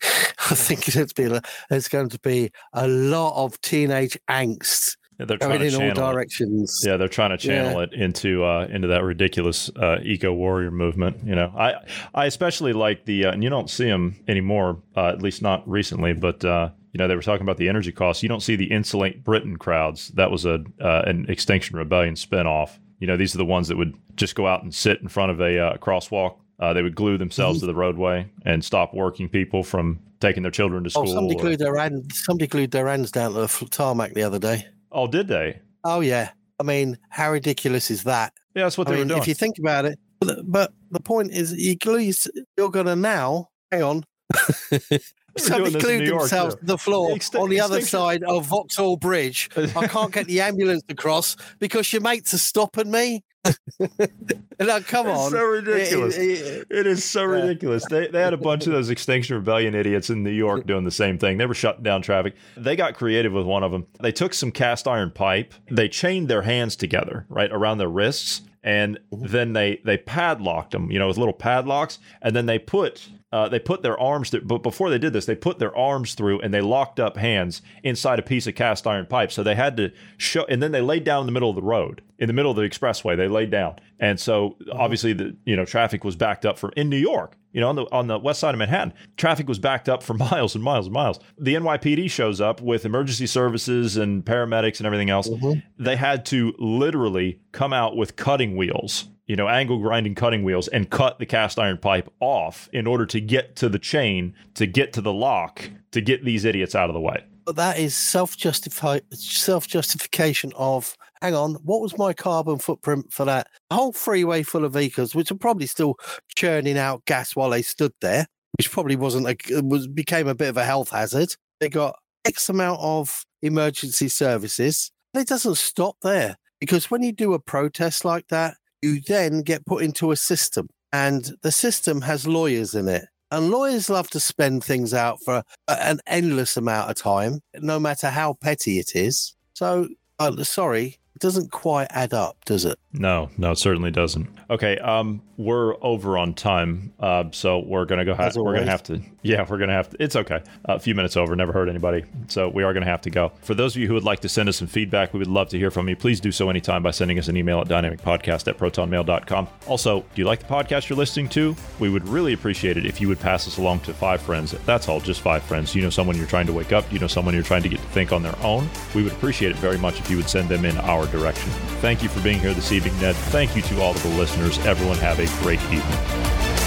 I 0.56 0.56
think 0.56 0.88
it's 0.94 1.12
been 1.12 1.34
a, 1.36 1.42
there's 1.70 1.88
going 1.88 2.08
to 2.10 2.18
be 2.20 2.50
a 2.72 2.86
lot 2.86 3.34
of 3.42 3.60
teenage 3.60 4.18
angst 4.28 4.96
Yeah, 5.18 5.26
they're 5.26 5.38
going 5.38 5.58
trying 5.58 5.60
to 5.60 5.66
in 5.66 5.74
all 5.74 5.80
channel 5.80 6.08
it. 6.08 6.12
directions. 6.12 6.82
Yeah, 6.84 6.96
they're 6.96 7.08
trying 7.08 7.30
to 7.30 7.36
channel 7.38 7.72
Yeah. 7.80 7.84
it 7.84 7.92
into 7.92 8.44
uh, 8.44 8.66
into 8.70 8.88
that 8.88 9.02
ridiculous 9.04 9.70
uh, 9.76 9.98
eco 10.02 10.32
warrior 10.32 10.70
movement. 10.70 11.18
You 11.24 11.34
know, 11.34 11.52
I 11.56 11.74
I 12.14 12.26
especially 12.26 12.72
like 12.72 13.04
the 13.04 13.26
uh, 13.26 13.32
and 13.32 13.42
you 13.44 13.50
don't 13.50 13.70
see 13.70 13.84
them 13.86 14.16
anymore, 14.28 14.82
uh, 14.96 15.08
at 15.08 15.22
least 15.22 15.42
not 15.42 15.68
recently. 15.68 16.12
But 16.12 16.44
uh, 16.44 16.70
you 16.92 16.98
know, 16.98 17.08
they 17.08 17.16
were 17.16 17.22
talking 17.22 17.42
about 17.42 17.56
the 17.56 17.68
energy 17.68 17.92
costs. 17.92 18.22
You 18.22 18.28
don't 18.28 18.42
see 18.42 18.56
the 18.56 18.70
Insulate 18.70 19.24
Britain 19.24 19.56
crowds. 19.56 20.08
That 20.08 20.30
was 20.30 20.44
a 20.44 20.64
uh, 20.80 21.02
an 21.06 21.26
Extinction 21.28 21.76
Rebellion 21.78 22.14
spinoff. 22.14 22.78
You 22.98 23.06
know, 23.06 23.16
these 23.16 23.34
are 23.34 23.38
the 23.38 23.44
ones 23.44 23.68
that 23.68 23.76
would 23.76 23.94
just 24.16 24.34
go 24.34 24.46
out 24.46 24.62
and 24.62 24.74
sit 24.74 25.00
in 25.00 25.08
front 25.08 25.30
of 25.32 25.40
a 25.40 25.58
uh, 25.58 25.76
crosswalk 25.78 26.36
Uh, 26.60 26.72
they 26.72 26.82
would 26.82 26.94
glue 26.94 27.18
themselves 27.18 27.58
mm-hmm. 27.58 27.66
to 27.66 27.72
the 27.72 27.78
roadway 27.78 28.26
and 28.44 28.64
stop 28.64 28.94
working 28.94 29.28
people 29.28 29.62
from 29.64 29.98
taking 30.22 30.42
their 30.42 30.52
children 30.52 30.84
to 30.84 30.88
oh, 30.88 31.04
school. 31.04 31.10
Oh, 31.10 31.14
somebody 31.14 31.38
glued 31.38 31.58
their 31.58 31.76
hands. 31.76 32.24
Somebody 32.24 32.46
glued 32.46 32.70
their 32.70 32.88
hands 32.88 33.10
down 33.10 33.34
to 33.34 33.40
the 33.40 33.68
tarmac 33.70 34.14
the 34.14 34.22
other 34.22 34.38
day. 34.38 34.66
Oh, 34.90 35.06
did 35.06 35.28
they? 35.28 35.60
Oh 35.84 36.00
yeah. 36.00 36.30
I 36.58 36.62
mean, 36.62 36.96
how 37.10 37.32
ridiculous 37.32 37.90
is 37.90 38.04
that? 38.04 38.32
Yeah, 38.54 38.64
that's 38.64 38.78
what 38.78 38.88
I 38.88 38.92
they 38.92 38.96
mean, 38.98 39.08
were 39.08 39.14
doing. 39.14 39.22
If 39.22 39.28
you 39.28 39.34
think 39.34 39.58
about 39.58 39.84
it, 39.84 39.98
but 40.20 40.36
the, 40.36 40.42
but 40.44 40.72
the 40.90 41.00
point 41.00 41.32
is, 41.32 41.52
you 41.52 41.76
glue. 41.76 42.12
You're 42.56 42.70
gonna 42.70 42.96
now. 42.96 43.48
Hang 43.70 43.82
on. 43.82 44.04
Somebody 45.38 45.78
glued 45.78 46.06
themselves 46.06 46.54
to 46.56 46.64
the 46.64 46.78
floor 46.78 47.16
on 47.36 47.48
the 47.48 47.60
other 47.60 47.80
side 47.80 48.22
of 48.22 48.46
Vauxhall 48.46 48.98
Bridge. 48.98 49.48
I 49.56 49.88
can't 49.88 50.12
get 50.12 50.26
the 50.26 50.40
ambulance 50.42 50.82
across 50.90 51.36
because 51.58 51.90
your 51.92 52.02
mates 52.02 52.34
are 52.34 52.38
stopping 52.38 52.90
me. 52.90 53.24
no, 54.60 54.80
come 54.80 55.08
on. 55.08 55.26
It's 55.26 55.32
so 55.32 55.44
ridiculous. 55.44 56.16
It, 56.16 56.22
it, 56.22 56.66
it 56.70 56.86
is 56.86 57.04
so 57.04 57.24
ridiculous. 57.24 57.84
They, 57.88 58.06
they 58.08 58.20
had 58.20 58.32
a 58.32 58.38
bunch 58.38 58.66
of 58.66 58.72
those 58.72 58.90
Extinction 58.90 59.36
Rebellion 59.36 59.74
idiots 59.74 60.10
in 60.10 60.22
New 60.22 60.30
York 60.30 60.66
doing 60.66 60.84
the 60.84 60.90
same 60.90 61.18
thing. 61.18 61.38
They 61.38 61.46
were 61.46 61.54
shutting 61.54 61.82
down 61.82 62.02
traffic. 62.02 62.34
They 62.56 62.76
got 62.76 62.94
creative 62.94 63.32
with 63.32 63.46
one 63.46 63.64
of 63.64 63.72
them. 63.72 63.86
They 64.00 64.12
took 64.12 64.34
some 64.34 64.52
cast 64.52 64.86
iron 64.86 65.10
pipe, 65.10 65.54
they 65.70 65.88
chained 65.88 66.28
their 66.28 66.42
hands 66.42 66.76
together, 66.76 67.26
right, 67.28 67.50
around 67.50 67.78
their 67.78 67.88
wrists 67.88 68.42
and 68.62 68.98
then 69.10 69.52
they 69.52 69.80
they 69.84 69.98
padlocked 69.98 70.72
them, 70.72 70.90
you 70.90 70.98
know, 70.98 71.08
with 71.08 71.18
little 71.18 71.34
padlocks, 71.34 71.98
and 72.20 72.34
then 72.34 72.46
they 72.46 72.58
put 72.58 73.08
uh, 73.32 73.48
they 73.48 73.58
put 73.58 73.82
their 73.82 73.98
arms 73.98 74.28
through, 74.30 74.42
but 74.42 74.62
before 74.62 74.90
they 74.90 74.98
did 74.98 75.12
this, 75.14 75.24
they 75.24 75.34
put 75.34 75.58
their 75.58 75.74
arms 75.74 76.14
through 76.14 76.38
and 76.40 76.52
they 76.52 76.60
locked 76.60 77.00
up 77.00 77.16
hands 77.16 77.62
inside 77.82 78.18
a 78.18 78.22
piece 78.22 78.46
of 78.46 78.54
cast 78.54 78.86
iron 78.86 79.06
pipe. 79.06 79.32
So 79.32 79.42
they 79.42 79.54
had 79.54 79.76
to 79.78 79.90
show, 80.18 80.44
and 80.50 80.62
then 80.62 80.72
they 80.72 80.82
laid 80.82 81.04
down 81.04 81.20
in 81.20 81.26
the 81.26 81.32
middle 81.32 81.48
of 81.48 81.56
the 81.56 81.62
road, 81.62 82.02
in 82.18 82.26
the 82.26 82.34
middle 82.34 82.50
of 82.50 82.56
the 82.56 82.62
expressway. 82.62 83.16
They 83.16 83.28
laid 83.28 83.50
down, 83.50 83.76
and 83.98 84.20
so 84.20 84.56
obviously 84.70 85.14
the 85.14 85.34
you 85.44 85.56
know 85.56 85.64
traffic 85.64 86.04
was 86.04 86.14
backed 86.14 86.44
up 86.44 86.58
for 86.58 86.70
in 86.70 86.90
New 86.90 86.98
York. 86.98 87.36
You 87.52 87.60
know, 87.60 87.68
on 87.68 87.76
the 87.76 87.84
on 87.92 88.06
the 88.06 88.18
west 88.18 88.40
side 88.40 88.54
of 88.54 88.58
Manhattan, 88.58 88.94
traffic 89.16 89.48
was 89.48 89.58
backed 89.58 89.88
up 89.88 90.02
for 90.02 90.14
miles 90.30 90.54
and 90.54 90.64
miles 90.64 90.86
and 90.86 90.94
miles. 90.94 91.20
The 91.38 91.54
NYPD 91.54 92.10
shows 92.10 92.40
up 92.40 92.60
with 92.60 92.84
emergency 92.84 93.26
services 93.26 93.96
and 93.96 94.24
paramedics 94.24 94.78
and 94.78 94.86
everything 94.86 95.10
else. 95.10 95.28
Mm-hmm. 95.28 95.60
They 95.82 95.96
had 95.96 96.24
to 96.26 96.54
literally 96.58 97.40
come 97.52 97.72
out 97.72 97.96
with 97.96 98.16
cutting 98.16 98.56
wheels 98.56 99.08
you 99.26 99.36
know, 99.36 99.48
angle 99.48 99.78
grinding 99.78 100.14
cutting 100.14 100.42
wheels 100.42 100.68
and 100.68 100.90
cut 100.90 101.18
the 101.18 101.26
cast 101.26 101.58
iron 101.58 101.78
pipe 101.78 102.12
off 102.20 102.68
in 102.72 102.86
order 102.86 103.06
to 103.06 103.20
get 103.20 103.56
to 103.56 103.68
the 103.68 103.78
chain, 103.78 104.34
to 104.54 104.66
get 104.66 104.92
to 104.92 105.00
the 105.00 105.12
lock, 105.12 105.70
to 105.92 106.00
get 106.00 106.24
these 106.24 106.44
idiots 106.44 106.74
out 106.74 106.90
of 106.90 106.94
the 106.94 107.00
way. 107.00 107.24
But 107.46 107.56
that 107.56 107.78
is 107.78 107.96
self 107.96 108.36
justify 108.36 109.00
self 109.12 109.66
justification 109.66 110.52
of 110.56 110.96
hang 111.22 111.34
on, 111.36 111.54
what 111.62 111.80
was 111.80 111.96
my 111.96 112.12
carbon 112.12 112.58
footprint 112.58 113.12
for 113.12 113.24
that? 113.24 113.46
A 113.70 113.76
whole 113.76 113.92
freeway 113.92 114.42
full 114.42 114.64
of 114.64 114.72
vehicles, 114.72 115.14
which 115.14 115.30
are 115.30 115.36
probably 115.36 115.66
still 115.66 115.94
churning 116.34 116.76
out 116.76 117.04
gas 117.04 117.36
while 117.36 117.50
they 117.50 117.62
stood 117.62 117.92
there, 118.00 118.26
which 118.58 118.72
probably 118.72 118.96
wasn't 118.96 119.28
a 119.28 119.62
was 119.62 119.86
became 119.86 120.26
a 120.26 120.34
bit 120.34 120.48
of 120.48 120.56
a 120.56 120.64
health 120.64 120.90
hazard. 120.90 121.34
They 121.60 121.68
got 121.68 121.96
X 122.24 122.48
amount 122.48 122.80
of 122.80 123.24
emergency 123.40 124.08
services. 124.08 124.90
It 125.14 125.28
doesn't 125.28 125.58
stop 125.58 125.96
there 126.02 126.36
because 126.58 126.90
when 126.90 127.04
you 127.04 127.12
do 127.12 127.34
a 127.34 127.38
protest 127.38 128.04
like 128.04 128.26
that, 128.28 128.56
you 128.82 129.00
then 129.00 129.42
get 129.42 129.64
put 129.64 129.84
into 129.84 130.10
a 130.10 130.16
system, 130.16 130.68
and 130.92 131.30
the 131.42 131.52
system 131.52 132.00
has 132.00 132.26
lawyers 132.26 132.74
in 132.74 132.88
it. 132.88 133.04
And 133.30 133.50
lawyers 133.50 133.88
love 133.88 134.10
to 134.10 134.20
spend 134.20 134.62
things 134.62 134.92
out 134.92 135.18
for 135.24 135.42
an 135.68 136.00
endless 136.06 136.56
amount 136.56 136.90
of 136.90 136.96
time, 136.96 137.40
no 137.60 137.78
matter 137.78 138.10
how 138.10 138.34
petty 138.34 138.78
it 138.78 138.94
is. 138.94 139.34
So, 139.54 139.88
uh, 140.18 140.44
sorry, 140.44 140.98
doesn't 141.22 141.52
quite 141.52 141.86
add 141.90 142.12
up, 142.12 142.36
does 142.44 142.64
it? 142.64 142.78
No, 142.92 143.30
no, 143.38 143.52
it 143.52 143.58
certainly 143.58 143.92
doesn't. 143.92 144.28
Okay, 144.50 144.76
um, 144.78 145.22
we're 145.42 145.74
over 145.82 146.16
on 146.16 146.34
time, 146.34 146.92
uh, 147.00 147.24
so 147.32 147.58
we're 147.58 147.84
gonna 147.84 148.04
go. 148.04 148.14
Ha- 148.14 148.30
we're 148.36 148.54
gonna 148.54 148.70
have 148.70 148.82
to. 148.84 149.00
Yeah, 149.22 149.46
we're 149.48 149.58
gonna 149.58 149.72
have 149.72 149.90
to. 149.90 150.02
It's 150.02 150.16
okay. 150.16 150.42
A 150.64 150.78
few 150.78 150.94
minutes 150.94 151.16
over. 151.16 151.34
Never 151.36 151.52
hurt 151.52 151.68
anybody, 151.68 152.04
so 152.28 152.48
we 152.48 152.62
are 152.62 152.72
gonna 152.72 152.86
have 152.86 153.02
to 153.02 153.10
go. 153.10 153.32
For 153.42 153.54
those 153.54 153.74
of 153.74 153.82
you 153.82 153.88
who 153.88 153.94
would 153.94 154.04
like 154.04 154.20
to 154.20 154.28
send 154.28 154.48
us 154.48 154.56
some 154.56 154.68
feedback, 154.68 155.12
we 155.12 155.18
would 155.18 155.28
love 155.28 155.48
to 155.50 155.58
hear 155.58 155.70
from 155.70 155.88
you. 155.88 155.96
Please 155.96 156.20
do 156.20 156.32
so 156.32 156.48
anytime 156.48 156.82
by 156.82 156.90
sending 156.92 157.18
us 157.18 157.28
an 157.28 157.36
email 157.36 157.60
at 157.60 157.68
dynamicpodcast 157.68 158.48
at 158.48 158.58
protonmail.com. 158.58 159.48
Also, 159.66 160.00
do 160.00 160.06
you 160.14 160.24
like 160.24 160.40
the 160.40 160.46
podcast 160.46 160.88
you're 160.88 160.96
listening 160.96 161.28
to? 161.30 161.54
We 161.78 161.88
would 161.88 162.06
really 162.08 162.32
appreciate 162.32 162.76
it 162.76 162.86
if 162.86 163.00
you 163.00 163.08
would 163.08 163.20
pass 163.20 163.46
us 163.46 163.58
along 163.58 163.80
to 163.80 163.94
five 163.94 164.20
friends. 164.20 164.52
That's 164.64 164.88
all, 164.88 165.00
just 165.00 165.20
five 165.20 165.42
friends. 165.42 165.74
You 165.74 165.82
know 165.82 165.90
someone 165.90 166.16
you're 166.16 166.26
trying 166.26 166.46
to 166.46 166.52
wake 166.52 166.72
up. 166.72 166.90
You 166.92 166.98
know 166.98 167.06
someone 167.06 167.34
you're 167.34 167.42
trying 167.42 167.62
to 167.62 167.68
get 167.68 167.80
to 167.80 167.86
think 167.88 168.12
on 168.12 168.22
their 168.22 168.38
own. 168.42 168.68
We 168.94 169.02
would 169.02 169.12
appreciate 169.12 169.50
it 169.50 169.56
very 169.56 169.78
much 169.78 169.98
if 169.98 170.10
you 170.10 170.16
would 170.16 170.28
send 170.28 170.48
them 170.48 170.64
in 170.64 170.76
our 170.78 171.06
direction. 171.06 171.50
Thank 171.80 172.02
you 172.02 172.08
for 172.08 172.20
being 172.22 172.38
here 172.38 172.54
this 172.54 172.72
evening, 172.72 172.98
Ned. 173.00 173.16
Thank 173.16 173.56
you 173.56 173.62
to 173.62 173.80
all 173.80 173.92
of 173.92 174.02
the 174.02 174.08
listeners. 174.10 174.58
Everyone 174.66 174.98
have 174.98 175.18
a 175.18 175.26
great 175.40 175.60
evening. 175.72 176.61